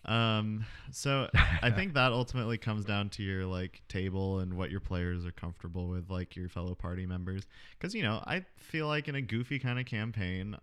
Um, 0.05 0.65
so 0.91 1.29
I 1.63 1.71
think 1.71 1.93
that 1.95 2.13
ultimately 2.13 2.57
comes 2.57 2.85
down 2.87 3.11
to 3.11 3.23
your 3.23 3.45
like 3.45 3.83
table 3.89 4.39
and 4.39 4.55
what 4.55 4.71
your 4.71 4.81
players 4.81 5.27
are 5.27 5.33
comfortable 5.33 5.89
with, 5.89 6.09
like 6.09 6.35
your 6.37 6.49
fellow 6.49 6.75
party 6.75 7.05
members. 7.05 7.47
Because 7.79 7.95
you 7.95 8.03
know, 8.03 8.23
I 8.27 8.45
feel 8.57 8.87
like 8.87 9.09
in 9.09 9.17
a 9.17 9.21
goofy 9.21 9.59
kind 9.59 9.79
of 9.79 9.85
campaign, 9.85 10.57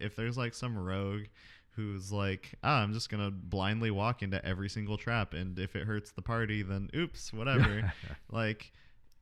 if 0.00 0.16
there's 0.16 0.38
like 0.38 0.54
some 0.54 0.78
rogue 0.78 1.24
who's 1.70 2.10
like, 2.10 2.54
ah, 2.64 2.80
I'm 2.82 2.94
just 2.94 3.10
gonna 3.10 3.30
blindly 3.30 3.90
walk 3.90 4.22
into 4.22 4.42
every 4.46 4.70
single 4.70 4.96
trap, 4.96 5.34
and 5.34 5.58
if 5.58 5.76
it 5.76 5.86
hurts 5.86 6.12
the 6.12 6.22
party, 6.22 6.62
then 6.62 6.88
oops, 6.96 7.34
whatever. 7.34 7.92
like 8.30 8.72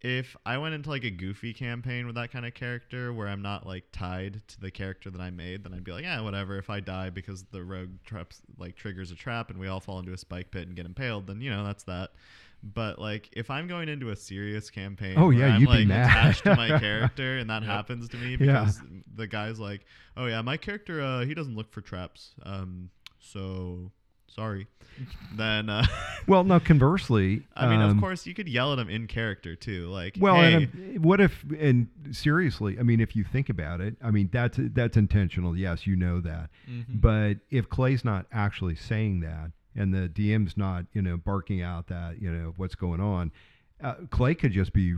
if 0.06 0.36
I 0.44 0.58
went 0.58 0.74
into 0.74 0.90
like 0.90 1.02
a 1.04 1.10
goofy 1.10 1.54
campaign 1.54 2.04
with 2.06 2.14
that 2.16 2.30
kind 2.30 2.44
of 2.44 2.52
character 2.52 3.10
where 3.14 3.26
I'm 3.26 3.40
not 3.40 3.66
like 3.66 3.84
tied 3.90 4.42
to 4.48 4.60
the 4.60 4.70
character 4.70 5.08
that 5.10 5.20
I 5.20 5.30
made, 5.30 5.64
then 5.64 5.72
I'd 5.72 5.82
be 5.82 5.92
like, 5.92 6.04
yeah, 6.04 6.20
whatever. 6.20 6.58
If 6.58 6.68
I 6.68 6.80
die 6.80 7.08
because 7.08 7.44
the 7.44 7.64
rogue 7.64 7.88
traps 8.04 8.42
like 8.58 8.76
triggers 8.76 9.10
a 9.10 9.14
trap 9.14 9.48
and 9.48 9.58
we 9.58 9.66
all 9.66 9.80
fall 9.80 9.98
into 9.98 10.12
a 10.12 10.18
spike 10.18 10.50
pit 10.50 10.66
and 10.66 10.76
get 10.76 10.84
impaled, 10.84 11.26
then 11.26 11.40
you 11.40 11.48
know 11.48 11.64
that's 11.64 11.84
that. 11.84 12.10
But 12.62 12.98
like 12.98 13.30
if 13.32 13.50
I'm 13.50 13.66
going 13.66 13.88
into 13.88 14.10
a 14.10 14.16
serious 14.16 14.68
campaign, 14.68 15.14
Oh, 15.16 15.30
yeah, 15.30 15.56
you'd 15.56 15.70
be 15.70 15.86
mad. 15.86 16.10
attached 16.10 16.44
to 16.44 16.54
my 16.54 16.78
character 16.78 17.38
and 17.38 17.48
that 17.48 17.62
Yep. 17.62 17.70
happens 17.70 18.08
to 18.10 18.18
me 18.18 18.32
Yeah. 18.32 18.36
because 18.60 18.82
the 19.16 19.26
guy's 19.26 19.58
like, 19.58 19.86
oh 20.18 20.26
yeah, 20.26 20.42
my 20.42 20.58
character 20.58 21.00
uh, 21.00 21.24
he 21.24 21.32
doesn't 21.32 21.56
look 21.56 21.72
for 21.72 21.80
traps, 21.80 22.34
um, 22.42 22.90
so 23.18 23.90
sorry. 24.34 24.66
then 25.36 25.68
uh, 25.68 25.84
Well, 26.26 26.44
now 26.44 26.58
conversely, 26.58 27.42
I 27.56 27.68
mean, 27.68 27.80
um, 27.80 27.90
of 27.90 28.00
course, 28.00 28.26
you 28.26 28.34
could 28.34 28.48
yell 28.48 28.72
at 28.72 28.78
him 28.78 28.88
in 28.88 29.06
character 29.06 29.56
too, 29.56 29.88
like, 29.88 30.16
Well, 30.20 30.36
hey, 30.36 30.54
and 30.54 30.96
um, 30.96 31.02
what 31.02 31.20
if? 31.20 31.44
And 31.58 31.88
seriously, 32.12 32.78
I 32.78 32.82
mean, 32.82 33.00
if 33.00 33.14
you 33.16 33.24
think 33.24 33.48
about 33.48 33.80
it, 33.80 33.96
I 34.02 34.10
mean, 34.10 34.30
that's 34.32 34.58
that's 34.60 34.96
intentional. 34.96 35.56
Yes, 35.56 35.86
you 35.86 35.96
know 35.96 36.20
that. 36.20 36.50
Mhm. 36.68 37.00
But 37.00 37.38
if 37.50 37.68
Clay's 37.68 38.04
not 38.04 38.26
actually 38.32 38.76
saying 38.76 39.20
that, 39.20 39.50
and 39.74 39.92
the 39.92 40.08
DM's 40.08 40.56
not, 40.56 40.86
you 40.92 41.02
know, 41.02 41.16
barking 41.16 41.60
out 41.60 41.88
that, 41.88 42.22
you 42.22 42.30
know, 42.30 42.54
what's 42.56 42.74
going 42.74 43.00
on, 43.00 43.32
uh, 43.82 43.94
Clay 44.10 44.34
could 44.34 44.52
just 44.52 44.72
be 44.72 44.94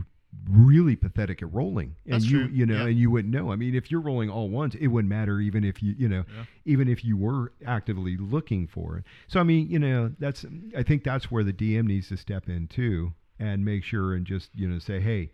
really 0.49 0.95
pathetic 0.95 1.41
at 1.41 1.51
rolling, 1.53 1.95
and 2.05 2.15
That's 2.15 2.25
you, 2.25 2.45
true, 2.45 2.49
you 2.53 2.65
know, 2.65 2.75
yeah. 2.83 2.87
and 2.87 2.97
you 2.97 3.09
wouldn't 3.11 3.33
know. 3.33 3.51
I 3.51 3.55
mean, 3.55 3.75
if 3.75 3.89
you're 3.91 4.01
rolling 4.01 4.29
all 4.29 4.49
once, 4.49 4.75
it 4.75 4.87
wouldn't 4.87 5.09
matter, 5.09 5.39
even 5.39 5.63
if 5.63 5.81
you, 5.83 5.93
you 5.97 6.07
know, 6.07 6.23
Yeah. 6.33 6.45
even 6.65 6.87
if 6.87 7.03
you 7.03 7.17
were 7.17 7.53
actively 7.65 8.17
looking 8.17 8.67
for 8.67 8.97
it. 8.97 9.03
So 9.27 9.39
I 9.39 9.43
mean, 9.43 9.69
you 9.69 9.79
know, 9.79 10.13
that's 10.19 10.45
I 10.75 10.83
think 10.83 11.03
that's 11.03 11.29
where 11.31 11.43
the 11.43 11.53
DM 11.53 11.85
needs 11.85 12.09
to 12.09 12.17
step 12.17 12.47
in 12.49 12.67
too 12.67 13.13
and 13.39 13.63
make 13.65 13.83
sure 13.83 14.13
and 14.13 14.25
just 14.25 14.49
you 14.55 14.67
know 14.67 14.79
say, 14.79 14.99
hey, 14.99 15.31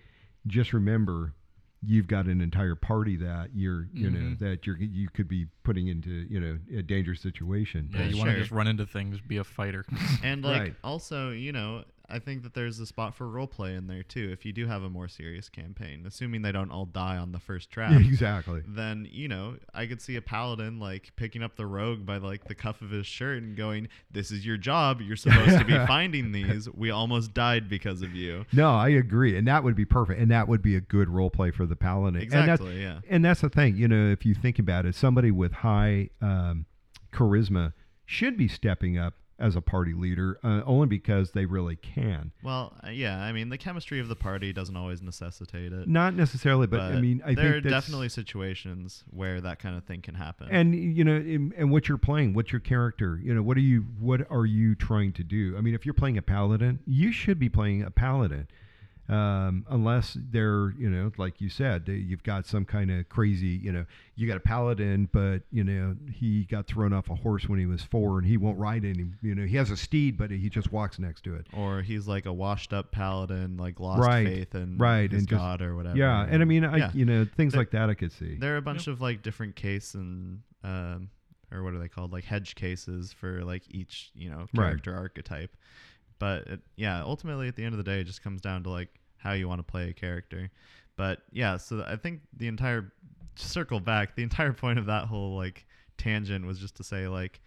just 0.48 0.74
remember. 0.74 1.34
You've 1.86 2.08
got 2.08 2.28
an 2.28 2.40
entire 2.40 2.76
party 2.76 3.18
that 3.18 3.50
you're, 3.54 3.90
you 3.94 4.10
know, 4.10 4.18
Mhm. 4.18 4.40
that 4.40 4.66
you're 4.66 4.78
you 4.78 5.10
could 5.10 5.28
be 5.28 5.48
putting 5.64 5.90
into, 5.90 6.12
you 6.30 6.40
know, 6.40 6.58
a 6.78 6.82
dangerous 6.82 7.20
situation. 7.20 7.90
Yeah, 7.92 8.04
Yeah, 8.04 8.06
you 8.08 8.18
want 8.18 8.30
to 8.30 8.38
just 8.40 8.52
run 8.52 8.68
into 8.68 8.86
things, 8.86 9.20
be 9.20 9.36
a 9.36 9.44
fighter. 9.44 9.84
And 10.24 10.46
like 10.46 10.62
Right. 10.62 10.76
also, 10.82 11.32
you 11.32 11.52
know, 11.52 11.84
I 12.14 12.20
think 12.20 12.44
that 12.44 12.54
there's 12.54 12.80
a 12.80 12.86
spot 12.86 13.16
for 13.16 13.28
role 13.28 13.48
play 13.48 13.74
in 13.74 13.88
there 13.88 14.04
too. 14.04 14.30
If 14.32 14.46
you 14.46 14.54
do 14.54 14.68
have 14.68 14.84
a 14.84 14.90
more 14.90 15.08
serious 15.08 15.50
campaign, 15.50 16.04
assuming 16.06 16.44
they 16.44 16.52
don't 16.52 16.70
all 16.70 16.86
die 16.86 17.18
on 17.18 17.32
the 17.32 17.40
first 17.40 17.72
trap, 17.72 18.00
exactly. 18.00 18.62
then 18.68 19.08
you 19.12 19.28
know 19.28 19.56
I 19.74 19.88
could 19.88 20.00
see 20.00 20.16
a 20.16 20.22
paladin 20.22 20.80
like 20.80 21.12
picking 21.16 21.42
up 21.42 21.56
the 21.56 21.66
rogue 21.66 22.06
by 22.06 22.18
like 22.18 22.44
the 22.44 22.54
cuff 22.54 22.82
of 22.82 22.92
his 22.92 23.08
shirt 23.08 23.42
and 23.42 23.58
going, 23.58 23.88
"This 24.12 24.30
is 24.30 24.46
your 24.46 24.58
job. 24.58 25.02
You're 25.02 25.16
supposed 25.16 25.58
to 25.58 25.66
be 25.66 25.74
finding 25.88 26.32
these. 26.32 26.70
We 26.70 26.92
almost 26.92 27.34
died 27.34 27.68
because 27.68 28.04
of 28.04 28.14
you." 28.14 28.46
No, 28.54 28.70
I 28.70 28.90
agree, 28.90 29.36
and 29.36 29.48
that 29.48 29.64
would 29.64 29.76
be 29.76 29.86
perfect, 29.86 30.22
and 30.22 30.30
that 30.30 30.48
would 30.48 30.62
be 30.62 30.76
a 30.76 30.82
good 30.82 31.10
role 31.10 31.32
play 31.32 31.50
for 31.50 31.66
the 31.66 31.76
paladin. 31.76 32.22
And 32.22 32.32
that's, 32.32 32.62
Exactly. 32.62 32.82
Yeah. 32.82 33.00
and 33.10 33.26
that's 33.26 33.42
the 33.42 33.50
thing, 33.50 33.76
you 33.76 33.88
know, 33.88 34.12
if 34.12 34.24
you 34.24 34.36
think 34.36 34.60
about 34.60 34.86
it, 34.86 34.94
somebody 34.94 35.32
with 35.32 35.52
high 35.52 36.10
um, 36.22 36.68
charisma 37.12 37.74
should 38.06 38.38
be 38.38 38.48
stepping 38.48 38.98
up 38.98 39.16
as 39.44 39.58
a 39.58 39.62
party 39.62 39.94
leader, 39.94 40.40
uh, 40.42 40.62
only 40.66 40.88
because 40.88 41.32
they 41.32 41.46
really 41.46 41.76
can. 41.76 42.32
Well, 42.42 42.74
uh, 42.82 42.90
yeah. 42.90 43.22
I 43.22 43.34
mean, 43.34 43.50
the 43.50 43.58
chemistry 43.58 44.00
of 44.00 44.08
the 44.08 44.16
party 44.16 44.54
doesn't 44.54 44.78
always 44.78 45.02
necessitate 45.02 45.74
it. 45.74 45.88
Not 45.88 46.16
necessarily, 46.16 46.66
but, 46.66 46.80
I 46.80 47.02
mean, 47.02 47.22
I 47.26 47.36
there 47.36 47.58
are 47.58 47.62
definitely 47.62 48.08
situations 48.08 49.04
where 49.10 49.42
that 49.42 49.60
kind 49.60 49.76
of 49.76 49.84
thing 49.84 50.02
can 50.02 50.16
happen. 50.16 50.48
and 50.50 50.74
you 50.74 51.04
know, 51.04 51.16
and, 51.16 51.54
and 51.58 51.72
what 51.72 51.90
you're 51.90 51.98
playing, 51.98 52.34
what's 52.34 52.54
your 52.54 52.62
character? 52.62 53.20
You 53.22 53.36
know, 53.36 53.44
what 53.44 53.58
are 53.58 53.62
you, 53.62 53.82
what 54.00 54.22
are 54.32 54.46
you 54.46 54.76
trying 54.76 55.12
to 55.14 55.24
do? 55.24 55.56
I 55.58 55.62
mean, 55.62 55.76
if 55.76 55.86
you're 55.86 55.94
playing 55.94 56.18
a 56.18 56.22
paladin, 56.22 56.80
you 56.86 57.12
should 57.12 57.38
be 57.38 57.50
playing 57.50 57.84
a 57.84 57.92
paladin. 57.92 58.48
Um, 59.10 59.66
unless 59.70 60.18
they're 60.32 60.72
you 60.78 60.90
know 60.90 61.12
like 61.18 61.42
you 61.42 61.50
said 61.50 61.86
they- 61.86 61.96
you've 61.96 62.24
got 62.24 62.46
some 62.46 62.64
kind 62.64 62.90
of 62.90 63.10
crazy 63.10 63.48
you 63.62 63.72
know 63.72 63.86
you 64.16 64.26
got 64.28 64.38
a 64.38 64.40
paladin 64.40 65.10
but 65.12 65.40
you 65.52 65.62
know 65.64 65.96
he 66.12 66.46
got 66.46 66.68
thrown 66.68 66.94
off 66.94 67.10
a 67.10 67.16
horse 67.16 67.50
when 67.50 67.60
he 67.60 67.66
was 67.66 67.84
four 67.84 68.18
and 68.18 68.26
he 68.26 68.38
won't 68.38 68.58
ride 68.58 68.86
any 68.86 69.06
you 69.22 69.36
know 69.36 69.46
he 69.46 69.58
has 69.58 69.70
a 69.72 69.76
steed 69.78 70.18
but 70.18 70.32
he 70.32 70.50
just 70.50 70.72
walks 70.72 71.00
next 71.00 71.22
to 71.24 71.36
it 71.36 71.46
or 71.52 71.82
he's 71.82 72.08
like 72.08 72.26
a 72.26 72.32
washed 72.34 72.72
up 72.72 72.92
paladin, 72.92 73.58
like 73.58 73.80
lost 73.80 74.00
Right, 74.02 74.26
faith 74.26 74.56
in 74.56 74.78
right, 74.78 75.12
his 75.12 75.20
and 75.22 75.28
just- 75.30 75.38
god 75.40 75.62
or 75.62 75.76
whatever. 75.76 75.98
yeah 75.98 76.26
and 76.30 76.42
i 76.42 76.46
mean 76.46 76.64
i 76.64 76.78
Yeah. 76.78 76.92
you 76.94 77.04
know 77.06 77.26
things 77.26 77.52
There- 77.54 77.62
like 77.62 77.72
that 77.72 77.90
i 77.90 77.94
could 77.96 78.12
see 78.14 78.36
there 78.36 78.54
are 78.54 78.58
a 78.58 78.62
bunch 78.62 78.88
of 78.88 79.02
like 79.02 79.22
different 79.22 79.56
case 79.58 79.96
and 79.96 80.42
um, 80.64 81.10
or 81.52 81.62
what 81.62 81.74
are 81.74 81.80
they 81.80 81.90
called 81.90 82.14
like 82.14 82.24
hedge 82.24 82.56
cases 82.56 83.12
for 83.12 83.44
like 83.44 83.64
each 83.70 84.12
you 84.16 84.30
know 84.30 84.48
Right. 84.56 84.68
character 84.70 84.96
archetype 84.96 85.52
but 86.24 86.48
it, 86.48 86.62
yeah 86.78 87.02
ultimately 87.04 87.50
at 87.50 87.56
the 87.58 87.66
end 87.66 87.74
of 87.74 87.78
the 87.78 87.84
day 87.84 88.00
it 88.00 88.06
just 88.06 88.24
comes 88.24 88.40
down 88.40 88.64
to 88.64 88.70
like 88.70 88.88
how 89.18 89.34
you 89.34 89.46
want 89.46 89.60
to 89.60 89.64
play 89.64 89.90
a 89.90 89.94
character. 89.94 90.50
But 90.96 91.20
yeah 91.34 91.58
so 91.58 91.84
i 91.86 91.98
think 91.98 92.22
the 92.38 92.48
entire 92.48 92.94
circle 93.36 93.82
back 93.82 94.16
the 94.16 94.24
entire 94.24 94.54
point 94.64 94.80
of 94.80 94.86
that 94.86 95.08
whole 95.08 95.36
like 95.36 95.66
tangent 95.98 96.46
was 96.46 96.60
just 96.60 96.76
to 96.78 96.84
say 96.84 97.10
like 97.10 97.42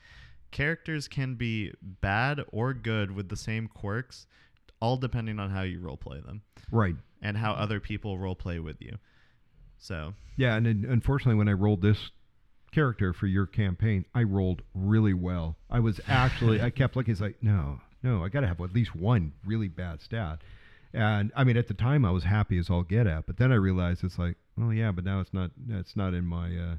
characters 0.50 1.08
can 1.08 1.36
be 1.36 1.72
bad 1.80 2.42
or 2.52 2.74
good 2.74 3.10
with 3.10 3.30
the 3.30 3.36
same 3.36 3.66
quirks 3.66 4.26
all 4.80 4.98
depending 4.98 5.38
on 5.38 5.48
how 5.48 5.62
you 5.62 5.80
role 5.80 5.96
play 5.96 6.20
them. 6.20 6.42
Right. 6.70 6.96
And 7.22 7.34
how 7.34 7.52
other 7.52 7.80
people 7.80 8.18
role 8.18 8.34
play 8.34 8.58
with 8.58 8.76
you. 8.82 8.98
So. 9.78 10.12
Yeah 10.36 10.54
and 10.56 10.66
unfortunately 10.84 11.36
when 11.36 11.48
i 11.48 11.54
rolled 11.54 11.80
this 11.80 12.10
character 12.72 13.14
for 13.14 13.26
your 13.26 13.46
campaign 13.46 14.04
i 14.14 14.22
rolled 14.22 14.60
really 14.74 15.14
well. 15.14 15.56
I 15.70 15.80
was 15.80 15.98
actually 16.08 16.60
i 16.60 16.68
kept 16.80 16.94
looking 16.94 17.12
it's 17.12 17.22
like 17.22 17.42
no 17.42 17.80
no 18.02 18.24
i 18.24 18.28
gotta 18.28 18.46
have 18.46 18.60
at 18.60 18.72
least 18.74 18.94
one 18.94 19.32
really 19.44 19.68
bad 19.68 20.00
stat 20.00 20.40
and 20.92 21.30
i 21.36 21.42
mean 21.44 21.56
at 21.56 21.68
the 21.68 21.74
time 21.74 22.04
i 22.04 22.10
was 22.10 22.24
happy 22.24 22.58
as 22.58 22.70
all 22.70 22.82
get 22.82 23.06
at 23.06 23.26
but 23.26 23.36
then 23.36 23.50
i 23.52 23.54
realized 23.54 24.02
it's 24.04 24.18
like 24.18 24.36
well 24.56 24.72
yeah 24.72 24.90
but 24.92 25.04
now 25.04 25.20
it's 25.20 25.32
not 25.34 25.50
it's 25.70 25.96
not 25.96 26.14
in 26.14 26.24
my 26.24 26.56
uh 26.56 26.74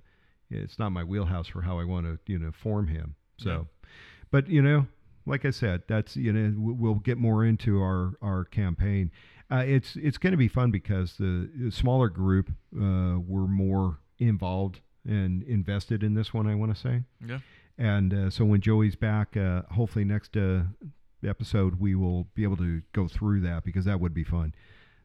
it's 0.50 0.80
not 0.80 0.92
my 0.92 1.04
wheelhouse 1.04 1.48
for 1.48 1.62
how 1.62 1.80
i 1.80 1.84
want 1.84 2.06
to 2.06 2.18
you 2.32 2.40
know 2.40 2.52
form 2.52 2.88
him 2.88 3.16
so 3.38 3.50
Yeah. 3.50 3.88
but 4.32 4.48
you 4.50 4.62
know 4.62 4.88
like 5.26 5.44
i 5.46 5.50
said 5.52 5.84
that's 5.88 6.16
you 6.16 6.32
know 6.32 6.54
we'll 6.58 6.96
get 6.96 7.18
more 7.18 7.44
into 7.46 7.82
our 7.82 8.14
our 8.22 8.46
campaign 8.46 9.12
uh, 9.50 9.64
it's 9.66 9.96
it's 9.96 10.18
going 10.18 10.32
to 10.32 10.38
be 10.38 10.50
fun 10.50 10.72
because 10.72 11.14
the 11.18 11.50
the 11.56 11.72
smaller 11.72 12.10
group 12.10 12.50
uh, 12.76 13.18
were 13.26 13.48
more 13.48 14.00
involved 14.20 14.82
and 15.06 15.42
invested 15.44 16.04
in 16.04 16.16
this 16.16 16.34
one. 16.34 16.48
I 16.48 16.56
want 16.56 16.76
to 16.76 16.82
say, 16.82 17.04
Yeah. 17.26 17.40
and 17.78 18.14
uh, 18.14 18.30
so 18.30 18.44
when 18.44 18.60
Joey's 18.60 18.98
back, 18.98 19.38
uh, 19.38 19.62
hopefully 19.72 20.04
next 20.04 20.36
uh, 20.36 20.64
episode 21.24 21.80
we 21.80 21.96
will 21.96 22.28
be 22.36 22.44
able 22.44 22.58
to 22.58 22.82
go 22.94 23.08
through 23.08 23.42
that 23.42 23.64
because 23.64 23.86
that 23.86 24.00
would 24.00 24.14
be 24.14 24.24
fun. 24.24 24.54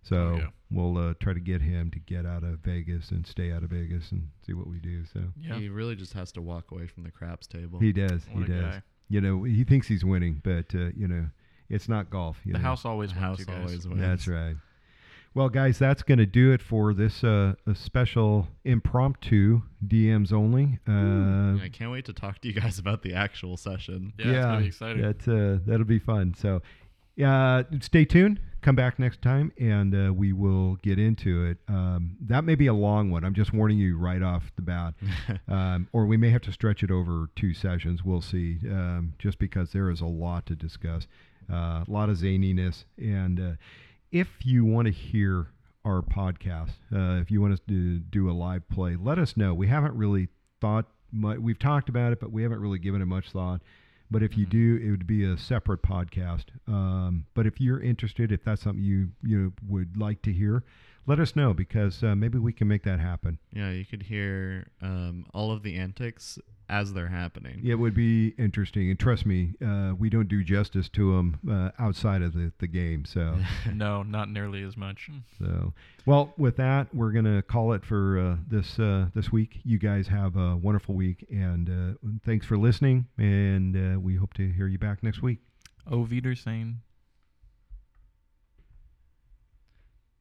So 0.02 0.16
Oh, 0.16 0.36
yeah. 0.36 0.46
we'll 0.70 0.98
uh, 0.98 1.14
try 1.20 1.32
to 1.32 1.40
get 1.40 1.62
him 1.62 1.90
to 1.92 1.98
get 2.00 2.26
out 2.26 2.42
of 2.42 2.58
Vegas 2.58 3.10
and 3.12 3.24
stay 3.26 3.52
out 3.52 3.62
of 3.62 3.70
Vegas 3.70 4.10
and 4.10 4.28
see 4.44 4.52
what 4.52 4.66
we 4.66 4.78
do. 4.80 5.04
So 5.06 5.20
Yeah. 5.40 5.54
He 5.58 5.68
really 5.68 5.94
just 5.94 6.12
has 6.14 6.32
to 6.32 6.42
walk 6.42 6.72
away 6.72 6.86
from 6.88 7.04
the 7.04 7.10
craps 7.12 7.46
table. 7.46 7.78
he 7.78 7.92
does, 7.92 8.22
What 8.32 8.46
he 8.48 8.52
does. 8.52 8.62
guy. 8.62 8.82
You 9.08 9.20
know, 9.20 9.44
he 9.44 9.62
thinks 9.64 9.86
he's 9.86 10.04
winning, 10.04 10.40
but 10.42 10.74
uh, 10.74 10.90
you 10.96 11.06
know, 11.06 11.26
it's 11.68 11.88
not 11.88 12.10
golf. 12.10 12.38
You 12.44 12.52
The 12.54 12.58
know? 12.58 12.64
house 12.64 12.84
always 12.84 13.10
The 13.10 13.14
wins, 13.20 13.24
house 13.24 13.38
you 13.38 13.44
guys. 13.46 13.56
always 13.60 13.86
wins. 13.88 14.00
That's 14.00 14.26
right. 14.28 14.56
Well, 15.34 15.48
guys, 15.48 15.78
that's 15.78 16.02
going 16.02 16.18
to 16.18 16.26
do 16.26 16.52
it 16.52 16.60
for 16.60 16.92
this 16.92 17.24
uh, 17.24 17.54
a 17.66 17.74
special 17.74 18.48
impromptu 18.64 19.62
DMs 19.86 20.30
only. 20.30 20.78
Uh, 20.86 21.62
I 21.64 21.70
can't 21.72 21.90
wait 21.90 22.04
to 22.06 22.12
talk 22.12 22.40
to 22.42 22.48
you 22.48 22.54
guys 22.54 22.78
about 22.78 23.02
the 23.02 23.14
actual 23.14 23.56
session. 23.56 24.12
Yeah, 24.18 24.26
it's 24.26 24.44
gonna 24.44 24.60
be 24.60 24.66
exciting. 24.66 25.02
That, 25.02 25.28
uh, 25.28 25.64
that'll 25.66 25.86
be 25.86 25.98
fun. 25.98 26.34
So, 26.36 26.60
uh, 27.24 27.62
stay 27.80 28.04
tuned. 28.04 28.40
Come 28.60 28.76
back 28.76 28.98
next 28.98 29.22
time, 29.22 29.52
and 29.58 29.94
uh, 29.94 30.12
we 30.12 30.34
will 30.34 30.76
get 30.82 30.98
into 30.98 31.46
it. 31.46 31.58
Um, 31.66 32.16
that 32.20 32.44
may 32.44 32.54
be 32.54 32.66
a 32.66 32.74
long 32.74 33.10
one. 33.10 33.24
I'm 33.24 33.34
just 33.34 33.52
warning 33.52 33.78
you 33.78 33.96
right 33.98 34.22
off 34.22 34.52
the 34.54 34.62
bat. 34.62 34.94
um, 35.48 35.88
or 35.92 36.06
we 36.06 36.16
may 36.16 36.30
have 36.30 36.42
to 36.42 36.52
stretch 36.52 36.82
it 36.82 36.90
over 36.90 37.28
two 37.34 37.54
sessions. 37.54 38.04
We'll 38.04 38.20
see. 38.20 38.58
Um, 38.70 39.14
just 39.18 39.38
because 39.38 39.72
there 39.72 39.90
is 39.90 40.00
a 40.00 40.06
lot 40.06 40.46
to 40.46 40.54
discuss, 40.54 41.08
uh, 41.50 41.84
a 41.86 41.86
lot 41.88 42.08
of 42.08 42.18
zaniness, 42.18 42.84
and 42.98 43.40
uh, 43.40 43.52
if 44.12 44.28
you 44.44 44.64
want 44.64 44.86
to 44.86 44.92
hear 44.92 45.48
our 45.84 46.02
podcast, 46.02 46.72
uh, 46.94 47.20
if 47.20 47.30
you 47.30 47.40
want 47.40 47.54
us 47.54 47.60
to 47.68 47.98
do 47.98 48.30
a 48.30 48.32
live 48.32 48.68
play, 48.68 48.94
let 48.96 49.18
us 49.18 49.36
know. 49.36 49.52
We 49.54 49.66
haven't 49.66 49.94
really 49.94 50.28
thought 50.60 50.86
much. 51.10 51.38
We've 51.38 51.58
talked 51.58 51.88
about 51.88 52.12
it, 52.12 52.20
but 52.20 52.30
we 52.30 52.42
haven't 52.42 52.60
really 52.60 52.78
given 52.78 53.02
it 53.02 53.06
much 53.06 53.30
thought. 53.32 53.62
But 54.10 54.22
if 54.22 54.36
you 54.36 54.46
Mhm. 54.46 54.50
do, 54.50 54.80
it 54.82 54.90
would 54.90 55.06
be 55.06 55.24
a 55.24 55.36
separate 55.38 55.82
podcast. 55.82 56.44
Um, 56.68 57.24
but 57.34 57.46
if 57.46 57.60
you're 57.60 57.80
interested, 57.80 58.30
if 58.30 58.44
that's 58.44 58.62
something 58.62 58.84
you 58.84 59.10
you 59.22 59.54
would 59.66 59.96
like 59.96 60.20
to 60.22 60.32
hear, 60.32 60.62
let 61.06 61.18
us 61.18 61.34
know 61.34 61.54
because 61.54 62.02
uh, 62.04 62.14
maybe 62.14 62.38
we 62.38 62.52
can 62.52 62.68
make 62.68 62.82
that 62.84 63.00
happen. 63.00 63.38
Yeah, 63.52 63.70
you 63.70 63.84
could 63.86 64.02
hear 64.04 64.66
um, 64.82 65.24
all 65.32 65.50
of 65.50 65.62
the 65.62 65.76
antics 65.76 66.38
as 66.72 66.94
they're 66.94 67.08
happening. 67.08 67.60
It 67.62 67.74
would 67.74 67.94
be 67.94 68.28
interesting, 68.38 68.88
and 68.88 68.98
trust 68.98 69.26
me, 69.26 69.52
uh, 69.64 69.92
we 69.96 70.08
don't 70.08 70.26
do 70.26 70.42
justice 70.42 70.88
to 70.90 71.14
them 71.16 71.38
uh, 71.48 71.70
outside 71.78 72.22
of 72.22 72.32
the, 72.32 72.50
the 72.58 72.66
game. 72.66 73.04
So, 73.04 73.38
no, 73.74 74.02
not 74.02 74.30
nearly 74.30 74.62
as 74.62 74.74
much. 74.76 75.10
so 75.38 75.74
well, 76.06 76.32
with 76.38 76.56
that, 76.56 76.92
we're 76.94 77.12
gonna 77.12 77.42
call 77.42 77.74
it 77.74 77.84
for 77.84 78.18
uh, 78.18 78.36
this 78.48 78.78
uh, 78.78 79.08
this 79.14 79.30
week. 79.30 79.60
You 79.64 79.78
guys 79.78 80.08
have 80.08 80.36
a 80.36 80.56
wonderful 80.56 80.94
week, 80.94 81.26
and 81.30 81.68
uh, 81.68 82.08
thanks 82.24 82.46
for 82.46 82.56
listening. 82.56 83.06
And 83.18 83.76
uh, 83.76 84.00
we 84.00 84.16
hope 84.16 84.32
to 84.34 84.50
hear 84.50 84.66
you 84.66 84.78
back 84.78 85.02
next 85.02 85.22
week. 85.22 85.40
Oh, 85.90 86.06
Wiedersehen. 86.06 86.80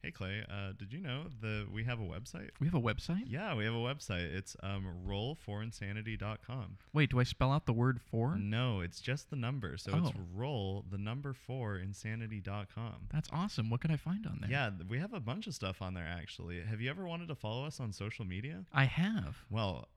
Hey 0.04 0.10
Clay, 0.10 0.44
uh, 0.50 0.72
did 0.80 0.92
you 0.92 1.00
know 1.00 1.26
that 1.42 1.68
we 1.72 1.84
have 1.84 2.00
a 2.00 2.04
website? 2.04 2.50
We 2.60 2.66
have 2.66 2.74
a 2.74 2.82
website? 2.82 3.26
Yeah, 3.28 3.54
we 3.54 3.66
have 3.66 3.74
a 3.76 3.78
website. 3.78 4.34
It's 4.34 4.56
um, 4.64 4.84
roll4insanity.com. 5.08 6.78
Wait, 6.92 7.12
do 7.12 7.20
I 7.20 7.24
spell 7.24 7.52
out 7.52 7.68
the 7.68 7.74
word 7.74 8.02
for? 8.02 8.36
No, 8.36 8.80
it's 8.82 9.00
just 9.00 9.30
the 9.30 9.36
number. 9.36 9.78
So 9.78 9.96
it's 9.96 10.08
Oh. 10.10 10.14
roll 10.34 10.86
the 10.90 10.98
number 10.98 11.34
four 11.34 11.78
insanity.com. 11.78 13.10
That's 13.12 13.30
awesome. 13.32 13.70
What 13.70 13.82
can 13.82 13.92
I 13.92 13.98
find 13.98 14.26
on 14.26 14.40
there? 14.42 14.50
Yeah, 14.50 14.72
th- 14.72 14.90
we 14.90 14.98
have 14.98 15.14
a 15.14 15.20
bunch 15.20 15.46
of 15.46 15.54
stuff 15.54 15.84
on 15.84 15.94
there 15.94 16.08
actually. 16.08 16.62
Have 16.62 16.82
you 16.82 16.90
ever 16.90 17.06
wanted 17.06 17.28
to 17.28 17.36
follow 17.36 17.66
us 17.66 17.80
on 17.80 17.94
social 17.94 18.26
media? 18.26 18.66
I 18.74 18.86
have. 18.86 19.38
Well, 19.52 19.88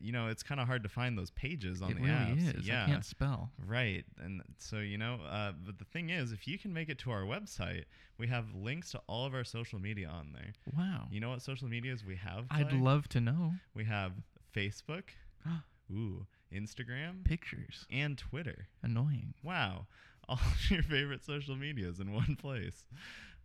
you 0.00 0.12
know, 0.12 0.28
it's 0.28 0.42
kind 0.42 0.60
of 0.60 0.66
hard 0.66 0.82
to 0.82 0.88
find 0.88 1.16
those 1.18 1.30
pages 1.30 1.80
on 1.82 1.90
it 1.92 1.94
the 1.96 2.02
really 2.02 2.14
apps. 2.14 2.58
is. 2.60 2.66
Yeah. 2.68 2.84
I 2.84 2.86
can't 2.86 3.04
spell. 3.04 3.50
Right. 3.66 4.04
And 4.22 4.42
so, 4.58 4.78
you 4.78 4.98
know, 4.98 5.18
uh, 5.28 5.52
but 5.64 5.78
the 5.78 5.84
thing 5.84 6.10
is, 6.10 6.32
if 6.32 6.46
you 6.48 6.58
can 6.58 6.72
make 6.72 6.88
it 6.88 6.98
to 7.00 7.10
our 7.10 7.22
website, 7.22 7.84
we 8.18 8.26
have 8.26 8.46
links 8.54 8.90
to 8.92 9.00
all 9.06 9.26
of 9.26 9.34
our 9.34 9.44
social 9.44 9.78
media 9.78 10.08
on 10.08 10.32
there. 10.32 10.52
Wow. 10.76 11.06
You 11.10 11.20
know 11.20 11.30
what 11.30 11.42
social 11.42 11.68
medias 11.68 12.04
we 12.04 12.16
have? 12.16 12.46
I'd 12.50 12.72
love 12.72 13.08
to 13.10 13.20
know. 13.20 13.52
We 13.74 13.84
have 13.84 14.12
Facebook, 14.54 15.04
ooh, 15.92 16.26
Instagram, 16.52 17.24
Pictures. 17.24 17.86
and 17.90 18.18
Twitter. 18.18 18.68
Annoying. 18.82 19.34
Wow. 19.42 19.86
All 20.28 20.38
of 20.38 20.70
your 20.70 20.82
favorite 20.82 21.24
social 21.24 21.56
medias 21.56 21.98
in 21.98 22.12
one 22.12 22.36
place. 22.40 22.84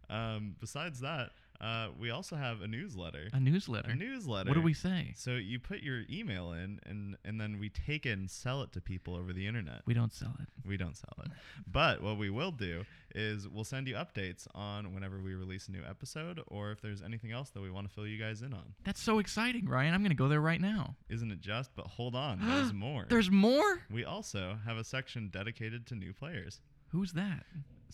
Um, 0.10 0.56
besides 0.60 1.00
that, 1.00 1.32
uh, 1.62 1.88
we 2.00 2.10
also 2.12 2.36
have 2.36 2.62
a 2.62 2.68
newsletter. 2.68 3.30
A 3.34 3.40
newsletter. 3.40 3.90
A 3.92 3.96
newsletter. 3.96 4.50
What 4.50 4.56
do 4.56 4.62
we 4.62 4.74
say? 4.74 5.14
So 5.16 5.32
you 5.32 5.60
put 5.60 5.82
your 5.82 6.04
email 6.10 6.52
in, 6.52 6.80
and 6.86 7.18
and 7.24 7.40
then 7.40 7.60
we 7.60 7.70
take 7.70 8.06
it 8.06 8.18
and 8.18 8.30
sell 8.30 8.62
it 8.62 8.72
to 8.74 8.82
people 8.82 9.16
over 9.16 9.34
the 9.34 9.48
internet. 9.48 9.82
We 9.86 9.94
don't 9.94 10.14
sell 10.14 10.34
it. 10.40 10.48
We 10.68 10.78
don't 10.78 10.98
sell 10.98 11.14
it. 11.24 11.32
But 11.68 12.02
what 12.02 12.18
we 12.18 12.30
will 12.30 12.52
do 12.52 12.84
is 13.14 13.48
we'll 13.48 13.64
send 13.64 13.88
you 13.88 13.96
updates 13.96 14.46
on 14.54 14.94
whenever 14.94 15.22
we 15.22 15.36
release 15.36 15.68
a 15.68 15.72
new 15.72 15.84
episode 15.88 16.42
or 16.48 16.72
if 16.72 16.82
there's 16.82 17.02
anything 17.02 17.32
else 17.32 17.50
that 17.52 17.62
we 17.62 17.72
want 17.72 17.88
to 17.88 17.94
fill 17.94 18.06
you 18.06 18.18
guys 18.20 18.42
in 18.42 18.54
on. 18.54 18.74
That's 18.84 19.02
so 19.02 19.20
exciting, 19.20 19.68
Ryan. 19.68 19.94
I'm 19.94 20.02
going 20.02 20.10
to 20.10 20.16
go 20.16 20.28
there 20.28 20.42
right 20.42 20.60
now. 20.60 20.96
Isn't 21.10 21.32
it 21.32 21.40
just? 21.40 21.72
But 21.76 21.88
hold 21.88 22.16
on, 22.16 22.40
there's 22.42 22.74
more. 22.86 23.06
There's 23.10 23.32
more? 23.32 23.82
we 23.90 24.04
also 24.04 24.58
have 24.66 24.78
a 24.78 24.84
section 24.84 25.30
dedicated 25.30 25.86
to 25.88 25.96
new 25.96 26.14
players. 26.14 26.60
Who's 26.90 27.14
that? 27.14 27.46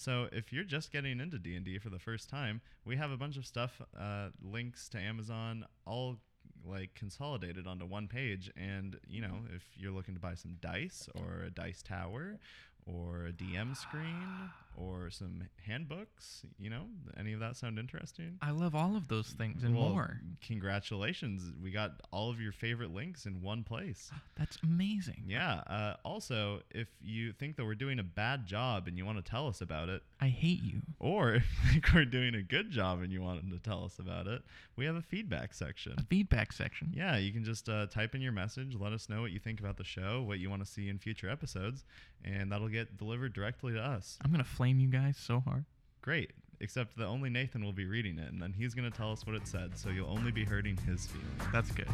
So 0.01 0.27
if 0.31 0.51
you're 0.51 0.63
just 0.63 0.91
getting 0.91 1.19
into 1.19 1.37
D&D 1.37 1.77
for 1.77 1.89
the 1.89 1.99
first 1.99 2.27
time, 2.27 2.61
we 2.85 2.97
have 2.97 3.11
a 3.11 3.17
bunch 3.17 3.37
of 3.37 3.45
stuff, 3.45 3.79
uh, 3.95 4.29
links 4.41 4.89
to 4.89 4.97
Amazon, 4.97 5.63
all 5.85 6.17
like 6.65 6.95
consolidated 6.95 7.67
onto 7.67 7.85
one 7.85 8.07
page. 8.07 8.51
And 8.57 8.97
you 9.07 9.21
know, 9.21 9.41
if 9.55 9.61
you're 9.75 9.91
looking 9.91 10.15
to 10.15 10.19
buy 10.19 10.33
some 10.33 10.57
dice 10.59 11.07
or 11.13 11.43
a 11.45 11.51
dice 11.51 11.83
tower 11.83 12.39
or 12.85 13.25
a 13.27 13.31
DM 13.31 13.75
screen 13.77 14.49
or 14.77 15.09
some 15.09 15.43
handbooks, 15.67 16.43
you 16.57 16.69
know, 16.69 16.83
any 17.17 17.33
of 17.33 17.39
that 17.41 17.55
sound 17.57 17.77
interesting? 17.77 18.37
I 18.41 18.51
love 18.51 18.73
all 18.73 18.95
of 18.95 19.07
those 19.09 19.27
things 19.27 19.63
and 19.63 19.75
Well, 19.75 19.89
more. 19.89 20.21
Congratulations. 20.47 21.51
We 21.61 21.71
got 21.71 22.01
all 22.11 22.29
of 22.29 22.39
your 22.39 22.53
favorite 22.53 22.93
links 22.93 23.25
in 23.25 23.41
one 23.41 23.63
place. 23.63 24.09
That's 24.37 24.57
amazing. 24.63 25.23
Yeah. 25.27 25.55
Uh, 25.67 25.95
also, 26.05 26.61
if 26.71 26.87
you 27.01 27.33
think 27.33 27.57
that 27.57 27.65
we're 27.65 27.75
doing 27.75 27.99
a 27.99 28.03
bad 28.03 28.45
job 28.47 28.87
and 28.87 28.97
you 28.97 29.05
want 29.05 29.23
to 29.23 29.29
tell 29.29 29.47
us 29.47 29.59
about 29.59 29.89
it, 29.89 30.01
I 30.21 30.27
hate 30.29 30.63
you. 30.63 30.81
or 30.99 31.33
if 31.35 31.43
you 31.65 31.71
think 31.73 31.93
we're 31.93 32.05
doing 32.05 32.35
a 32.35 32.41
good 32.41 32.71
job 32.71 33.01
and 33.01 33.11
you 33.11 33.21
wanted 33.21 33.51
to 33.51 33.59
tell 33.59 33.83
us 33.83 33.99
about 33.99 34.27
it, 34.27 34.41
we 34.77 34.85
have 34.85 34.95
a 34.95 35.01
feedback 35.01 35.53
section. 35.53 35.93
A 35.97 36.03
feedback 36.03 36.53
section. 36.53 36.93
Yeah, 36.95 37.17
you 37.17 37.33
can 37.33 37.43
just 37.43 37.67
uh, 37.67 37.87
type 37.87 38.15
in 38.15 38.21
your 38.21 38.31
message, 38.31 38.75
let 38.79 38.93
us 38.93 39.09
know 39.09 39.21
what 39.21 39.31
you 39.31 39.39
think 39.39 39.59
about 39.59 39.75
the 39.77 39.83
show, 39.83 40.21
what 40.21 40.39
you 40.39 40.49
want 40.49 40.63
to 40.65 40.71
see 40.71 40.87
in 40.87 40.97
future 40.97 41.29
episodes, 41.29 41.83
and 42.23 42.51
that'll 42.51 42.69
get 42.71 42.97
delivered 42.97 43.33
directly 43.33 43.73
to 43.73 43.79
us. 43.79 44.17
I'm 44.23 44.31
going 44.31 44.43
to 44.43 44.49
flame 44.49 44.79
you 44.79 44.87
guys 44.87 45.17
so 45.17 45.39
hard. 45.39 45.65
Great. 46.01 46.31
Except 46.59 46.97
that 46.97 47.05
only 47.05 47.29
Nathan 47.29 47.63
will 47.63 47.73
be 47.73 47.85
reading 47.85 48.19
it, 48.19 48.31
and 48.31 48.41
then 48.41 48.53
he's 48.53 48.73
going 48.73 48.89
to 48.89 48.95
tell 48.95 49.11
us 49.11 49.25
what 49.25 49.35
it 49.35 49.47
said, 49.47 49.77
so 49.77 49.89
you'll 49.89 50.09
only 50.09 50.31
be 50.31 50.45
hurting 50.45 50.77
his 50.77 51.07
feelings. 51.07 51.51
That's 51.51 51.71
good. 51.71 51.87